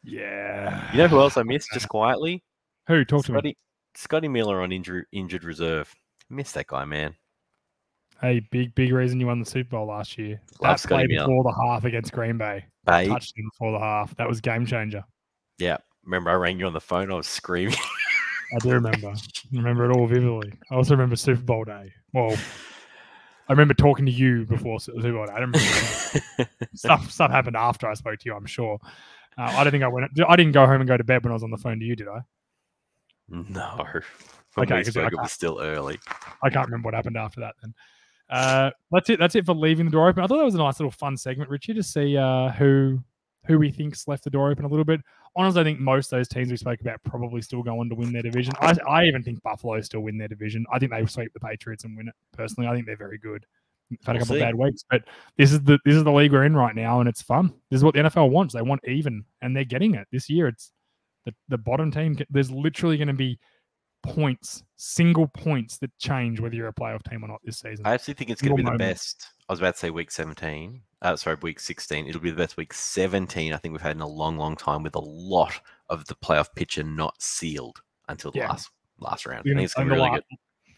Yeah. 0.04 0.90
You 0.92 0.98
know 0.98 1.08
who 1.08 1.18
else 1.20 1.36
I 1.36 1.42
missed 1.44 1.70
just 1.72 1.88
quietly? 1.88 2.42
Who? 2.88 3.04
Talk 3.04 3.24
to 3.26 3.32
me. 3.32 3.36
Scotty, 3.38 3.56
Scotty 3.94 4.28
Miller 4.28 4.60
on 4.62 4.72
injury, 4.72 5.04
injured 5.12 5.44
reserve. 5.44 5.92
Miss 6.30 6.52
that 6.52 6.66
guy, 6.66 6.84
man. 6.84 7.14
Hey, 8.20 8.40
big, 8.50 8.74
big 8.74 8.92
reason 8.92 9.20
you 9.20 9.26
won 9.26 9.40
the 9.40 9.44
Super 9.46 9.70
Bowl 9.70 9.86
last 9.88 10.16
year. 10.18 10.40
Love 10.60 10.72
That 10.74 10.80
Scotty 10.80 11.06
play 11.06 11.14
Miller. 11.16 11.26
before 11.26 11.44
the 11.44 11.62
half 11.66 11.84
against 11.84 12.12
Green 12.12 12.38
Bay. 12.38 12.64
Babe, 12.86 13.10
him 13.10 13.50
before 13.52 13.72
the 13.72 13.78
half. 13.78 14.14
That 14.16 14.28
was 14.28 14.40
game 14.40 14.66
changer. 14.66 15.04
yeah. 15.58 15.78
Remember, 16.04 16.28
I 16.30 16.34
rang 16.34 16.58
you 16.58 16.66
on 16.66 16.74
the 16.74 16.82
phone. 16.82 17.10
I 17.10 17.14
was 17.14 17.26
screaming. 17.26 17.74
I 18.54 18.58
do 18.58 18.72
remember. 18.72 19.14
remember 19.52 19.90
it 19.90 19.96
all 19.96 20.06
vividly. 20.06 20.52
I 20.70 20.74
also 20.74 20.92
remember 20.92 21.16
Super 21.16 21.40
Bowl 21.40 21.64
day. 21.64 21.90
Well, 22.12 22.36
I 23.48 23.52
remember 23.54 23.72
talking 23.72 24.04
to 24.04 24.12
you 24.12 24.44
before 24.44 24.80
Super 24.80 25.00
Bowl. 25.12 25.22
I 25.22 25.40
don't 25.40 25.52
remember 25.52 26.50
stuff. 26.74 27.10
Stuff 27.10 27.30
happened 27.30 27.56
after 27.56 27.88
I 27.88 27.94
spoke 27.94 28.18
to 28.18 28.24
you. 28.26 28.34
I'm 28.36 28.44
sure. 28.44 28.78
Uh, 29.38 29.42
I 29.56 29.64
don't 29.64 29.70
think 29.70 29.84
I 29.84 29.88
went. 29.88 30.10
I 30.28 30.36
didn't 30.36 30.52
go 30.52 30.66
home 30.66 30.80
and 30.80 30.88
go 30.88 30.96
to 30.96 31.04
bed 31.04 31.22
when 31.24 31.30
I 31.32 31.34
was 31.34 31.42
on 31.42 31.50
the 31.50 31.56
phone 31.56 31.78
to 31.80 31.84
you. 31.84 31.96
Did 31.96 32.08
I? 32.08 32.20
No. 33.28 33.84
When 34.54 34.66
Okay, 34.68 34.76
we 34.76 34.84
'cause 34.84 34.96
I 34.96 35.00
spoke, 35.00 35.12
it 35.12 35.16
was 35.20 35.32
still 35.32 35.58
early. 35.60 35.98
I 36.40 36.48
can't 36.48 36.66
remember 36.66 36.86
what 36.86 36.94
happened 36.94 37.16
after 37.16 37.40
that. 37.40 37.56
Then 37.60 37.74
uh, 38.30 38.70
that's 38.92 39.10
it. 39.10 39.18
That's 39.18 39.34
it 39.34 39.44
for 39.44 39.52
leaving 39.52 39.86
the 39.86 39.90
door 39.90 40.08
open. 40.08 40.22
I 40.22 40.28
thought 40.28 40.38
that 40.38 40.44
was 40.44 40.54
a 40.54 40.58
nice 40.58 40.78
little 40.78 40.92
fun 40.92 41.16
segment, 41.16 41.50
Richie, 41.50 41.74
to 41.74 41.82
see 41.82 42.16
uh, 42.16 42.50
who 42.52 43.00
who 43.48 43.58
we 43.58 43.72
think's 43.72 44.06
left 44.06 44.22
the 44.22 44.30
door 44.30 44.52
open 44.52 44.64
a 44.64 44.68
little 44.68 44.84
bit. 44.84 45.00
Honestly, 45.34 45.60
I 45.60 45.64
think 45.64 45.80
most 45.80 46.12
of 46.12 46.18
those 46.20 46.28
teams 46.28 46.52
we 46.52 46.56
spoke 46.56 46.80
about 46.80 47.02
probably 47.02 47.42
still 47.42 47.64
go 47.64 47.80
on 47.80 47.88
to 47.88 47.96
win 47.96 48.12
their 48.12 48.22
division. 48.22 48.54
I, 48.60 48.76
I 48.88 49.04
even 49.06 49.24
think 49.24 49.42
Buffalo 49.42 49.80
still 49.80 50.02
win 50.02 50.18
their 50.18 50.28
division. 50.28 50.64
I 50.72 50.78
think 50.78 50.92
they 50.92 51.04
sweep 51.06 51.32
the 51.34 51.40
Patriots 51.40 51.82
and 51.82 51.96
win 51.96 52.06
it. 52.06 52.14
Personally, 52.32 52.68
I 52.68 52.74
think 52.74 52.86
they're 52.86 52.96
very 52.96 53.18
good. 53.18 53.44
They've 53.90 53.98
had 54.06 54.16
a 54.16 54.18
couple 54.20 54.36
of 54.36 54.40
bad 54.40 54.54
weeks, 54.54 54.84
but 54.88 55.02
this 55.36 55.52
is 55.52 55.60
the 55.62 55.78
this 55.84 55.94
is 55.94 56.04
the 56.04 56.12
league 56.12 56.32
we're 56.32 56.44
in 56.44 56.56
right 56.56 56.74
now, 56.74 57.00
and 57.00 57.08
it's 57.08 57.22
fun. 57.22 57.52
This 57.70 57.78
is 57.78 57.84
what 57.84 57.94
the 57.94 58.00
NFL 58.00 58.30
wants. 58.30 58.54
They 58.54 58.62
want 58.62 58.80
even, 58.86 59.24
and 59.42 59.54
they're 59.54 59.64
getting 59.64 59.94
it 59.94 60.06
this 60.10 60.28
year. 60.28 60.48
It's 60.48 60.72
the 61.24 61.34
the 61.48 61.58
bottom 61.58 61.90
team. 61.90 62.16
There's 62.30 62.50
literally 62.50 62.96
going 62.96 63.08
to 63.08 63.14
be 63.14 63.38
points, 64.04 64.62
single 64.76 65.26
points 65.28 65.78
that 65.78 65.90
change 65.98 66.40
whether 66.40 66.54
you're 66.54 66.68
a 66.68 66.74
playoff 66.74 67.02
team 67.08 67.24
or 67.24 67.28
not 67.28 67.40
this 67.44 67.58
season. 67.58 67.86
I 67.86 67.94
actually 67.94 68.14
think 68.14 68.30
it's 68.30 68.42
going 68.42 68.56
to 68.56 68.62
be 68.62 68.62
Your 68.62 68.72
the 68.72 68.78
best. 68.78 69.28
I 69.48 69.52
was 69.52 69.60
about 69.60 69.74
to 69.74 69.80
say 69.80 69.90
week 69.90 70.10
17. 70.10 70.80
Uh, 71.02 71.16
sorry, 71.16 71.36
week 71.42 71.60
16. 71.60 72.06
It'll 72.06 72.20
be 72.20 72.30
the 72.30 72.36
best 72.36 72.56
week 72.56 72.72
17 72.72 73.52
I 73.52 73.56
think 73.56 73.72
we've 73.72 73.82
had 73.82 73.96
in 73.96 74.02
a 74.02 74.08
long, 74.08 74.38
long 74.38 74.56
time 74.56 74.82
with 74.82 74.94
a 74.94 75.00
lot 75.00 75.60
of 75.90 76.04
the 76.06 76.14
playoff 76.14 76.54
picture 76.54 76.82
not 76.82 77.20
sealed 77.20 77.82
until 78.08 78.30
the 78.30 78.38
Yeah. 78.38 78.48
last 78.48 78.70
last 78.98 79.26
round. 79.26 79.40
I 79.40 79.42
think 79.42 79.60
it's 79.60 79.74
going 79.74 79.88
to 79.88 79.94
be 79.94 80.00
really 80.00 80.10
good. 80.10 80.24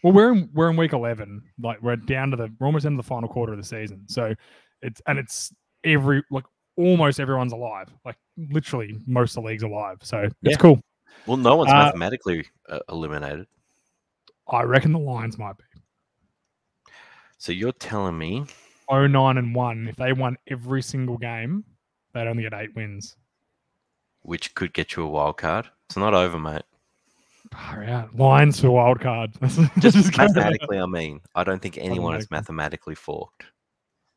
Well, 0.03 0.13
we're 0.13 0.31
in 0.33 0.49
we're 0.53 0.69
in 0.69 0.77
week 0.77 0.93
eleven. 0.93 1.41
Like 1.61 1.81
we're 1.81 1.95
down 1.95 2.31
to 2.31 2.37
the 2.37 2.49
we're 2.59 2.67
almost 2.67 2.85
into 2.85 2.97
the 2.97 3.07
final 3.07 3.27
quarter 3.29 3.53
of 3.53 3.59
the 3.59 3.65
season. 3.65 4.03
So 4.07 4.33
it's 4.81 5.01
and 5.07 5.17
it's 5.19 5.53
every 5.83 6.23
like 6.31 6.45
almost 6.75 7.19
everyone's 7.19 7.53
alive. 7.53 7.87
Like 8.05 8.17
literally 8.37 8.99
most 9.07 9.35
of 9.35 9.43
the 9.43 9.49
leagues 9.49 9.63
alive. 9.63 9.97
So 10.03 10.19
it's 10.19 10.35
Yeah. 10.41 10.55
cool. 10.57 10.79
Well, 11.25 11.37
no 11.37 11.55
one's 11.55 11.71
Uh, 11.71 11.75
mathematically 11.85 12.45
uh, 12.69 12.79
eliminated. 12.89 13.47
I 14.47 14.61
reckon 14.63 14.93
the 14.93 14.99
Lions 14.99 15.37
might 15.37 15.57
be 15.57 15.63
So 17.37 17.51
you're 17.51 17.73
telling 17.73 18.17
me 18.17 18.45
09 18.89 19.37
and 19.37 19.53
one. 19.53 19.87
If 19.89 19.95
they 19.97 20.13
won 20.13 20.37
every 20.47 20.81
single 20.81 21.17
game, 21.17 21.65
they'd 22.13 22.27
only 22.27 22.43
get 22.43 22.53
eight 22.53 22.73
wins. 22.75 23.17
which 24.21 24.53
could 24.55 24.73
get 24.73 24.95
you 24.95 25.03
a 25.03 25.07
wild 25.07 25.37
card? 25.37 25.69
It's 25.89 25.97
not 25.97 26.13
over, 26.13 26.37
mate. 26.39 26.63
Out. 27.53 28.15
Lions 28.15 28.59
for 28.59 28.71
wild 28.71 28.99
card. 28.99 29.31
Just 29.79 30.11
go- 30.13 30.23
mathematically, 30.23 30.79
I 30.79 30.85
mean, 30.85 31.21
I 31.35 31.43
don't 31.43 31.61
think 31.61 31.77
anyone 31.77 32.15
is 32.15 32.29
Mathematically. 32.31 32.95
forked. 32.95 33.43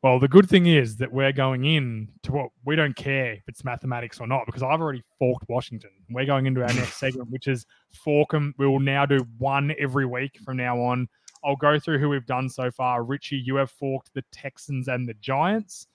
Well, 0.03 0.19
the 0.19 0.27
good 0.27 0.49
thing 0.49 0.65
is 0.65 0.97
that 0.97 1.11
we're 1.11 1.31
going 1.31 1.63
in 1.65 2.09
to 2.23 2.31
what 2.31 2.49
we 2.65 2.75
don't 2.75 2.95
care 2.95 3.33
if 3.33 3.43
it's 3.47 3.63
mathematics 3.63 4.19
or 4.19 4.25
not 4.25 4.47
because 4.47 4.63
I've 4.63 4.81
already 4.81 5.03
forked 5.19 5.47
Washington. 5.47 5.91
We're 6.09 6.25
going 6.25 6.47
into 6.47 6.61
our 6.63 6.73
next 6.73 6.97
segment, 6.97 7.29
which 7.29 7.47
is 7.47 7.67
fork 8.03 8.33
'em. 8.33 8.55
We 8.57 8.65
will 8.67 8.79
now 8.79 9.05
do 9.05 9.19
one 9.37 9.75
every 9.77 10.07
week 10.07 10.39
from 10.43 10.57
now 10.57 10.79
on. 10.81 11.07
I'll 11.43 11.55
go 11.55 11.79
through 11.79 11.99
who 11.99 12.09
we've 12.09 12.25
done 12.25 12.49
so 12.49 12.71
far. 12.71 13.03
Richie, 13.03 13.37
you 13.37 13.55
have 13.57 13.69
forked 13.69 14.11
the 14.15 14.23
Texans 14.31 14.87
and 14.87 15.07
the 15.07 15.13
Giants. 15.15 15.87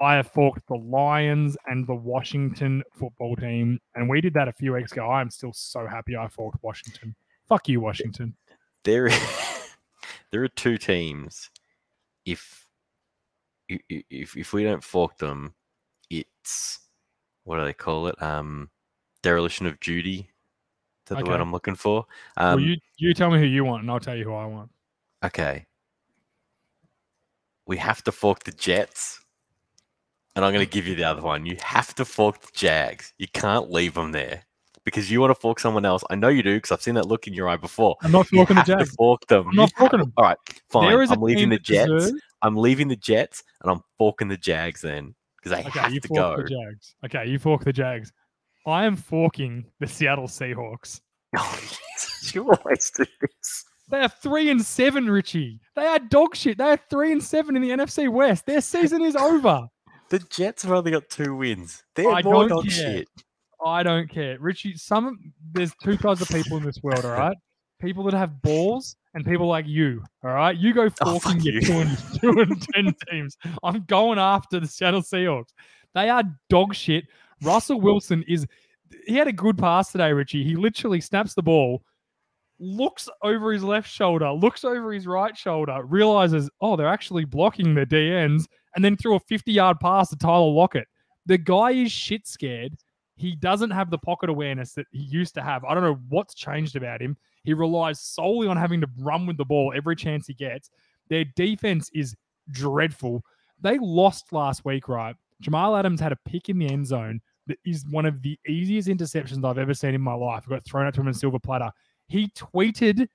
I 0.00 0.14
have 0.14 0.28
forked 0.28 0.66
the 0.68 0.74
Lions 0.76 1.56
and 1.66 1.86
the 1.86 1.94
Washington 1.94 2.82
football 2.92 3.36
team. 3.36 3.78
And 3.94 4.08
we 4.08 4.20
did 4.20 4.34
that 4.34 4.48
a 4.48 4.52
few 4.52 4.72
weeks 4.74 4.92
ago. 4.92 5.10
I'm 5.10 5.30
still 5.30 5.52
so 5.52 5.86
happy 5.86 6.16
I 6.16 6.28
forked 6.28 6.62
Washington. 6.62 7.14
Fuck 7.48 7.68
you, 7.68 7.80
Washington. 7.80 8.34
There, 8.84 9.08
there 10.30 10.42
are 10.42 10.48
two 10.48 10.78
teams. 10.78 11.50
If 12.24 12.66
i- 13.70 13.80
i- 13.90 14.04
if 14.10 14.36
if 14.36 14.52
we 14.52 14.64
don't 14.64 14.82
fork 14.82 15.16
them, 15.18 15.54
it's 16.10 16.80
what 17.44 17.58
do 17.58 17.64
they 17.64 17.72
call 17.72 18.08
it? 18.08 18.20
Um, 18.22 18.70
dereliction 19.22 19.66
of 19.66 19.78
duty. 19.80 20.18
Is 20.18 21.10
that 21.10 21.18
the 21.18 21.24
word 21.30 21.40
I'm 21.40 21.52
looking 21.52 21.76
for? 21.76 22.06
Um, 22.36 22.56
well, 22.56 22.60
you, 22.60 22.76
you 22.96 23.14
tell 23.14 23.30
me 23.30 23.38
who 23.38 23.44
you 23.44 23.64
want, 23.64 23.82
and 23.82 23.90
I'll 23.90 24.00
tell 24.00 24.16
you 24.16 24.24
who 24.24 24.34
I 24.34 24.46
want. 24.46 24.70
Okay. 25.24 25.66
We 27.66 27.76
have 27.78 28.02
to 28.04 28.12
fork 28.12 28.42
the 28.44 28.50
Jets. 28.52 29.20
And 30.36 30.44
I'm 30.44 30.52
going 30.52 30.64
to 30.64 30.70
give 30.70 30.86
you 30.86 30.94
the 30.94 31.04
other 31.04 31.22
one. 31.22 31.46
You 31.46 31.56
have 31.62 31.94
to 31.94 32.04
fork 32.04 32.40
the 32.40 32.48
Jags. 32.52 33.12
You 33.18 33.26
can't 33.32 33.70
leave 33.70 33.94
them 33.94 34.12
there 34.12 34.42
because 34.84 35.10
you 35.10 35.20
want 35.20 35.30
to 35.30 35.34
fork 35.40 35.58
someone 35.58 35.84
else. 35.86 36.04
I 36.10 36.14
know 36.14 36.28
you 36.28 36.42
do 36.42 36.54
because 36.56 36.70
I've 36.72 36.82
seen 36.82 36.94
that 36.96 37.06
look 37.08 37.26
in 37.26 37.32
your 37.32 37.48
eye 37.48 37.56
before. 37.56 37.96
I'm 38.02 38.12
not 38.12 38.26
forking 38.28 38.54
the 38.56 38.60
have 38.60 38.66
to 38.66 38.76
Jags. 38.84 38.94
fork 38.96 39.26
them. 39.28 39.48
I'm 39.48 39.56
not 39.56 39.72
forking 39.76 40.00
them. 40.00 40.12
All 40.18 40.24
right, 40.24 40.36
fine. 40.70 40.90
There 40.90 41.02
is 41.02 41.10
a 41.10 41.14
I'm 41.14 41.22
leaving 41.22 41.48
the 41.48 41.58
Jets. 41.58 41.90
deserves- 41.90 42.20
I'm 42.42 42.54
leaving 42.56 42.86
the 42.88 42.96
Jets 42.96 43.42
and 43.62 43.70
I'm 43.72 43.80
forking 43.98 44.28
the 44.28 44.36
Jags 44.36 44.82
then 44.82 45.14
because 45.42 45.56
they 45.58 45.66
Okay, 45.68 45.80
have 45.80 45.92
you 45.94 46.00
to 46.00 46.08
fork 46.08 46.36
go. 46.36 46.42
the 46.42 46.48
Jags. 46.50 46.94
Okay, 47.06 47.26
you 47.30 47.38
fork 47.38 47.64
the 47.64 47.72
Jags. 47.72 48.12
I 48.66 48.84
am 48.84 48.94
forking 48.94 49.64
the 49.80 49.86
Seattle 49.86 50.28
Seahawks. 50.28 51.00
Oh, 51.38 51.60
you 52.32 52.42
always 52.50 52.90
do 52.96 53.04
this. 53.20 53.64
They 53.90 54.00
are 54.00 54.08
three 54.08 54.50
and 54.50 54.60
seven, 54.62 55.08
Richie. 55.10 55.60
They 55.74 55.86
are 55.86 55.98
dog 55.98 56.34
shit. 56.36 56.58
They 56.58 56.64
are 56.64 56.78
three 56.90 57.12
and 57.12 57.22
seven 57.22 57.56
in 57.56 57.62
the 57.62 57.70
NFC 57.70 58.08
West. 58.10 58.46
Their 58.46 58.60
season 58.60 59.02
is 59.02 59.16
over. 59.16 59.66
The 60.08 60.18
Jets 60.30 60.62
have 60.62 60.72
only 60.72 60.90
got 60.92 61.08
two 61.08 61.34
wins. 61.34 61.82
They're 61.94 62.10
I 62.10 62.22
more 62.22 62.48
don't 62.48 62.48
dog 62.48 62.62
care. 62.68 62.70
shit. 62.98 63.08
I 63.64 63.82
don't 63.82 64.08
care, 64.08 64.38
Richie. 64.38 64.76
Some 64.76 65.32
there's 65.52 65.72
two 65.82 65.96
types 65.96 66.20
of 66.20 66.28
people 66.28 66.56
in 66.58 66.62
this 66.64 66.80
world. 66.82 67.04
All 67.04 67.12
right, 67.12 67.36
people 67.80 68.04
that 68.04 68.14
have 68.14 68.40
balls 68.42 68.96
and 69.14 69.24
people 69.24 69.46
like 69.48 69.66
you. 69.66 70.02
All 70.22 70.30
right, 70.30 70.56
you 70.56 70.72
go 70.74 70.88
Oh, 71.00 71.18
forking 71.18 71.40
fuck 71.40 71.44
your 71.44 71.54
you. 71.54 71.60
two 71.62 71.72
and 71.80 71.98
two 72.20 72.40
and 72.40 72.66
ten 72.74 72.94
teams. 73.10 73.36
I'm 73.64 73.84
going 73.88 74.18
after 74.18 74.60
the 74.60 74.66
Seattle 74.68 75.02
Seahawks. 75.02 75.48
They 75.94 76.08
are 76.10 76.22
dog 76.50 76.74
shit. 76.74 77.06
Russell 77.42 77.80
Wilson 77.80 78.24
is. 78.28 78.46
He 79.06 79.16
had 79.16 79.26
a 79.26 79.32
good 79.32 79.58
pass 79.58 79.90
today, 79.90 80.12
Richie. 80.12 80.44
He 80.44 80.54
literally 80.54 81.00
snaps 81.00 81.34
the 81.34 81.42
ball, 81.42 81.82
looks 82.60 83.08
over 83.22 83.52
his 83.52 83.64
left 83.64 83.90
shoulder, 83.90 84.30
looks 84.30 84.64
over 84.64 84.92
his 84.92 85.06
right 85.08 85.36
shoulder, 85.36 85.82
realizes, 85.84 86.48
oh, 86.60 86.76
they're 86.76 86.86
actually 86.86 87.24
blocking 87.24 87.74
the 87.74 87.84
DNs, 87.84 88.44
and 88.76 88.84
then 88.84 88.96
threw 88.96 89.16
a 89.16 89.20
50 89.20 89.50
yard 89.50 89.80
pass 89.80 90.10
to 90.10 90.16
Tyler 90.16 90.52
Lockett. 90.52 90.86
The 91.24 91.38
guy 91.38 91.72
is 91.72 91.90
shit 91.90 92.28
scared. 92.28 92.76
He 93.16 93.34
doesn't 93.34 93.70
have 93.70 93.90
the 93.90 93.98
pocket 93.98 94.28
awareness 94.28 94.74
that 94.74 94.86
he 94.92 95.00
used 95.00 95.34
to 95.34 95.42
have. 95.42 95.64
I 95.64 95.74
don't 95.74 95.82
know 95.82 95.98
what's 96.10 96.34
changed 96.34 96.76
about 96.76 97.00
him. 97.00 97.16
He 97.44 97.54
relies 97.54 98.00
solely 98.00 98.46
on 98.46 98.58
having 98.58 98.80
to 98.82 98.88
run 98.98 99.26
with 99.26 99.38
the 99.38 99.44
ball 99.44 99.72
every 99.74 99.96
chance 99.96 100.26
he 100.26 100.34
gets. 100.34 100.70
Their 101.08 101.24
defense 101.24 101.90
is 101.94 102.14
dreadful. 102.50 103.24
They 103.60 103.78
lost 103.78 104.32
last 104.32 104.64
week, 104.66 104.88
right? 104.88 105.16
Jamal 105.40 105.76
Adams 105.76 106.00
had 106.00 106.12
a 106.12 106.18
pick 106.26 106.50
in 106.50 106.58
the 106.58 106.68
end 106.68 106.86
zone 106.86 107.20
that 107.46 107.58
is 107.64 107.84
one 107.90 108.04
of 108.04 108.20
the 108.22 108.38
easiest 108.46 108.88
interceptions 108.88 109.44
I've 109.44 109.58
ever 109.58 109.74
seen 109.74 109.94
in 109.94 110.00
my 110.00 110.14
life. 110.14 110.44
It 110.44 110.50
got 110.50 110.64
thrown 110.64 110.86
out 110.86 110.94
to 110.94 111.00
him 111.00 111.08
in 111.08 111.14
silver 111.14 111.38
platter. 111.38 111.70
He 112.08 112.28
tweeted, 112.28 113.08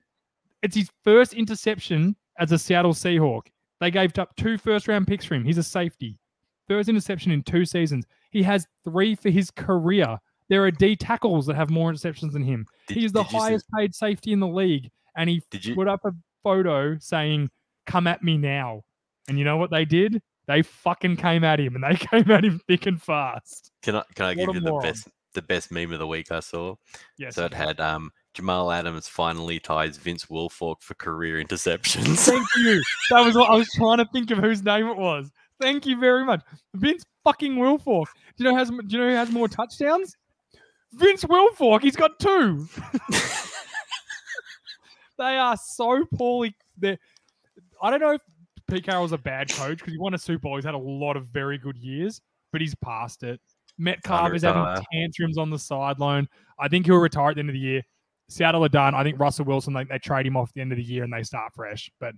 it's 0.63 0.75
his 0.75 0.89
first 1.03 1.33
interception 1.33 2.15
as 2.39 2.51
a 2.51 2.57
Seattle 2.57 2.93
Seahawk. 2.93 3.47
They 3.81 3.91
gave 3.91 4.17
up 4.17 4.33
two 4.37 4.57
first 4.57 4.87
round 4.87 5.07
picks 5.07 5.25
for 5.25 5.35
him. 5.35 5.43
He's 5.43 5.57
a 5.57 5.63
safety. 5.63 6.17
First 6.69 6.87
interception 6.87 7.31
in 7.33 7.43
two 7.43 7.65
seasons. 7.65 8.05
He 8.31 8.43
has 8.43 8.65
three 8.85 9.15
for 9.15 9.29
his 9.29 9.51
career. 9.51 10.17
There 10.47 10.63
are 10.63 10.71
D 10.71 10.95
tackles 10.95 11.45
that 11.47 11.55
have 11.57 11.69
more 11.69 11.91
interceptions 11.91 12.31
than 12.31 12.43
him. 12.43 12.65
Did- 12.87 12.97
He 12.97 13.05
is 13.05 13.11
the 13.11 13.23
you 13.23 13.29
see- 13.29 13.37
highest 13.37 13.65
paid 13.77 13.93
safety 13.93 14.31
in 14.31 14.39
the 14.39 14.47
league. 14.47 14.89
And 15.17 15.29
he 15.29 15.41
you? 15.51 15.75
put 15.75 15.89
up 15.89 16.05
a 16.05 16.11
photo 16.43 16.97
saying, 16.99 17.49
Come 17.87 18.07
at 18.07 18.23
me 18.23 18.37
now. 18.37 18.83
And 19.27 19.37
you 19.37 19.43
know 19.43 19.57
what 19.57 19.71
they 19.71 19.83
did? 19.83 20.21
They 20.47 20.61
fucking 20.61 21.17
came 21.17 21.43
at 21.43 21.59
him 21.59 21.75
and 21.75 21.83
they 21.83 21.95
came 22.07 22.29
at 22.31 22.45
him 22.45 22.61
thick 22.67 22.85
and 22.85 23.01
fast. 23.01 23.71
Can 23.81 23.95
I 23.95 24.03
can 24.15 24.25
I 24.25 24.29
What 24.29 24.37
give 24.37 24.55
you 24.55 24.61
the 24.61 24.69
moron. 24.69 24.83
best 24.83 25.07
the 25.33 25.41
best 25.41 25.71
meme 25.71 25.91
of 25.93 25.99
the 25.99 26.07
week 26.07 26.31
I 26.31 26.39
saw? 26.41 26.75
Yes. 27.17 27.35
So 27.35 27.45
it 27.45 27.53
had 27.53 27.79
um 27.79 28.11
Jamal 28.33 28.71
Adams 28.71 29.07
finally 29.07 29.59
ties 29.59 29.97
Vince 29.97 30.25
Wilfork 30.25 30.81
for 30.81 30.93
career 30.95 31.43
interceptions. 31.43 32.25
Thank 32.25 32.47
you. 32.57 32.81
That 33.09 33.25
was 33.25 33.35
what 33.35 33.49
I 33.49 33.55
was 33.55 33.69
trying 33.75 33.97
to 33.97 34.05
think 34.05 34.31
of 34.31 34.37
whose 34.37 34.63
name 34.63 34.87
it 34.87 34.97
was. 34.97 35.29
Thank 35.59 35.85
you 35.85 35.99
very 35.99 36.25
much. 36.25 36.41
Vince 36.75 37.03
fucking 37.23 37.55
Wilfork. 37.55 38.05
Do 38.37 38.43
you 38.43 38.45
know 38.45 38.51
who 38.51 38.57
has 38.57 38.69
do 38.69 38.77
you 38.87 38.97
know 38.99 39.09
who 39.09 39.15
has 39.15 39.31
more 39.31 39.47
touchdowns? 39.47 40.15
Vince 40.93 41.23
Wilfork. 41.23 41.81
He's 41.81 41.95
got 41.95 42.19
two. 42.19 42.67
they 45.17 45.37
are 45.37 45.57
so 45.57 46.05
poorly. 46.15 46.55
They, 46.77 46.97
I 47.81 47.89
don't 47.89 47.99
know 47.99 48.11
if 48.11 48.21
Pete 48.67 48.85
Carroll's 48.85 49.11
a 49.11 49.17
bad 49.17 49.49
coach 49.49 49.79
because 49.79 49.93
he 49.93 49.99
won 49.99 50.13
a 50.13 50.17
Super 50.17 50.39
Bowl. 50.39 50.55
He's 50.55 50.65
had 50.65 50.73
a 50.73 50.79
lot 50.79 51.17
of 51.17 51.27
very 51.27 51.57
good 51.57 51.77
years, 51.77 52.21
but 52.51 52.61
he's 52.61 52.75
past 52.75 53.23
it. 53.23 53.39
Metcalf 53.77 54.33
is 54.33 54.43
having 54.43 54.83
tantrums 54.91 55.37
on 55.37 55.49
the 55.49 55.59
sideline. 55.59 56.27
I 56.59 56.67
think 56.67 56.85
he'll 56.85 56.97
retire 56.97 57.29
at 57.29 57.35
the 57.35 57.39
end 57.39 57.49
of 57.49 57.53
the 57.53 57.59
year. 57.59 57.81
Seattle 58.31 58.63
are 58.63 58.69
done. 58.69 58.95
I 58.95 59.03
think 59.03 59.19
Russell 59.19 59.45
Wilson, 59.45 59.73
they, 59.73 59.83
they 59.83 59.99
trade 59.99 60.25
him 60.25 60.37
off 60.37 60.49
at 60.49 60.55
the 60.55 60.61
end 60.61 60.71
of 60.71 60.77
the 60.77 60.83
year 60.83 61.03
and 61.03 61.11
they 61.11 61.23
start 61.23 61.53
fresh. 61.53 61.91
But 61.99 62.13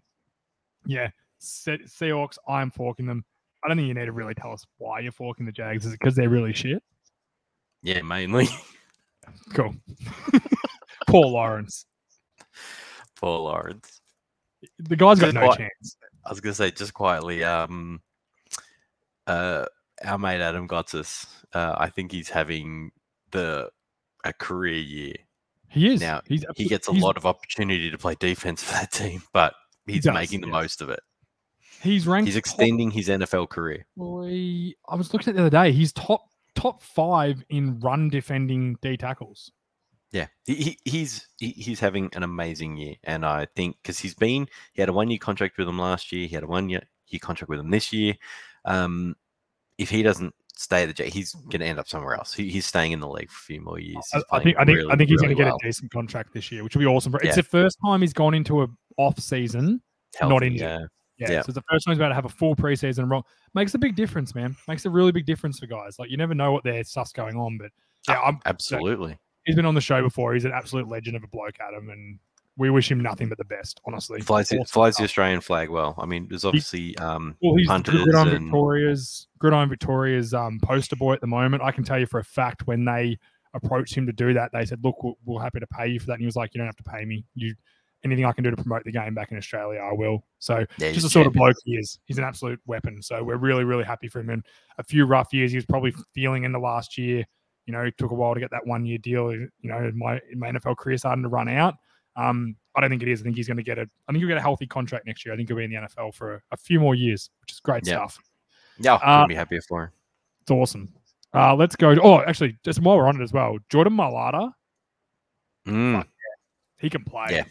yeah, 0.86 1.10
Se- 1.40 1.80
Seahawks, 1.88 2.38
I'm 2.48 2.70
forking 2.70 3.06
them. 3.08 3.26
I 3.64 3.68
don't 3.68 3.78
think 3.78 3.88
you 3.88 3.94
need 3.94 4.06
to 4.06 4.12
really 4.12 4.34
tell 4.36 4.52
us 4.52 4.66
why 4.78 5.00
you're 5.00 5.12
forking 5.12 5.46
the 5.46 5.52
Jags. 5.52 5.86
Is 5.86 5.94
it 5.94 6.00
because 6.00 6.16
they're 6.16 6.30
really 6.30 6.54
shit? 6.54 6.84
yeah, 7.82 8.02
mainly 8.02 8.48
Cool. 9.54 9.74
Paul 11.08 11.32
Lawrence. 11.34 11.86
Paul 13.20 13.46
Lawrence. 13.46 14.02
The 14.80 14.96
guy's 14.96 15.20
got 15.20 15.34
no 15.34 15.48
point. 15.48 15.58
chance. 15.58 15.98
I 16.26 16.30
was 16.30 16.42
gonna 16.42 16.54
say 16.54 16.72
just 16.72 16.94
quietly. 16.94 17.44
Um, 17.44 18.02
uh, 19.28 19.66
our 20.06 20.18
mate 20.18 20.42
Adam 20.42 20.68
Gotsis, 20.68 21.26
uh, 21.54 21.76
I 21.78 21.90
think 21.90 22.12
he's 22.12 22.30
having 22.30 22.92
the 23.32 23.70
a 24.24 24.34
career 24.34 24.80
year. 24.80 25.16
He 25.74 25.92
is. 25.92 26.02
Now, 26.02 26.22
he's, 26.28 26.46
He 26.56 26.66
gets 26.66 26.88
a 26.88 26.92
lot 26.92 27.18
of 27.18 27.26
opportunity 27.26 27.90
to 27.90 27.98
play 27.98 28.16
defense 28.20 28.64
for 28.64 28.74
that 28.74 28.92
team, 28.92 29.24
but 29.34 29.56
he's 29.88 30.04
does, 30.04 30.14
making 30.14 30.42
the 30.42 30.48
most 30.48 30.82
of 30.82 30.90
it. 30.90 31.00
He's 31.82 32.06
ranked. 32.06 32.28
He's 32.28 32.36
top- 32.36 32.40
extending 32.40 32.92
his 32.92 33.10
NFL 33.10 33.50
career. 33.50 33.86
Boy, 33.98 34.74
I 34.88 34.96
was 34.96 35.12
looking 35.14 35.30
at 35.30 35.36
the 35.36 35.42
other 35.42 35.50
day. 35.50 35.72
He's 35.72 35.92
top 35.92 36.30
top 36.56 36.84
five 36.84 37.44
in 37.50 37.80
run 37.80 38.10
defending 38.10 38.78
D 38.82 38.96
tackles. 38.98 39.52
Yeah, 40.12 40.28
he, 40.46 40.54
he 40.54 40.80
he's 40.86 41.28
he, 41.40 41.50
he's 41.50 41.80
having 41.80 42.12
an 42.14 42.22
amazing 42.22 42.78
year, 42.78 42.96
and 43.04 43.26
I 43.26 43.48
think 43.56 43.78
because 43.82 43.98
he's 43.98 44.14
been 44.14 44.48
he 44.74 44.82
had 44.82 44.90
a 44.90 44.94
one 44.94 45.10
year 45.10 45.18
contract 45.20 45.58
with 45.58 45.66
them 45.66 45.80
last 45.80 46.12
year, 46.12 46.28
he 46.28 46.36
had 46.36 46.44
a 46.44 46.48
one 46.48 46.70
year 46.70 46.84
year 47.08 47.20
contract 47.20 47.50
with 47.50 47.58
them 47.58 47.72
this 47.72 47.92
year. 47.92 48.14
Um, 48.64 49.16
if 49.80 49.90
he 49.90 50.04
doesn't 50.04 50.36
stay 50.64 50.84
at 50.84 50.88
the 50.88 50.94
Jet, 50.94 51.08
he's 51.08 51.34
going 51.34 51.60
to 51.60 51.66
end 51.66 51.80
up 51.80 51.88
somewhere 51.88 52.16
else. 52.16 52.34
He, 52.34 52.50
he's 52.50 52.66
staying 52.66 52.92
in 52.94 53.00
the 53.00 53.08
league 53.08 53.30
for 53.30 53.40
a 53.42 53.46
few 53.46 53.62
more 53.62 53.80
years. 53.80 54.04
I, 54.14 54.18
He's 54.18 54.26
I 54.32 54.40
think 54.44 54.58
I 54.58 54.66
think 54.66 54.80
I 54.92 54.96
think 54.96 55.10
he's 55.10 55.22
really 55.22 55.36
going 55.36 55.48
to 55.48 55.52
get 55.58 55.64
a 55.64 55.68
decent 55.68 55.92
contract 55.92 56.34
this 56.34 56.52
year, 56.52 56.64
which 56.64 56.76
will 56.76 56.82
be 56.82 56.86
awesome. 56.88 57.14
It's 57.16 57.26
Yeah. 57.26 57.36
the 57.36 57.44
first 57.44 57.78
time 57.86 58.02
he's 58.02 58.14
gone 58.14 58.34
into 58.34 58.64
a 58.64 58.68
off 58.98 59.20
season. 59.20 59.82
Healthy, 60.18 60.48
injured. 60.48 60.60
yeah. 60.62 60.80
Yeah, 61.18 61.32
Yeah. 61.32 61.42
so 61.42 61.46
it's 61.50 61.56
the 61.56 61.64
first 61.70 61.86
time 61.86 61.92
he's 61.94 62.00
about 62.00 62.10
to 62.10 62.16
have 62.16 62.26
a 62.26 62.30
full 62.30 62.56
preseason 62.56 63.10
role. 63.10 63.26
Makes 63.54 63.74
a 63.76 63.78
big 63.78 63.96
difference, 63.96 64.34
man. 64.34 64.56
Makes 64.68 64.86
a 64.86 64.90
really 64.90 65.12
big 65.12 65.26
difference 65.26 65.60
for 65.60 65.68
guys. 65.68 66.00
Like 66.00 66.10
you 66.10 66.18
never 66.18 66.34
know 66.34 66.52
what 66.52 66.64
their 66.64 66.84
stuff's 66.84 67.12
going 67.12 67.36
on, 67.36 67.58
but 67.60 67.72
yeah, 68.08 68.18
ah, 68.20 68.28
I'm, 68.28 68.40
Absolutely. 68.46 69.18
he's 69.46 69.56
been 69.56 69.66
on 69.66 69.76
the 69.76 69.82
show 69.82 70.02
before. 70.02 70.34
He's 70.34 70.46
an 70.46 70.52
absolute 70.52 70.88
legend 70.88 71.16
of 71.16 71.24
a 71.24 71.28
bloke, 71.28 71.56
Adam, 71.60 71.90
and 71.90 72.20
we 72.58 72.70
wish 72.70 72.92
him 72.92 73.00
nothing 73.00 73.30
but 73.30 73.38
the 73.38 73.46
best. 73.46 73.82
Honestly, 73.86 74.22
Flies 74.22 74.50
the, 74.50 74.58
Awesome 74.60 74.66
flies 74.72 74.96
the. 74.98 75.04
Australian 75.04 75.42
flag 75.42 75.70
well. 75.70 75.96
I 75.98 76.06
mean, 76.06 76.28
there's 76.30 76.46
obviously 76.46 76.96
um, 76.98 77.36
Well, 77.42 77.56
he's 77.56 77.68
punters 77.68 78.04
Gridiron 78.04 78.28
and- 78.30 78.46
Victoria's 78.46 79.28
Gridiron 79.40 79.70
Victoria's 79.70 80.34
um, 80.34 80.60
poster 80.62 80.96
boy 80.96 81.14
at 81.14 81.22
the 81.22 81.28
moment. 81.28 81.64
I 81.64 81.72
can 81.72 81.84
tell 81.84 82.00
you 82.00 82.06
for 82.06 82.20
a 82.20 82.24
fact 82.24 82.68
when 82.68 82.86
they 82.86 83.18
approached 83.56 83.96
him 83.96 84.06
to 84.06 84.14
do 84.14 84.34
that, 84.34 84.52
they 84.54 84.66
said, 84.66 84.80
"Look, 84.84 85.04
we're, 85.04 85.14
we're 85.26 85.42
happy 85.42 85.60
to 85.60 85.68
pay 85.68 85.88
you 85.88 86.00
for 86.00 86.08
that." 86.08 86.14
And 86.14 86.22
he 86.22 86.26
was 86.26 86.36
like, 86.36 86.54
"You 86.54 86.60
don't 86.60 86.68
have 86.68 86.76
to 86.78 86.84
pay 86.84 87.06
me. 87.06 87.26
You 87.36 87.56
anything 88.06 88.26
I 88.26 88.34
can 88.34 88.44
do 88.44 88.52
to 88.52 88.58
promote 88.58 88.84
the 88.84 88.92
game 88.92 89.14
back 89.16 89.32
in 89.32 89.38
Australia, 89.38 89.80
I 89.80 89.94
will." 89.94 90.24
So 90.40 90.66
yeah, 90.78 90.92
just 90.92 91.04
the 91.04 91.10
sort 91.10 91.26
of 91.28 91.34
bloke 91.34 91.56
he 91.66 91.74
is. 91.76 92.00
He's 92.06 92.18
an 92.18 92.24
absolute 92.24 92.60
weapon. 92.66 93.02
So 93.02 93.24
we're 93.24 93.38
really, 93.38 93.64
really 93.64 93.84
happy 93.84 94.08
for 94.08 94.20
him. 94.20 94.30
And 94.30 94.46
a 94.78 94.84
few 94.84 95.06
rough 95.06 95.34
years 95.34 95.52
he 95.52 95.58
was 95.58 95.66
probably 95.66 95.94
feeling 96.14 96.44
in 96.44 96.52
the 96.52 96.60
last 96.60 96.98
year. 96.98 97.26
You 97.66 97.74
know, 97.74 97.82
it 97.82 97.98
took 97.98 98.12
a 98.12 98.16
while 98.16 98.34
to 98.34 98.40
get 98.40 98.52
that 98.52 98.68
one 98.68 98.86
year 98.86 98.98
deal. 98.98 99.32
You 99.34 99.50
know, 99.64 99.92
my 99.96 100.20
my 100.36 100.52
NFL 100.52 100.78
career 100.78 100.98
starting 100.98 101.24
to 101.24 101.30
run 101.30 101.48
out. 101.48 101.76
Um, 102.16 102.56
I 102.76 102.82
don't 102.82 102.90
think 102.90 103.02
it 103.04 103.08
is. 103.08 103.22
I 103.22 103.24
think 103.24 103.36
he's 103.36 103.48
going 103.48 103.58
to 103.58 103.64
get 103.64 103.78
a. 103.78 103.82
I 103.82 104.12
think 104.12 104.20
he'll 104.20 104.28
get 104.28 104.38
a 104.38 104.42
healthy 104.42 104.68
contract 104.68 105.06
next 105.06 105.26
year. 105.26 105.34
I 105.34 105.38
think 105.38 105.50
he'll 105.50 105.58
be 105.58 105.64
in 105.64 105.72
the 105.72 105.78
NFL 105.78 106.14
for 106.16 106.36
a, 106.36 106.42
a 106.52 106.58
few 106.58 106.80
more 106.80 106.96
years, 106.96 107.30
which 107.42 107.52
is 107.54 107.60
great 107.60 107.86
Yeah. 107.86 107.96
stuff. 107.96 108.20
Yeah, 108.80 108.96
I 108.96 108.98
couldn't 109.00 109.14
Uh, 109.14 109.28
be 109.28 109.36
happier 109.36 109.62
for 109.62 109.84
him. 109.86 109.90
It's 110.42 110.52
awesome. 110.52 110.94
Uh, 111.34 111.56
let's 111.56 111.76
go. 111.76 111.96
Oh, 112.04 112.22
actually, 112.22 112.58
just 112.64 112.80
while 112.82 112.98
we're 112.98 113.08
on 113.08 113.20
it 113.20 113.24
as 113.24 113.34
well, 113.34 113.58
Jordan 113.70 113.94
Mailata, 113.94 114.52
Mm, 115.68 116.06
he 116.80 116.90
can 116.90 117.04
play. 117.04 117.28
Yeah. 117.32 117.44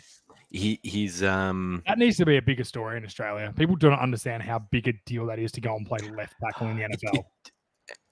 he 0.51 0.79
he's 0.83 1.23
um 1.23 1.83
That 1.87 1.99
needs 1.99 2.17
to 2.19 2.27
be 2.27 2.37
a 2.37 2.43
bigger 2.43 2.65
story 2.65 2.99
in 2.99 3.05
Australia. 3.05 3.53
People 3.57 3.75
do 3.77 3.89
not 3.91 4.01
understand 4.01 4.43
how 4.43 4.59
big 4.59 4.87
a 4.89 4.93
deal 5.07 5.25
that 5.27 5.39
is 5.39 5.51
to 5.53 5.61
go 5.63 5.75
and 5.77 5.87
play 5.87 5.99
left 6.15 6.35
tackle 6.45 6.69
in 6.69 6.77
the 6.77 6.83
NFL. 6.89 7.25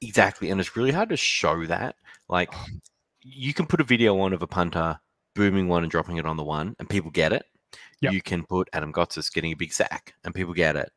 Exactly, 0.00 0.50
and 0.50 0.58
it's 0.60 0.74
really 0.76 0.90
hard 0.90 1.10
to 1.10 1.16
show 1.16 1.66
that. 1.66 1.96
Like, 2.28 2.52
you 3.22 3.52
can 3.52 3.66
put 3.66 3.80
a 3.80 3.84
video 3.84 4.18
on 4.20 4.32
of 4.32 4.42
a 4.42 4.46
punter 4.46 4.98
booming 5.34 5.68
one 5.68 5.82
and 5.82 5.90
dropping 5.90 6.16
it 6.16 6.26
on 6.26 6.36
the 6.36 6.44
one, 6.44 6.74
and 6.78 6.88
people 6.88 7.10
get 7.10 7.32
it. 7.32 7.44
Yep. 8.00 8.12
You 8.12 8.22
can 8.22 8.44
put 8.44 8.68
Adam 8.72 8.92
Gotsis 8.92 9.32
getting 9.32 9.52
a 9.52 9.56
big 9.56 9.72
sack, 9.72 10.14
and 10.24 10.34
people 10.34 10.54
get 10.54 10.76
it. 10.76 10.90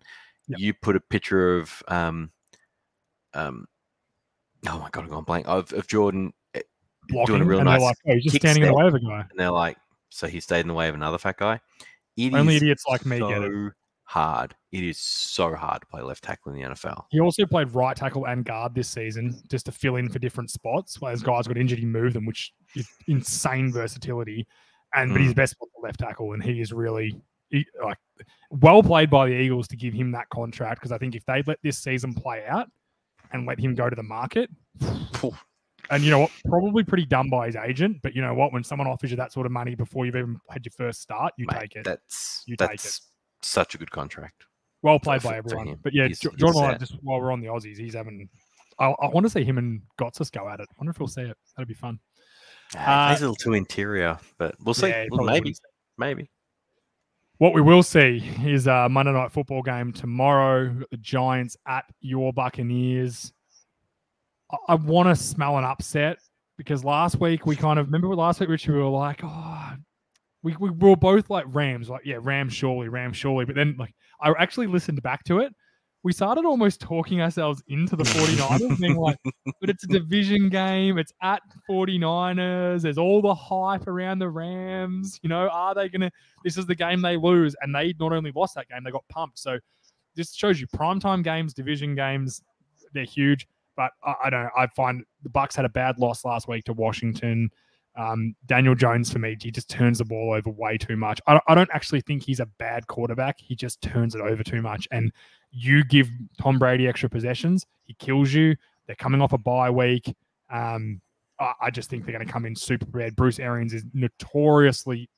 Yep. 0.47 0.59
You 0.59 0.73
put 0.73 0.95
a 0.95 0.99
picture 0.99 1.57
of 1.57 1.83
um 1.87 2.31
um 3.33 3.67
oh 4.67 4.79
my 4.79 4.89
god, 4.89 5.03
I'm 5.03 5.09
going 5.09 5.23
blank 5.23 5.47
of, 5.47 5.71
of 5.73 5.87
Jordan, 5.87 6.33
eh, 6.53 6.61
Blocking, 7.09 7.43
real 7.43 7.59
and 7.59 7.67
they're 7.67 7.75
nice 7.75 7.81
like, 7.81 7.97
oh, 8.07 8.13
he's 8.13 8.23
just 8.23 8.37
standing 8.37 8.63
in 8.63 8.69
the 8.69 8.75
way 8.75 8.87
of 8.87 8.93
a 8.93 8.99
guy. 8.99 9.25
and 9.29 9.37
they're 9.39 9.51
like, 9.51 9.77
so 10.09 10.27
he 10.27 10.39
stayed 10.39 10.61
in 10.61 10.67
the 10.67 10.73
way 10.73 10.87
of 10.87 10.95
another 10.95 11.17
fat 11.17 11.37
guy. 11.37 11.59
It 12.15 12.33
Only 12.33 12.57
idiots 12.57 12.83
like 12.87 13.05
me 13.05 13.19
get 13.19 13.41
it. 13.41 13.71
Hard. 14.05 14.55
It 14.71 14.83
is 14.83 14.99
so 14.99 15.55
hard 15.55 15.81
to 15.81 15.87
play 15.87 16.01
left 16.01 16.23
tackle 16.23 16.51
in 16.53 16.59
the 16.61 16.67
NFL. 16.69 17.05
He 17.09 17.19
also 17.19 17.45
played 17.45 17.73
right 17.73 17.95
tackle 17.95 18.25
and 18.25 18.43
guard 18.43 18.75
this 18.75 18.89
season 18.89 19.41
just 19.49 19.65
to 19.67 19.71
fill 19.71 19.95
in 19.95 20.09
for 20.09 20.19
different 20.19 20.49
spots. 20.49 20.99
Whereas 20.99 21.23
guys 21.23 21.47
got 21.47 21.57
injured, 21.57 21.79
he 21.79 21.85
moved 21.85 22.15
them, 22.15 22.25
which 22.25 22.53
is 22.75 22.87
insane 23.07 23.71
versatility. 23.71 24.47
And 24.95 25.11
but 25.11 25.21
Mm. 25.21 25.23
his 25.25 25.33
best 25.33 25.53
spot's 25.53 25.71
the 25.75 25.81
left 25.81 25.99
tackle, 25.99 26.33
and 26.33 26.43
he 26.43 26.61
is 26.61 26.71
really 26.71 27.19
he, 27.49 27.65
like 27.83 27.97
well 28.51 28.83
played 28.83 29.09
by 29.09 29.27
the 29.27 29.33
Eagles 29.33 29.67
to 29.69 29.75
give 29.75 29.93
him 29.93 30.11
that 30.11 30.29
contract 30.29 30.79
because 30.79 30.91
I 30.91 30.97
think 30.97 31.15
if 31.15 31.25
they 31.25 31.41
let 31.47 31.59
this 31.63 31.77
season 31.79 32.13
play 32.13 32.45
out 32.47 32.67
and 33.31 33.47
let 33.47 33.59
him 33.59 33.73
go 33.73 33.89
to 33.89 33.95
the 33.95 34.03
market, 34.03 34.49
and 35.89 36.03
you 36.03 36.11
know 36.11 36.19
what, 36.19 36.31
probably 36.45 36.83
pretty 36.83 37.05
dumb 37.05 37.29
by 37.29 37.47
his 37.47 37.55
agent. 37.55 37.97
But 38.03 38.15
you 38.15 38.21
know 38.21 38.33
what, 38.33 38.53
when 38.53 38.63
someone 38.63 38.87
offers 38.87 39.11
you 39.11 39.17
that 39.17 39.31
sort 39.31 39.45
of 39.45 39.51
money 39.51 39.75
before 39.75 40.05
you've 40.05 40.15
even 40.15 40.39
had 40.49 40.65
your 40.65 40.71
first 40.71 41.01
start, 41.01 41.33
you 41.37 41.45
Mate, 41.51 41.59
take 41.61 41.75
it. 41.77 41.83
That's 41.85 42.43
You 42.45 42.55
take 42.55 42.73
it. 42.73 42.99
Such 43.43 43.75
a 43.75 43.77
good 43.77 43.91
contract. 43.91 44.45
Well 44.81 44.99
played 44.99 45.21
by 45.23 45.37
everyone. 45.37 45.77
But 45.83 45.93
yeah, 45.93 46.07
He's- 46.07 46.19
Jo- 46.19 46.31
he's 46.31 46.39
Jordan 46.39 46.77
just 46.79 46.93
while 47.03 47.19
we're 47.21 47.31
on 47.31 47.39
the 47.41 47.47
Aussies, 47.47 47.77
he's 47.77 47.93
having. 47.93 48.29
I, 48.79 48.87
I 48.87 49.07
want 49.07 49.25
to 49.25 49.29
see 49.29 49.43
him 49.43 49.57
and 49.57 49.81
Gotsis 49.99 50.31
go 50.31 50.49
at 50.49 50.59
it. 50.59 50.67
I 50.69 50.73
wonder 50.77 50.91
if 50.91 50.99
we'll 50.99 51.07
see 51.07 51.21
it. 51.21 51.37
That'd 51.55 51.67
be 51.67 51.73
fun. 51.73 51.99
Ah, 52.75 53.07
Uh, 53.07 53.09
he's 53.11 53.19
a 53.21 53.23
little 53.23 53.35
too 53.35 53.53
interior, 53.53 54.17
but 54.37 54.55
we'll 54.59 54.73
see. 54.73 54.87
Yeah, 54.89 55.05
Well, 55.11 55.25
maybe, 55.25 55.55
maybe. 55.97 56.29
What 57.37 57.53
we 57.53 57.61
will 57.61 57.83
see 57.83 58.23
is 58.45 58.67
a 58.67 58.87
Monday 58.89 59.11
night 59.13 59.31
football 59.31 59.61
game 59.61 59.91
tomorrow. 59.93 60.73
The 60.91 60.97
Giants 60.97 61.55
at 61.67 61.85
your 62.01 62.33
Buccaneers. 62.33 63.31
I, 64.51 64.57
I 64.69 64.75
want 64.75 65.07
to 65.09 65.15
smell 65.15 65.57
an 65.57 65.63
upset 65.63 66.17
because 66.57 66.83
last 66.83 67.19
week 67.19 67.45
we 67.45 67.55
kind 67.55 67.79
of 67.79 67.87
remember 67.87 68.13
last 68.15 68.39
week, 68.39 68.49
Rich, 68.49 68.67
we 68.67 68.75
were 68.75 68.85
like, 68.85 69.21
oh, 69.23 69.73
we, 70.43 70.55
we 70.59 70.69
were 70.69 70.95
both 70.95 71.29
like 71.29 71.45
Rams, 71.47 71.89
like, 71.89 72.01
yeah, 72.05 72.19
Rams 72.21 72.53
surely, 72.53 72.89
Rams 72.89 73.17
surely. 73.17 73.45
But 73.45 73.55
then, 73.55 73.75
like, 73.79 73.95
I 74.21 74.33
actually 74.37 74.67
listened 74.67 75.01
back 75.01 75.23
to 75.25 75.39
it. 75.39 75.53
We 76.03 76.11
started 76.11 76.43
almost 76.43 76.81
talking 76.81 77.21
ourselves 77.21 77.63
into 77.69 77.95
the 77.95 78.03
49ers, 78.03 78.77
being 78.81 78.97
like, 78.97 79.17
but 79.61 79.69
it's 79.69 79.85
a 79.85 79.87
division 79.87 80.49
game. 80.49 80.97
It's 80.97 81.13
at 81.21 81.41
49ers. 81.69 82.81
There's 82.81 82.97
all 82.97 83.21
the 83.21 83.33
hype 83.33 83.87
around 83.87 84.19
the 84.19 84.27
Rams. 84.27 85.17
You 85.23 85.29
know, 85.29 85.47
are 85.47 85.73
they 85.73 85.87
going 85.87 86.01
to? 86.01 86.11
This 86.43 86.57
is 86.57 86.65
the 86.65 86.75
game 86.75 87.01
they 87.01 87.15
lose. 87.15 87.55
And 87.61 87.73
they 87.73 87.95
not 87.97 88.11
only 88.11 88.33
lost 88.35 88.55
that 88.55 88.67
game, 88.67 88.83
they 88.83 88.91
got 88.91 89.07
pumped. 89.07 89.39
So 89.39 89.59
this 90.15 90.33
shows 90.33 90.59
you 90.59 90.67
primetime 90.67 91.23
games, 91.23 91.53
division 91.53 91.95
games, 91.95 92.41
they're 92.93 93.05
huge. 93.05 93.47
But 93.77 93.91
I, 94.03 94.15
I 94.25 94.29
don't. 94.29 94.49
I 94.57 94.67
find 94.75 95.05
the 95.23 95.29
Bucks 95.29 95.55
had 95.55 95.63
a 95.63 95.69
bad 95.69 95.99
loss 95.99 96.25
last 96.25 96.49
week 96.49 96.65
to 96.65 96.73
Washington. 96.73 97.49
Um, 97.95 98.35
Daniel 98.45 98.75
Jones, 98.75 99.11
for 99.11 99.19
me, 99.19 99.37
he 99.39 99.51
just 99.51 99.69
turns 99.69 99.99
the 99.99 100.05
ball 100.05 100.33
over 100.33 100.49
way 100.49 100.77
too 100.77 100.97
much. 100.97 101.21
I, 101.27 101.39
I 101.47 101.55
don't 101.55 101.69
actually 101.73 102.01
think 102.01 102.23
he's 102.23 102.39
a 102.39 102.45
bad 102.45 102.87
quarterback. 102.87 103.39
He 103.39 103.55
just 103.55 103.81
turns 103.81 104.15
it 104.15 104.21
over 104.21 104.43
too 104.43 104.61
much. 104.61 104.87
And 104.91 105.11
you 105.51 105.83
give 105.83 106.09
Tom 106.41 106.57
Brady 106.57 106.87
extra 106.87 107.09
possessions, 107.09 107.65
he 107.83 107.93
kills 107.95 108.33
you. 108.33 108.55
They're 108.87 108.95
coming 108.95 109.21
off 109.21 109.33
a 109.33 109.37
bye 109.37 109.69
week. 109.69 110.13
Um, 110.49 111.01
I, 111.39 111.53
I 111.61 111.69
just 111.71 111.89
think 111.89 112.05
they're 112.05 112.15
going 112.15 112.25
to 112.25 112.31
come 112.31 112.45
in 112.45 112.55
super 112.55 112.85
prepared. 112.85 113.15
Bruce 113.15 113.39
Arians 113.39 113.73
is 113.73 113.85
notoriously 113.93 115.09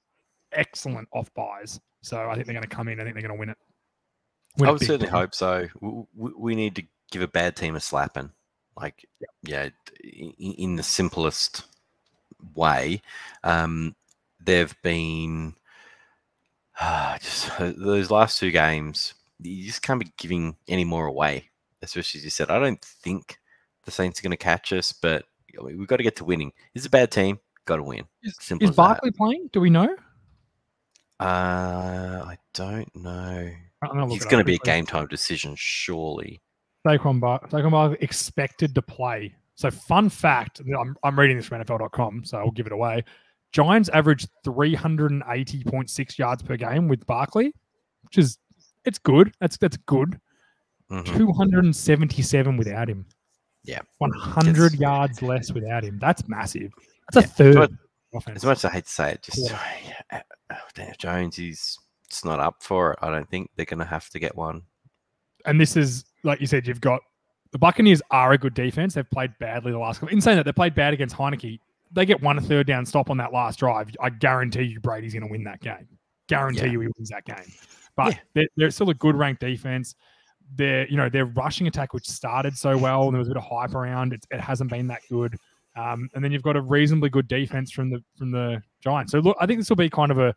excellent 0.51 1.07
off 1.13 1.33
byes. 1.33 1.79
So 2.01 2.29
I 2.29 2.35
think 2.35 2.45
they're 2.45 2.53
going 2.53 2.67
to 2.67 2.75
come 2.75 2.87
in. 2.87 2.99
I 2.99 3.03
think 3.03 3.15
they're 3.15 3.27
going 3.27 3.35
to 3.35 3.39
win 3.39 3.49
it. 3.49 3.57
Win 4.57 4.69
I 4.69 4.71
would 4.71 4.81
certainly 4.81 5.07
hope 5.07 5.33
so. 5.33 5.67
We, 5.81 6.31
we, 6.37 6.55
need 6.55 6.75
to 6.75 6.83
give 7.11 7.21
a 7.21 7.27
bad 7.27 7.55
team 7.55 7.75
a 7.75 7.79
slapping, 7.79 8.31
like 8.77 9.05
yeah, 9.43 9.69
in, 10.03 10.31
in 10.37 10.75
the 10.75 10.83
simplest 10.83 11.63
way. 12.53 13.01
Um, 13.43 13.95
they've 14.43 14.75
been 14.83 15.55
uh, 16.79 17.17
just 17.17 17.51
those 17.59 18.11
last 18.11 18.39
two 18.39 18.51
games. 18.51 19.13
You 19.41 19.65
just 19.65 19.81
can't 19.81 19.99
be 19.99 20.11
giving 20.17 20.55
any 20.67 20.85
more 20.85 21.07
away, 21.07 21.49
especially 21.81 22.19
as 22.19 22.23
you 22.23 22.29
said. 22.29 22.49
I 22.49 22.59
don't 22.59 22.81
think 22.81 23.37
the 23.85 23.91
Saints 23.91 24.19
are 24.19 24.23
going 24.23 24.31
to 24.31 24.37
catch 24.37 24.71
us, 24.73 24.91
but 24.91 25.25
we've 25.61 25.87
got 25.87 25.97
to 25.97 26.03
get 26.03 26.15
to 26.17 26.25
winning. 26.25 26.51
It's 26.73 26.85
a 26.85 26.89
bad 26.89 27.11
team, 27.11 27.39
got 27.65 27.77
to 27.77 27.83
win. 27.83 28.05
Is, 28.23 28.35
Simple 28.39 28.69
is 28.69 28.75
that. 28.75 28.81
Barkley 28.81 29.11
playing? 29.11 29.49
Do 29.51 29.59
we 29.59 29.69
know? 29.69 29.95
Uh, 31.19 32.23
I 32.25 32.37
don't 32.53 32.93
know. 32.95 33.51
I'm 33.81 33.89
gonna 33.89 34.05
look 34.05 34.15
It's 34.15 34.25
going 34.25 34.41
to 34.41 34.45
be 34.45 34.55
a 34.55 34.59
game 34.59 34.85
time 34.85 35.07
decision, 35.07 35.55
surely. 35.57 36.41
Saquon, 36.85 37.19
Bar- 37.19 37.47
Saquon 37.49 37.71
Barkley 37.71 37.97
expected 38.01 38.75
to 38.75 38.81
play. 38.81 39.33
So, 39.55 39.71
fun 39.71 40.09
fact 40.09 40.59
I'm, 40.59 40.95
I'm 41.03 41.17
reading 41.17 41.37
this 41.37 41.45
from 41.47 41.61
NFL.com, 41.63 42.25
so 42.25 42.37
I'll 42.39 42.51
give 42.51 42.65
it 42.67 42.71
away. 42.73 43.03
Giants 43.53 43.87
averaged 43.89 44.27
380.6 44.45 46.17
yards 46.17 46.43
per 46.43 46.57
game 46.57 46.87
with 46.87 47.05
Barkley, 47.05 47.53
which 48.03 48.17
is 48.17 48.37
it's 48.85 48.99
good. 48.99 49.33
That's 49.39 49.57
that's 49.57 49.77
good. 49.77 50.19
Mhm. 50.91 51.17
277 51.17 52.57
without 52.57 52.89
him. 52.89 53.05
Yeah. 53.63 53.79
100 53.97 54.65
It's- 54.73 54.79
yards 54.79 55.21
less 55.21 55.51
without 55.51 55.83
him. 55.83 55.97
That's 55.99 56.27
massive. 56.27 56.71
That's 57.11 57.25
a 57.25 57.29
third 57.29 57.53
So 57.55 58.17
offense. 58.17 58.37
As 58.37 58.45
much 58.45 58.57
as 58.59 58.65
I 58.65 58.69
hate 58.71 58.85
to 58.85 58.91
say 58.91 59.11
it, 59.13 59.21
just 59.23 59.49
Quarter. 59.49 59.63
uh, 60.11 60.55
Daniel 60.75 60.95
Jones 60.99 61.39
is 61.39 61.77
it's 62.07 62.23
not 62.23 62.39
up 62.39 62.61
for 62.61 62.91
it. 62.93 62.99
I 63.01 63.09
don't 63.09 63.27
think 63.29 63.49
they're 63.55 63.65
going 63.65 63.79
to 63.79 63.85
have 63.85 64.09
to 64.09 64.19
get 64.19 64.35
one. 64.35 64.61
And 65.45 65.59
this 65.59 65.75
is 65.75 66.05
like 66.23 66.39
you 66.41 66.47
said, 66.47 66.67
you've 66.67 66.81
got 66.81 67.01
the 67.55 67.59
Buccaneers 67.59 68.01
are 68.11 68.33
a 68.33 68.37
good 68.37 68.53
defense. 68.53 68.95
They've 68.95 69.09
played 69.09 69.31
badly 69.39 69.71
the 69.71 69.79
last 69.79 70.01
couple. 70.01 70.13
In 70.13 70.19
saying 70.19 70.35
that, 70.35 70.43
they 70.43 70.51
played 70.51 70.75
bad 70.75 70.93
against 70.93 71.15
Heinicke. 71.15 71.57
They 71.93 72.05
get 72.05 72.21
one 72.21 72.37
third 72.41 72.67
down 72.67 72.85
stop 72.85 73.09
on 73.09 73.15
that 73.15 73.31
last 73.31 73.59
drive. 73.59 73.89
I 74.01 74.09
guarantee 74.09 74.63
you 74.63 74.81
Brady's 74.81 75.13
going 75.13 75.23
to 75.25 75.31
win 75.31 75.45
that 75.45 75.61
game. 75.61 75.87
Guarantee 76.27 76.65
Yeah. 76.65 76.71
you 76.73 76.79
he 76.81 76.87
wins 76.97 77.07
that 77.11 77.23
game. 77.23 77.49
But 77.95 78.11
Yeah. 78.11 78.19
they're, 78.33 78.47
they're 78.57 78.71
still 78.71 78.89
a 78.89 78.93
good 78.93 79.15
ranked 79.15 79.39
defense. 79.39 79.95
Their 80.57 80.85
you 80.89 80.97
know 80.97 81.07
their 81.07 81.27
rushing 81.27 81.67
attack, 81.67 81.93
which 81.93 82.05
started 82.09 82.57
so 82.57 82.77
well, 82.77 83.03
and 83.05 83.13
there 83.13 83.19
was 83.19 83.29
a 83.29 83.31
bit 83.31 83.37
of 83.37 83.45
hype 83.45 83.73
around 83.73 84.11
it, 84.11 84.25
it 84.31 84.41
hasn't 84.41 84.69
been 84.69 84.87
that 84.87 84.99
good. 85.09 85.37
Um, 85.77 86.09
and 86.13 86.21
then 86.21 86.33
you've 86.33 86.43
got 86.43 86.57
a 86.57 86.61
reasonably 86.61 87.09
good 87.09 87.29
defense 87.29 87.71
from 87.71 87.89
the 87.89 88.03
from 88.17 88.31
the 88.31 88.61
Giants. 88.83 89.13
So 89.13 89.19
look, 89.19 89.37
I 89.39 89.45
think 89.45 89.61
this 89.61 89.69
will 89.69 89.77
be 89.77 89.89
kind 89.89 90.11
of 90.11 90.17
a 90.19 90.35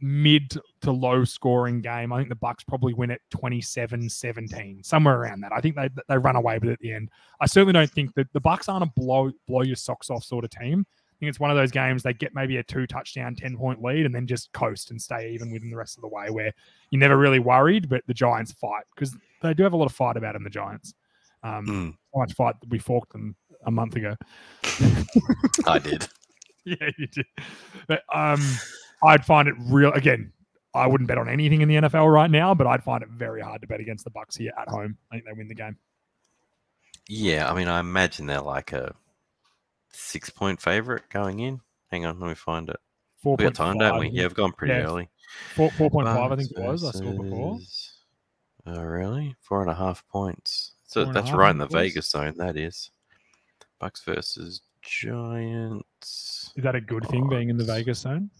mid 0.00 0.56
to 0.82 0.92
low 0.92 1.24
scoring 1.24 1.80
game. 1.80 2.12
I 2.12 2.18
think 2.18 2.28
the 2.28 2.34
Bucks 2.34 2.64
probably 2.64 2.94
win 2.94 3.10
it 3.10 3.20
27-17, 3.34 4.84
somewhere 4.84 5.20
around 5.20 5.40
that. 5.40 5.52
I 5.52 5.60
think 5.60 5.76
they 5.76 5.88
they 6.08 6.18
run 6.18 6.36
away 6.36 6.58
with 6.58 6.70
it 6.70 6.74
at 6.74 6.78
the 6.80 6.92
end. 6.92 7.10
I 7.40 7.46
certainly 7.46 7.72
don't 7.72 7.90
think 7.90 8.14
that 8.14 8.32
the 8.32 8.40
Bucks 8.40 8.68
aren't 8.68 8.84
a 8.84 8.92
blow 8.96 9.30
blow 9.46 9.62
your 9.62 9.76
socks 9.76 10.10
off 10.10 10.24
sort 10.24 10.44
of 10.44 10.50
team. 10.50 10.86
I 10.88 11.14
think 11.20 11.28
it's 11.30 11.40
one 11.40 11.50
of 11.50 11.56
those 11.56 11.70
games 11.70 12.02
they 12.02 12.14
get 12.14 12.34
maybe 12.34 12.56
a 12.56 12.62
two 12.62 12.86
touchdown, 12.86 13.34
10 13.34 13.58
point 13.58 13.82
lead 13.82 14.06
and 14.06 14.14
then 14.14 14.26
just 14.26 14.50
coast 14.52 14.90
and 14.90 15.00
stay 15.00 15.32
even 15.32 15.50
within 15.50 15.68
the 15.68 15.76
rest 15.76 15.98
of 15.98 16.00
the 16.00 16.08
way 16.08 16.30
where 16.30 16.50
you're 16.90 16.98
never 16.98 17.18
really 17.18 17.40
worried, 17.40 17.90
but 17.90 18.02
the 18.06 18.14
Giants 18.14 18.52
fight 18.52 18.84
because 18.94 19.14
they 19.42 19.52
do 19.52 19.62
have 19.62 19.74
a 19.74 19.76
lot 19.76 19.84
of 19.84 19.92
fight 19.92 20.16
about 20.16 20.32
them, 20.32 20.44
the 20.44 20.50
Giants. 20.50 20.94
Um, 21.42 21.66
Mm, 21.66 21.92
so 22.12 22.18
much 22.18 22.32
fight 22.34 22.54
that 22.60 22.70
we 22.70 22.78
forked 22.78 23.12
them 23.12 23.36
a 23.66 23.70
month 23.70 23.96
ago. 23.96 24.16
I 25.66 25.78
did. 25.78 26.08
yeah, 26.64 26.90
you 26.98 27.06
did. 27.06 27.26
But 27.86 28.02
um, 28.14 28.42
I'd 29.04 29.24
find 29.24 29.48
it 29.48 29.54
real. 29.58 29.92
Again, 29.92 30.32
I 30.74 30.86
wouldn't 30.86 31.08
bet 31.08 31.18
on 31.18 31.28
anything 31.28 31.62
in 31.62 31.68
the 31.68 31.76
NFL 31.76 32.12
right 32.12 32.30
now, 32.30 32.54
but 32.54 32.66
I'd 32.66 32.82
find 32.84 33.02
it 33.02 33.08
very 33.08 33.40
hard 33.40 33.60
to 33.62 33.66
bet 33.66 33.80
against 33.80 34.04
the 34.04 34.10
Bucks 34.10 34.36
here 34.36 34.52
at 34.60 34.68
home. 34.68 34.96
I 35.10 35.16
think 35.16 35.26
they 35.26 35.32
win 35.32 35.48
the 35.48 35.54
game. 35.54 35.76
Yeah, 37.08 37.50
I 37.50 37.54
mean, 37.54 37.66
I 37.68 37.80
imagine 37.80 38.26
they're 38.26 38.40
like 38.40 38.72
a 38.72 38.94
six 39.92 40.30
point 40.30 40.60
favorite 40.60 41.08
going 41.10 41.40
in. 41.40 41.60
Hang 41.90 42.06
on, 42.06 42.20
let 42.20 42.28
me 42.28 42.34
find 42.34 42.68
it. 42.68 42.76
Four 43.22 43.36
We 43.36 43.44
got 43.44 43.54
time, 43.54 43.78
don't 43.78 43.98
we? 43.98 44.10
Yeah, 44.10 44.22
we've 44.22 44.34
gone 44.34 44.52
pretty 44.52 44.74
Yeah, 44.74 44.82
early. 44.84 45.08
four 45.54 45.70
four 45.72 45.90
point 45.90 46.06
five. 46.06 46.32
I 46.32 46.36
think 46.36 46.50
it 46.52 46.58
was. 46.58 46.84
I 46.84 46.92
saw 46.92 47.12
before. 47.12 47.58
Oh, 48.66 48.82
really? 48.82 49.34
Four 49.40 49.62
and 49.62 49.70
a 49.70 49.74
half 49.74 50.06
points. 50.08 50.72
So 50.86 51.04
that's 51.04 51.32
right 51.32 51.50
in 51.50 51.58
the 51.58 51.66
was. 51.66 51.72
Vegas 51.74 52.10
zone. 52.10 52.34
That 52.36 52.56
is. 52.56 52.90
Bucks 53.78 54.02
versus 54.04 54.60
Giants. 54.82 56.52
Is 56.56 56.62
that 56.62 56.74
a 56.74 56.80
good 56.80 57.06
thing 57.08 57.28
being 57.28 57.48
in 57.48 57.56
the 57.56 57.64
Vegas 57.64 58.00
zone? 58.00 58.30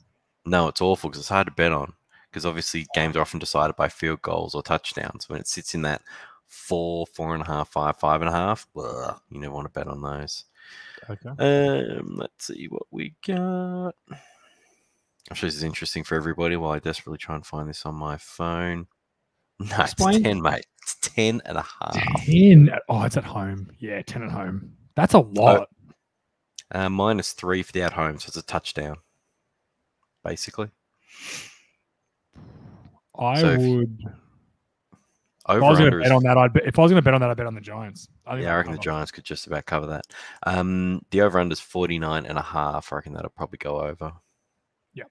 No, 0.47 0.68
it's 0.68 0.80
awful 0.80 1.11
because 1.11 1.20
it's 1.20 1.28
hard 1.28 1.47
to 1.47 1.53
bet 1.53 1.72
on. 1.72 1.93
Because 2.30 2.47
obviously 2.47 2.86
games 2.95 3.16
are 3.16 3.20
often 3.20 3.41
decided 3.41 3.76
by 3.76 3.88
field 3.88 4.22
goals 4.22 4.55
or 4.55 4.62
touchdowns. 4.62 5.28
When 5.28 5.41
it 5.41 5.49
sits 5.49 5.74
in 5.74 5.82
that 5.82 6.03
four, 6.47 7.07
four 7.07 7.34
and 7.34 7.43
a 7.43 7.47
half, 7.47 7.70
five, 7.70 7.97
five 7.99 8.20
and 8.22 8.28
a 8.28 8.32
half, 8.32 8.66
blah, 8.72 9.18
you 9.30 9.41
never 9.41 9.55
want 9.55 9.66
to 9.66 9.72
bet 9.72 9.88
on 9.88 10.01
those. 10.01 10.45
Okay. 11.09 11.28
Um, 12.01 12.16
let's 12.16 12.47
see 12.47 12.66
what 12.66 12.84
we 12.91 13.14
got. 13.26 13.95
I'm 14.11 15.34
sure 15.34 15.49
this 15.49 15.57
is 15.57 15.64
interesting 15.64 16.05
for 16.05 16.14
everybody 16.14 16.57
while 16.57 16.72
I 16.72 16.78
desperately 16.78 17.18
try 17.18 17.34
and 17.34 17.45
find 17.45 17.68
this 17.68 17.84
on 17.86 17.95
my 17.95 18.16
phone. 18.16 18.86
No, 19.62 19.76
Explain- 19.82 20.14
it's 20.14 20.24
10, 20.24 20.41
mate. 20.41 20.66
It's 20.82 20.97
10 21.03 21.43
and 21.45 21.59
a 21.59 21.62
half. 21.62 21.93
Ten. 22.24 22.70
Oh, 22.88 23.03
it's 23.03 23.18
at 23.18 23.24
home. 23.24 23.68
Yeah, 23.78 24.01
ten 24.01 24.22
at 24.22 24.30
home. 24.30 24.72
That's 24.97 25.12
a 25.12 25.18
lot. 25.18 25.68
Uh, 26.72 26.88
minus 26.88 27.32
three 27.34 27.62
for 27.62 27.70
the 27.72 27.82
at 27.82 27.93
home, 27.93 28.18
so 28.18 28.28
it's 28.28 28.38
a 28.38 28.43
touchdown, 28.43 28.97
basically. 30.25 30.68
I 33.18 33.41
so 33.41 33.59
would. 33.59 33.99
If 35.49 35.57
I 35.57 35.59
was 35.59 35.79
going 35.79 35.91
to 35.91 35.99
bet 35.99 36.07
is- 36.07 36.12
on 36.12 36.23
that, 36.23 36.39
I'd 36.39 36.53
bet, 36.53 36.62
if 36.66 36.79
I 36.79 36.83
was 36.83 36.93
going 36.93 37.03
to 37.03 37.05
bet 37.05 37.14
on 37.14 37.21
that, 37.23 37.31
I'd 37.31 37.37
bet 37.37 37.47
on 37.47 37.55
the 37.55 37.61
Giants. 37.61 38.09
I 38.27 38.33
think 38.35 38.45
yeah, 38.45 38.53
I 38.53 38.57
reckon 38.57 38.73
the. 38.73 38.79
Giants 38.79 39.11
could 39.11 39.25
just 39.25 39.47
about 39.47 39.66
cover 39.66 39.87
that. 39.87 40.05
Um, 40.45 41.03
the 41.11 41.23
over 41.23 41.41
under 41.41 41.53
is 41.53 41.61
49 41.61 42.25
and 42.27 42.39
a 42.39 42.43
half. 42.43 42.93
I 42.93 42.97
reckon 42.97 43.14
that'll 43.14 43.31
probably 43.31 43.59
go 43.59 43.81
over. 43.81 44.12
Yeah. 44.95 45.05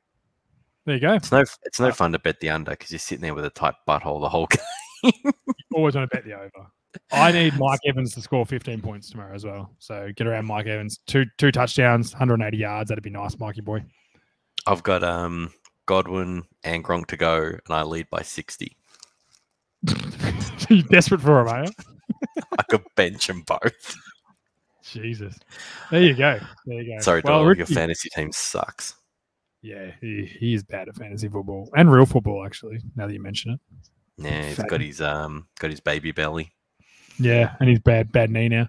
There 0.85 0.95
you 0.95 1.01
go. 1.01 1.13
It's 1.13 1.31
no, 1.31 1.39
it's 1.63 1.79
no 1.79 1.89
Uh, 1.89 1.93
fun 1.93 2.13
to 2.13 2.19
bet 2.19 2.39
the 2.39 2.51
under 2.51 2.71
because 2.71 2.91
you're 2.91 2.99
sitting 2.99 3.21
there 3.23 3.33
with 3.33 3.43
a 3.45 3.49
tight 3.49 3.75
butthole 3.87 4.21
the 4.21 4.29
whole 4.29 4.47
game. 5.03 5.11
you 5.25 5.31
Always 5.75 5.95
want 5.95 6.09
to 6.09 6.15
bet 6.15 6.23
the 6.25 6.33
over. 6.35 6.67
I 7.11 7.31
need 7.31 7.57
Mike 7.59 7.79
Evans 7.85 8.13
to 8.15 8.21
score 8.21 8.45
15 8.45 8.81
points 8.81 9.09
tomorrow 9.11 9.35
as 9.35 9.45
well. 9.45 9.75
So 9.79 10.09
get 10.15 10.25
around 10.25 10.45
Mike 10.45 10.65
Evans. 10.67 10.99
Two 11.05 11.25
two 11.37 11.51
touchdowns, 11.51 12.13
180 12.13 12.55
yards. 12.57 12.89
That'd 12.89 13.03
be 13.03 13.09
nice, 13.09 13.37
Mikey 13.37 13.61
boy. 13.61 13.83
I've 14.67 14.83
got 14.83 15.03
um 15.03 15.51
Godwin 15.85 16.43
and 16.63 16.83
Gronk 16.83 17.07
to 17.07 17.17
go, 17.17 17.43
and 17.43 17.59
I 17.69 17.83
lead 17.83 18.09
by 18.09 18.21
60. 18.21 18.75
You're 20.69 20.83
desperate 20.83 21.21
for 21.21 21.41
him, 21.41 21.47
are 21.47 21.65
you? 21.65 21.71
I 22.57 22.63
could 22.63 22.83
bench 22.95 23.27
them 23.27 23.41
both. 23.41 23.95
Jesus. 24.83 25.35
There 25.91 26.01
you 26.01 26.13
go. 26.15 26.39
There 26.65 26.81
you 26.81 26.95
go. 26.95 27.01
Sorry, 27.01 27.21
well, 27.23 27.43
Doyle, 27.43 27.55
your 27.55 27.65
fantasy 27.65 28.09
team 28.09 28.31
sucks. 28.31 28.95
Yeah, 29.61 29.91
he, 29.99 30.25
he 30.39 30.53
is 30.53 30.63
bad 30.63 30.87
at 30.87 30.95
fantasy 30.95 31.27
football 31.27 31.69
and 31.75 31.91
real 31.91 32.05
football, 32.05 32.45
actually, 32.45 32.79
now 32.95 33.07
that 33.07 33.13
you 33.13 33.21
mention 33.21 33.51
it. 33.53 33.59
Yeah, 34.17 34.47
he's 34.47 34.57
Fat. 34.57 34.69
got 34.69 34.81
his 34.81 35.01
um 35.01 35.47
got 35.59 35.71
his 35.71 35.79
baby 35.79 36.11
belly. 36.11 36.51
Yeah, 37.19 37.55
and 37.59 37.69
he's 37.69 37.79
bad, 37.79 38.11
bad 38.11 38.29
knee 38.29 38.47
now. 38.47 38.67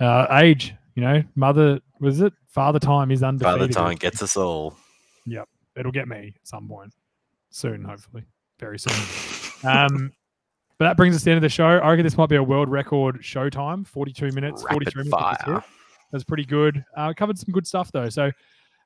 Uh, 0.00 0.26
age, 0.42 0.74
you 0.94 1.02
know, 1.02 1.22
mother, 1.36 1.80
was 2.00 2.20
it? 2.20 2.32
Father 2.48 2.78
time 2.78 3.10
is 3.10 3.22
undefeated. 3.22 3.70
the 3.70 3.74
time 3.74 3.96
gets 3.96 4.22
us 4.22 4.36
all. 4.36 4.76
It'll 5.76 5.92
get 5.92 6.06
me 6.08 6.34
at 6.36 6.46
some 6.46 6.68
point 6.68 6.92
soon, 7.50 7.84
hopefully, 7.84 8.24
very 8.58 8.78
soon. 8.78 8.94
Um, 9.64 10.12
but 10.76 10.86
that 10.86 10.96
brings 10.96 11.14
us 11.14 11.20
to 11.20 11.26
the 11.26 11.30
end 11.30 11.36
of 11.38 11.42
the 11.42 11.48
show. 11.48 11.64
I 11.64 11.90
reckon 11.90 12.02
this 12.02 12.16
might 12.16 12.28
be 12.28 12.34
a 12.34 12.42
world 12.42 12.68
record 12.68 13.20
showtime 13.22 13.86
42 13.86 14.32
minutes, 14.32 14.64
Rapid 14.64 14.92
43 14.92 15.04
minutes. 15.04 15.16
fire. 15.16 15.54
hit. 15.54 15.62
That's 16.10 16.24
pretty 16.24 16.44
good. 16.44 16.84
Uh, 16.96 17.12
covered 17.16 17.38
some 17.38 17.52
good 17.52 17.64
stuff, 17.64 17.92
though. 17.92 18.08
So, 18.08 18.32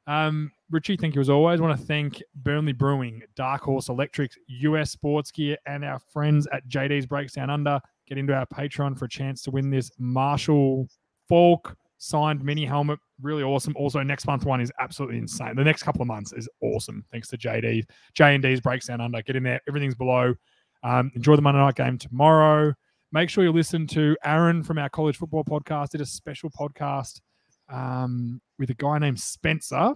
um, 0.06 0.52
Richie, 0.70 0.98
thank 0.98 1.14
you 1.14 1.22
as 1.22 1.30
always. 1.30 1.62
want 1.62 1.80
to 1.80 1.86
thank 1.86 2.22
Burnley 2.34 2.74
Brewing, 2.74 3.22
Dark 3.36 3.62
Horse 3.62 3.88
Electrics, 3.88 4.36
US 4.48 4.90
Sports 4.90 5.30
Gear, 5.30 5.56
and 5.66 5.82
our 5.82 5.98
friends 5.98 6.46
at 6.52 6.68
JD's 6.68 7.06
Breaks 7.06 7.32
Down 7.32 7.48
Under. 7.48 7.80
Get 8.06 8.18
into 8.18 8.34
our 8.34 8.44
Patreon 8.44 8.98
for 8.98 9.06
a 9.06 9.08
chance 9.08 9.40
to 9.44 9.50
win 9.50 9.70
this 9.70 9.90
Marshall 9.98 10.88
Faulk 11.26 11.74
signed 11.98 12.42
mini 12.44 12.64
helmet. 12.64 12.98
Really 13.22 13.42
awesome. 13.42 13.74
Also, 13.76 14.02
next 14.02 14.26
month 14.26 14.44
one 14.44 14.60
is 14.60 14.72
absolutely 14.80 15.18
insane. 15.18 15.56
The 15.56 15.64
next 15.64 15.82
couple 15.82 16.02
of 16.02 16.08
months 16.08 16.32
is 16.32 16.48
awesome. 16.60 17.04
Thanks 17.10 17.28
to 17.28 17.38
JD, 17.38 17.84
J 18.14 18.34
and 18.34 18.42
D's 18.42 18.60
Breaks 18.60 18.86
Down 18.86 19.00
Under. 19.00 19.22
Get 19.22 19.36
in 19.36 19.42
there. 19.42 19.60
Everything's 19.68 19.94
below. 19.94 20.34
Um, 20.82 21.10
enjoy 21.14 21.36
the 21.36 21.42
Monday 21.42 21.60
night 21.60 21.74
game 21.74 21.98
tomorrow. 21.98 22.74
Make 23.12 23.30
sure 23.30 23.44
you 23.44 23.52
listen 23.52 23.86
to 23.88 24.16
Aaron 24.24 24.62
from 24.62 24.78
our 24.78 24.88
college 24.88 25.16
football 25.16 25.44
podcast. 25.44 25.90
Did 25.90 26.00
a 26.00 26.06
special 26.06 26.50
podcast 26.50 27.20
um, 27.68 28.40
with 28.58 28.70
a 28.70 28.74
guy 28.74 28.98
named 28.98 29.20
Spencer. 29.20 29.94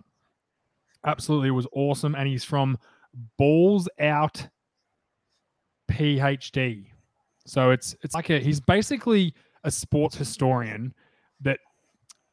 Absolutely 1.04 1.50
was 1.50 1.66
awesome. 1.72 2.14
And 2.14 2.28
he's 2.28 2.44
from 2.44 2.78
Balls 3.36 3.88
Out 3.98 4.46
PhD. 5.90 6.86
So 7.46 7.70
it's 7.70 7.96
it's 8.02 8.14
like 8.14 8.30
a 8.30 8.38
he's 8.38 8.60
basically 8.60 9.34
a 9.64 9.70
sports 9.70 10.16
historian 10.16 10.94
that 11.40 11.58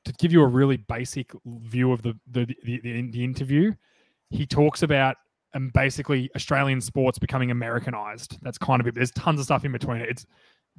to 0.07 0.13
give 0.13 0.31
you 0.31 0.41
a 0.41 0.47
really 0.47 0.77
basic 0.77 1.31
view 1.45 1.91
of 1.91 2.01
the 2.01 2.17
the 2.31 2.45
the, 2.63 2.79
the, 2.81 3.11
the 3.11 3.23
interview, 3.23 3.73
he 4.29 4.45
talks 4.45 4.83
about 4.83 5.17
um, 5.53 5.71
basically 5.73 6.29
Australian 6.35 6.81
sports 6.81 7.19
becoming 7.19 7.51
Americanized. 7.51 8.37
That's 8.41 8.57
kind 8.57 8.79
of 8.81 8.87
it. 8.87 8.95
There's 8.95 9.11
tons 9.11 9.39
of 9.39 9.45
stuff 9.45 9.65
in 9.65 9.71
between 9.71 10.01
it. 10.01 10.09
It's 10.09 10.25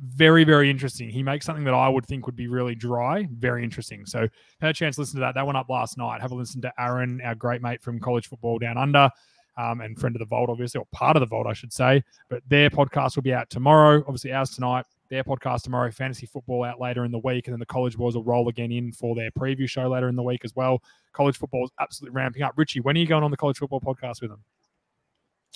very, 0.00 0.44
very 0.44 0.70
interesting. 0.70 1.08
He 1.10 1.22
makes 1.22 1.44
something 1.44 1.64
that 1.64 1.74
I 1.74 1.88
would 1.88 2.06
think 2.06 2.26
would 2.26 2.36
be 2.36 2.46
really 2.46 2.74
dry, 2.74 3.26
very 3.32 3.64
interesting. 3.64 4.06
So 4.06 4.28
had 4.60 4.70
a 4.70 4.74
chance 4.74 4.94
to 4.96 5.02
listen 5.02 5.16
to 5.16 5.20
that. 5.20 5.34
That 5.34 5.44
went 5.46 5.58
up 5.58 5.68
last 5.68 5.98
night. 5.98 6.20
Have 6.20 6.30
a 6.30 6.34
listen 6.34 6.60
to 6.62 6.72
Aaron, 6.78 7.20
our 7.22 7.34
great 7.34 7.62
mate 7.62 7.82
from 7.82 7.98
college 7.98 8.28
football 8.28 8.58
down 8.58 8.78
under, 8.78 9.10
um, 9.56 9.80
and 9.80 9.98
friend 9.98 10.14
of 10.14 10.20
the 10.20 10.26
Vault, 10.26 10.50
obviously, 10.50 10.78
or 10.78 10.86
part 10.92 11.16
of 11.16 11.20
the 11.20 11.26
Vault, 11.26 11.46
I 11.48 11.52
should 11.52 11.72
say. 11.72 12.02
But 12.28 12.42
their 12.48 12.70
podcast 12.70 13.16
will 13.16 13.24
be 13.24 13.34
out 13.34 13.50
tomorrow. 13.50 14.00
Obviously, 14.06 14.32
ours 14.32 14.50
tonight. 14.50 14.84
Their 15.10 15.24
podcast 15.24 15.62
tomorrow. 15.62 15.90
Fantasy 15.90 16.26
football 16.26 16.64
out 16.64 16.80
later 16.80 17.04
in 17.04 17.12
the 17.12 17.18
week, 17.18 17.46
and 17.46 17.54
then 17.54 17.60
the 17.60 17.66
college 17.66 17.96
boys 17.96 18.14
will 18.14 18.24
roll 18.24 18.48
again 18.48 18.70
in 18.70 18.92
for 18.92 19.14
their 19.14 19.30
preview 19.30 19.68
show 19.68 19.88
later 19.88 20.08
in 20.08 20.16
the 20.16 20.22
week 20.22 20.44
as 20.44 20.54
well. 20.54 20.82
College 21.12 21.38
football 21.38 21.64
is 21.64 21.70
absolutely 21.80 22.14
ramping 22.14 22.42
up. 22.42 22.52
Richie, 22.56 22.80
when 22.80 22.96
are 22.96 23.00
you 23.00 23.06
going 23.06 23.24
on 23.24 23.30
the 23.30 23.36
college 23.36 23.58
football 23.58 23.80
podcast 23.80 24.20
with 24.20 24.30
them? 24.30 24.42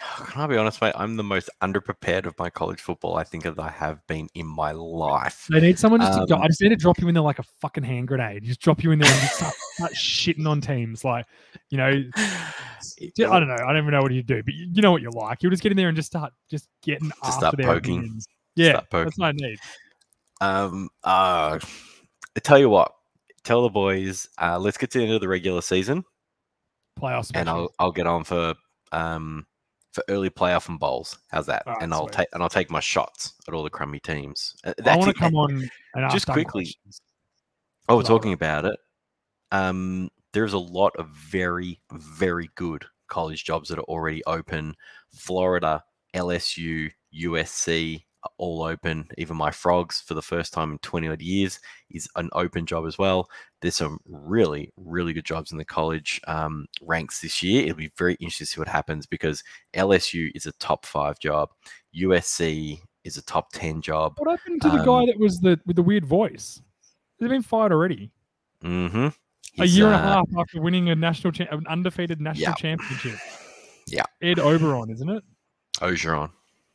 Can 0.26 0.42
I 0.42 0.46
be 0.46 0.56
honest, 0.56 0.80
mate? 0.80 0.94
I'm 0.96 1.16
the 1.16 1.22
most 1.22 1.50
underprepared 1.62 2.26
of 2.26 2.38
my 2.38 2.48
college 2.50 2.80
football 2.80 3.16
I 3.16 3.24
think 3.24 3.44
that 3.44 3.58
I 3.58 3.68
have 3.68 4.04
been 4.06 4.28
in 4.34 4.46
my 4.46 4.72
life. 4.72 5.46
They 5.50 5.60
need 5.60 5.78
someone 5.78 6.00
just 6.00 6.18
to 6.18 6.26
go. 6.26 6.36
Um, 6.36 6.42
I 6.42 6.48
just 6.48 6.60
need 6.62 6.70
to 6.70 6.76
drop 6.76 6.98
you 6.98 7.08
in 7.08 7.14
there 7.14 7.22
like 7.22 7.38
a 7.38 7.44
fucking 7.60 7.84
hand 7.84 8.08
grenade. 8.08 8.44
Just 8.44 8.60
drop 8.60 8.82
you 8.82 8.90
in 8.92 8.98
there 8.98 9.10
and 9.10 9.20
just 9.20 9.36
start, 9.36 9.54
start 9.74 9.92
shitting 9.92 10.48
on 10.48 10.60
teams. 10.60 11.04
Like, 11.04 11.26
you 11.68 11.78
know, 11.78 11.90
I 12.16 13.10
don't 13.16 13.48
know. 13.48 13.54
I 13.54 13.66
don't 13.66 13.78
even 13.78 13.90
know 13.90 14.00
what 14.00 14.12
you 14.12 14.22
do, 14.22 14.42
but 14.42 14.54
you, 14.54 14.68
you 14.72 14.82
know 14.82 14.92
what 14.92 15.02
you're 15.02 15.12
like. 15.12 15.42
You'll 15.42 15.50
just 15.50 15.62
get 15.62 15.72
in 15.72 15.76
there 15.76 15.88
and 15.88 15.96
just 15.96 16.06
start 16.10 16.32
just 16.50 16.68
getting 16.82 17.08
Just 17.10 17.20
after 17.22 17.38
start 17.38 17.56
their 17.56 17.66
poking. 17.66 17.98
opinions. 17.98 18.26
Yeah, 18.54 18.80
that's 18.90 19.18
my 19.18 19.32
need. 19.32 19.58
Um, 20.40 20.88
uh, 21.04 21.58
I 22.36 22.40
tell 22.40 22.58
you 22.58 22.68
what, 22.68 22.92
tell 23.44 23.62
the 23.62 23.68
boys, 23.68 24.28
uh, 24.40 24.58
let's 24.58 24.76
get 24.76 24.90
to 24.90 24.98
the 24.98 25.04
end 25.04 25.14
of 25.14 25.20
the 25.20 25.28
regular 25.28 25.62
season, 25.62 26.04
Playoffs, 26.98 27.30
and. 27.34 27.48
I'll 27.48 27.72
I'll 27.78 27.92
get 27.92 28.06
on 28.06 28.24
for 28.24 28.54
um 28.92 29.46
for 29.92 30.02
early 30.08 30.30
playoff 30.30 30.68
and 30.68 30.78
bowls. 30.78 31.18
How's 31.30 31.46
that? 31.46 31.66
Alright, 31.66 31.82
and 31.82 31.92
I'll 31.92 32.08
take 32.08 32.28
and 32.32 32.42
I'll 32.42 32.48
take 32.48 32.70
my 32.70 32.80
shots 32.80 33.34
at 33.46 33.54
all 33.54 33.62
the 33.62 33.70
crummy 33.70 34.00
teams. 34.00 34.54
Uh, 34.64 34.72
I 34.84 34.96
want 34.96 35.14
to 35.14 35.20
come 35.20 35.36
on 35.36 35.70
and 35.94 36.10
just 36.10 36.26
quickly. 36.26 36.74
Oh, 37.88 37.96
we're 37.96 38.02
talking 38.02 38.32
about 38.32 38.64
it. 38.64 38.78
Um, 39.50 40.08
there's 40.32 40.54
a 40.54 40.58
lot 40.58 40.94
of 40.96 41.08
very, 41.08 41.80
very 41.92 42.48
good 42.54 42.84
college 43.08 43.44
jobs 43.44 43.68
that 43.68 43.78
are 43.78 43.82
already 43.82 44.22
open. 44.26 44.74
Florida, 45.14 45.82
LSU, 46.14 46.90
USC 47.14 48.04
all 48.38 48.62
open. 48.62 49.08
Even 49.18 49.36
my 49.36 49.50
frogs, 49.50 50.00
for 50.00 50.14
the 50.14 50.22
first 50.22 50.52
time 50.52 50.72
in 50.72 50.78
20 50.78 51.08
odd 51.08 51.22
years, 51.22 51.58
is 51.90 52.08
an 52.16 52.28
open 52.32 52.66
job 52.66 52.86
as 52.86 52.98
well. 52.98 53.28
There's 53.60 53.76
some 53.76 53.98
really, 54.06 54.72
really 54.76 55.12
good 55.12 55.24
jobs 55.24 55.52
in 55.52 55.58
the 55.58 55.64
college 55.64 56.20
um, 56.26 56.66
ranks 56.80 57.20
this 57.20 57.42
year. 57.42 57.62
It'll 57.64 57.76
be 57.76 57.92
very 57.96 58.14
interesting 58.14 58.46
to 58.46 58.52
see 58.52 58.60
what 58.60 58.68
happens 58.68 59.06
because 59.06 59.42
LSU 59.74 60.30
is 60.34 60.46
a 60.46 60.52
top 60.52 60.86
five 60.86 61.18
job. 61.18 61.50
USC 61.96 62.80
is 63.04 63.16
a 63.16 63.22
top 63.22 63.52
10 63.52 63.80
job. 63.82 64.14
What 64.18 64.30
happened 64.30 64.62
to 64.62 64.70
the 64.70 64.78
guy 64.84 65.00
Um, 65.00 65.06
that 65.06 65.18
was 65.18 65.38
the 65.40 65.58
with 65.66 65.76
the 65.76 65.82
weird 65.82 66.04
voice? 66.04 66.60
He's 67.18 67.28
been 67.28 67.42
fired 67.42 67.72
already. 67.72 68.10
Mm-hmm. 68.64 69.08
a 69.60 69.66
year 69.66 69.86
and 69.86 69.94
a 69.94 69.98
half 69.98 70.26
after 70.38 70.60
winning 70.62 70.88
a 70.90 70.94
national, 70.94 71.32
cha- 71.32 71.46
an 71.50 71.66
undefeated 71.68 72.20
national 72.20 72.42
Yeah. 72.50 72.54
championship. 72.54 73.18
Yeah. 73.88 74.04
Ed 74.22 74.38
Oberon, 74.38 74.90
isn't 74.90 75.10
it? 75.10 75.24
Orgeron. 75.78 76.30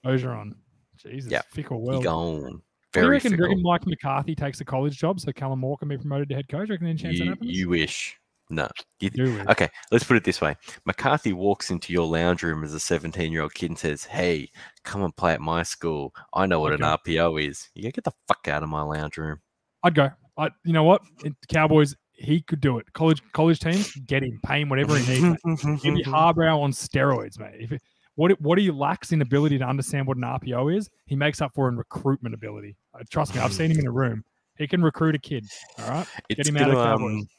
Orgeron. 0.06 0.56
Jesus, 0.98 1.32
Yeah. 1.32 1.42
fickle 1.52 1.80
He 1.80 1.84
world. 1.88 2.04
gone. 2.04 2.42
What 2.44 2.62
do 2.94 3.02
you 3.02 3.10
reckon, 3.10 3.32
fickle. 3.32 3.48
reckon 3.48 3.62
Mike 3.64 3.86
McCarthy 3.86 4.34
takes 4.36 4.60
a 4.62 4.66
college 4.66 4.98
job 4.98 5.20
so 5.20 5.32
Kellen 5.32 5.60
Moore 5.60 5.78
can 5.78 5.88
be 5.88 5.98
promoted 5.98 6.30
to 6.30 6.36
head 6.36 6.48
coach? 6.48 6.68
You 6.70 6.74
reckon 6.74 6.88
any 6.88 6.98
chance 6.98 7.20
that 7.20 7.28
happens? 7.28 7.52
you 7.52 7.70
wish. 7.70 8.18
No. 8.50 8.68
You- 9.02 9.10
Do 9.10 9.24
we? 9.26 9.42
okay, 9.42 9.68
let's 9.92 10.06
put 10.06 10.16
it 10.18 10.24
this 10.24 10.40
way. 10.40 10.56
McCarthy 10.86 11.34
walks 11.34 11.70
into 11.70 11.92
your 11.92 12.08
lounge 12.08 12.44
room 12.44 12.64
as 12.64 12.74
a 12.74 12.80
17 12.80 13.32
year 13.32 13.42
old 13.42 13.54
kid 13.54 13.70
and 13.70 13.78
says, 13.78 14.06
Hey, 14.06 14.50
come 14.84 15.04
and 15.04 15.16
play 15.16 15.34
at 15.34 15.42
my 15.42 15.64
school. 15.64 16.14
I 16.34 16.46
know 16.46 16.60
what 16.62 16.72
Okay. 16.74 16.82
an 16.84 16.90
RPO 16.90 17.46
is. 17.46 17.70
You 17.76 17.84
go, 17.84 17.92
get 17.92 18.04
the 18.06 18.14
fuck 18.28 18.48
out 18.48 18.64
of 18.64 18.70
my 18.70 18.82
lounge 18.82 19.18
room. 19.18 19.40
I'd 19.84 19.96
go. 19.96 20.10
I, 20.38 20.50
you 20.64 20.72
know 20.74 20.84
what? 20.86 21.02
It- 21.26 21.36
Cowboys, 21.50 21.94
he 22.14 22.42
could 22.42 22.62
do 22.62 22.80
it. 22.80 22.92
College 22.94 23.22
college 23.34 23.60
teams, 23.60 23.94
get 24.08 24.24
him, 24.24 24.40
pay 24.44 24.62
him 24.62 24.70
whatever 24.70 24.98
he 24.98 25.22
needs. 25.22 25.42
Give 25.84 25.94
me 25.94 26.04
Harbaugh 26.04 26.60
on 26.62 26.72
steroids, 26.72 27.38
mate. 27.38 27.56
If 27.60 27.72
it, 27.74 27.82
what 28.18 28.42
what 28.42 28.58
he 28.58 28.70
lacks 28.72 29.12
in 29.12 29.22
ability 29.22 29.60
to 29.60 29.64
understand 29.64 30.08
what 30.08 30.18
an 30.18 30.24
RPO 30.24 30.76
is, 30.76 30.90
he 31.06 31.16
makes 31.16 31.40
up 31.40 31.54
for 31.54 31.70
in 31.70 31.78
recruitment 31.78 32.36
ability. 32.36 32.76
Uh, 32.94 33.04
trust 33.10 33.34
me, 33.34 33.40
I've 33.40 33.54
seen 33.54 33.72
him 33.72 33.80
in 33.80 33.88
a 33.88 33.92
room. 33.92 34.26
He 34.58 34.68
can 34.68 34.82
recruit 34.82 35.14
a 35.14 35.20
kid. 35.20 35.46
All 35.80 35.90
right. 35.90 36.08
It's 36.28 36.50
him 36.50 36.58
out 36.58 36.70
of 36.70 36.76
gonna, 36.76 36.90
Cowboys. 36.90 37.22
um, 37.22 37.30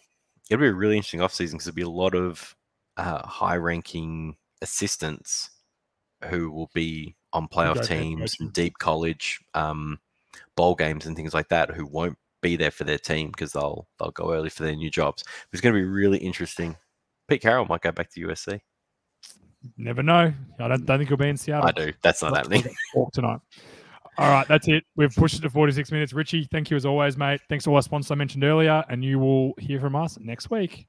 it'll 0.49 0.61
be 0.61 0.69
a 0.69 0.73
really 0.73 0.97
interesting 0.97 1.21
offseason 1.21 1.53
because 1.53 1.65
there'll 1.65 1.75
be 1.75 1.83
a 1.83 1.91
lot 1.91 2.15
of 2.15 2.57
uh, 2.97 3.27
high 3.27 3.57
ranking 3.57 4.37
assistants 4.63 5.51
who 6.27 6.51
will 6.51 6.71
be 6.75 7.17
on 7.33 7.49
playoff 7.49 7.75
go 7.75 7.83
teams 7.83 8.37
and 8.39 8.53
deep 8.53 8.79
college 8.79 9.41
um, 9.55 9.99
bowl 10.57 10.77
games 10.77 11.07
and 11.07 11.17
things 11.17 11.35
like 11.35 11.49
that 11.49 11.73
who 11.73 11.87
won't 11.87 12.17
be 12.41 12.55
there 12.55 12.71
for 12.71 12.85
their 12.85 12.99
team 12.99 13.29
because 13.33 13.53
they'll 13.53 13.89
they'll 13.99 14.13
go 14.13 14.33
early 14.33 14.49
for 14.49 14.63
their 14.63 14.77
new 14.77 14.91
jobs. 14.91 15.25
It's 15.53 15.61
going 15.61 15.75
to 15.75 15.81
be 15.81 15.85
really 15.85 16.19
interesting. 16.19 16.77
Pete 17.27 17.43
Carroll 17.43 17.67
might 17.67 17.83
go 17.83 17.91
back 17.91 18.11
to 18.13 18.29
USC. 18.29 18.61
Never 19.77 20.03
know. 20.03 20.33
I 20.61 20.69
don't, 20.69 20.87
don't 20.87 20.99
think 20.99 21.09
he'll 21.09 21.17
be 21.17 21.29
in 21.29 21.37
Seattle. 21.37 21.69
I 21.69 21.73
do. 21.73 21.93
That's 22.03 22.23
not 22.23 22.37
happening. 22.37 22.65
talk 22.95 23.13
tonight. 23.13 23.41
All 24.19 24.31
right, 24.31 24.47
that's 24.49 24.67
it. 24.67 24.85
We've 24.97 25.15
pushed 25.15 25.39
it 25.39 25.43
to 25.43 25.51
46 25.51 25.93
minutes. 25.93 26.13
Richie, 26.13 26.49
thank 26.51 26.71
you 26.71 26.77
as 26.77 26.85
always, 26.85 27.17
mate. 27.17 27.41
Thanks 27.49 27.65
to 27.65 27.71
all 27.71 27.77
our 27.77 27.83
sponsors 27.83 28.11
I 28.11 28.17
mentioned 28.17 28.43
earlier, 28.43 28.85
and 28.89 29.05
you 29.05 29.21
will 29.21 29.55
hear 29.59 29.79
from 29.81 29.95
us 29.95 30.19
next 30.21 30.51
week. 30.51 30.89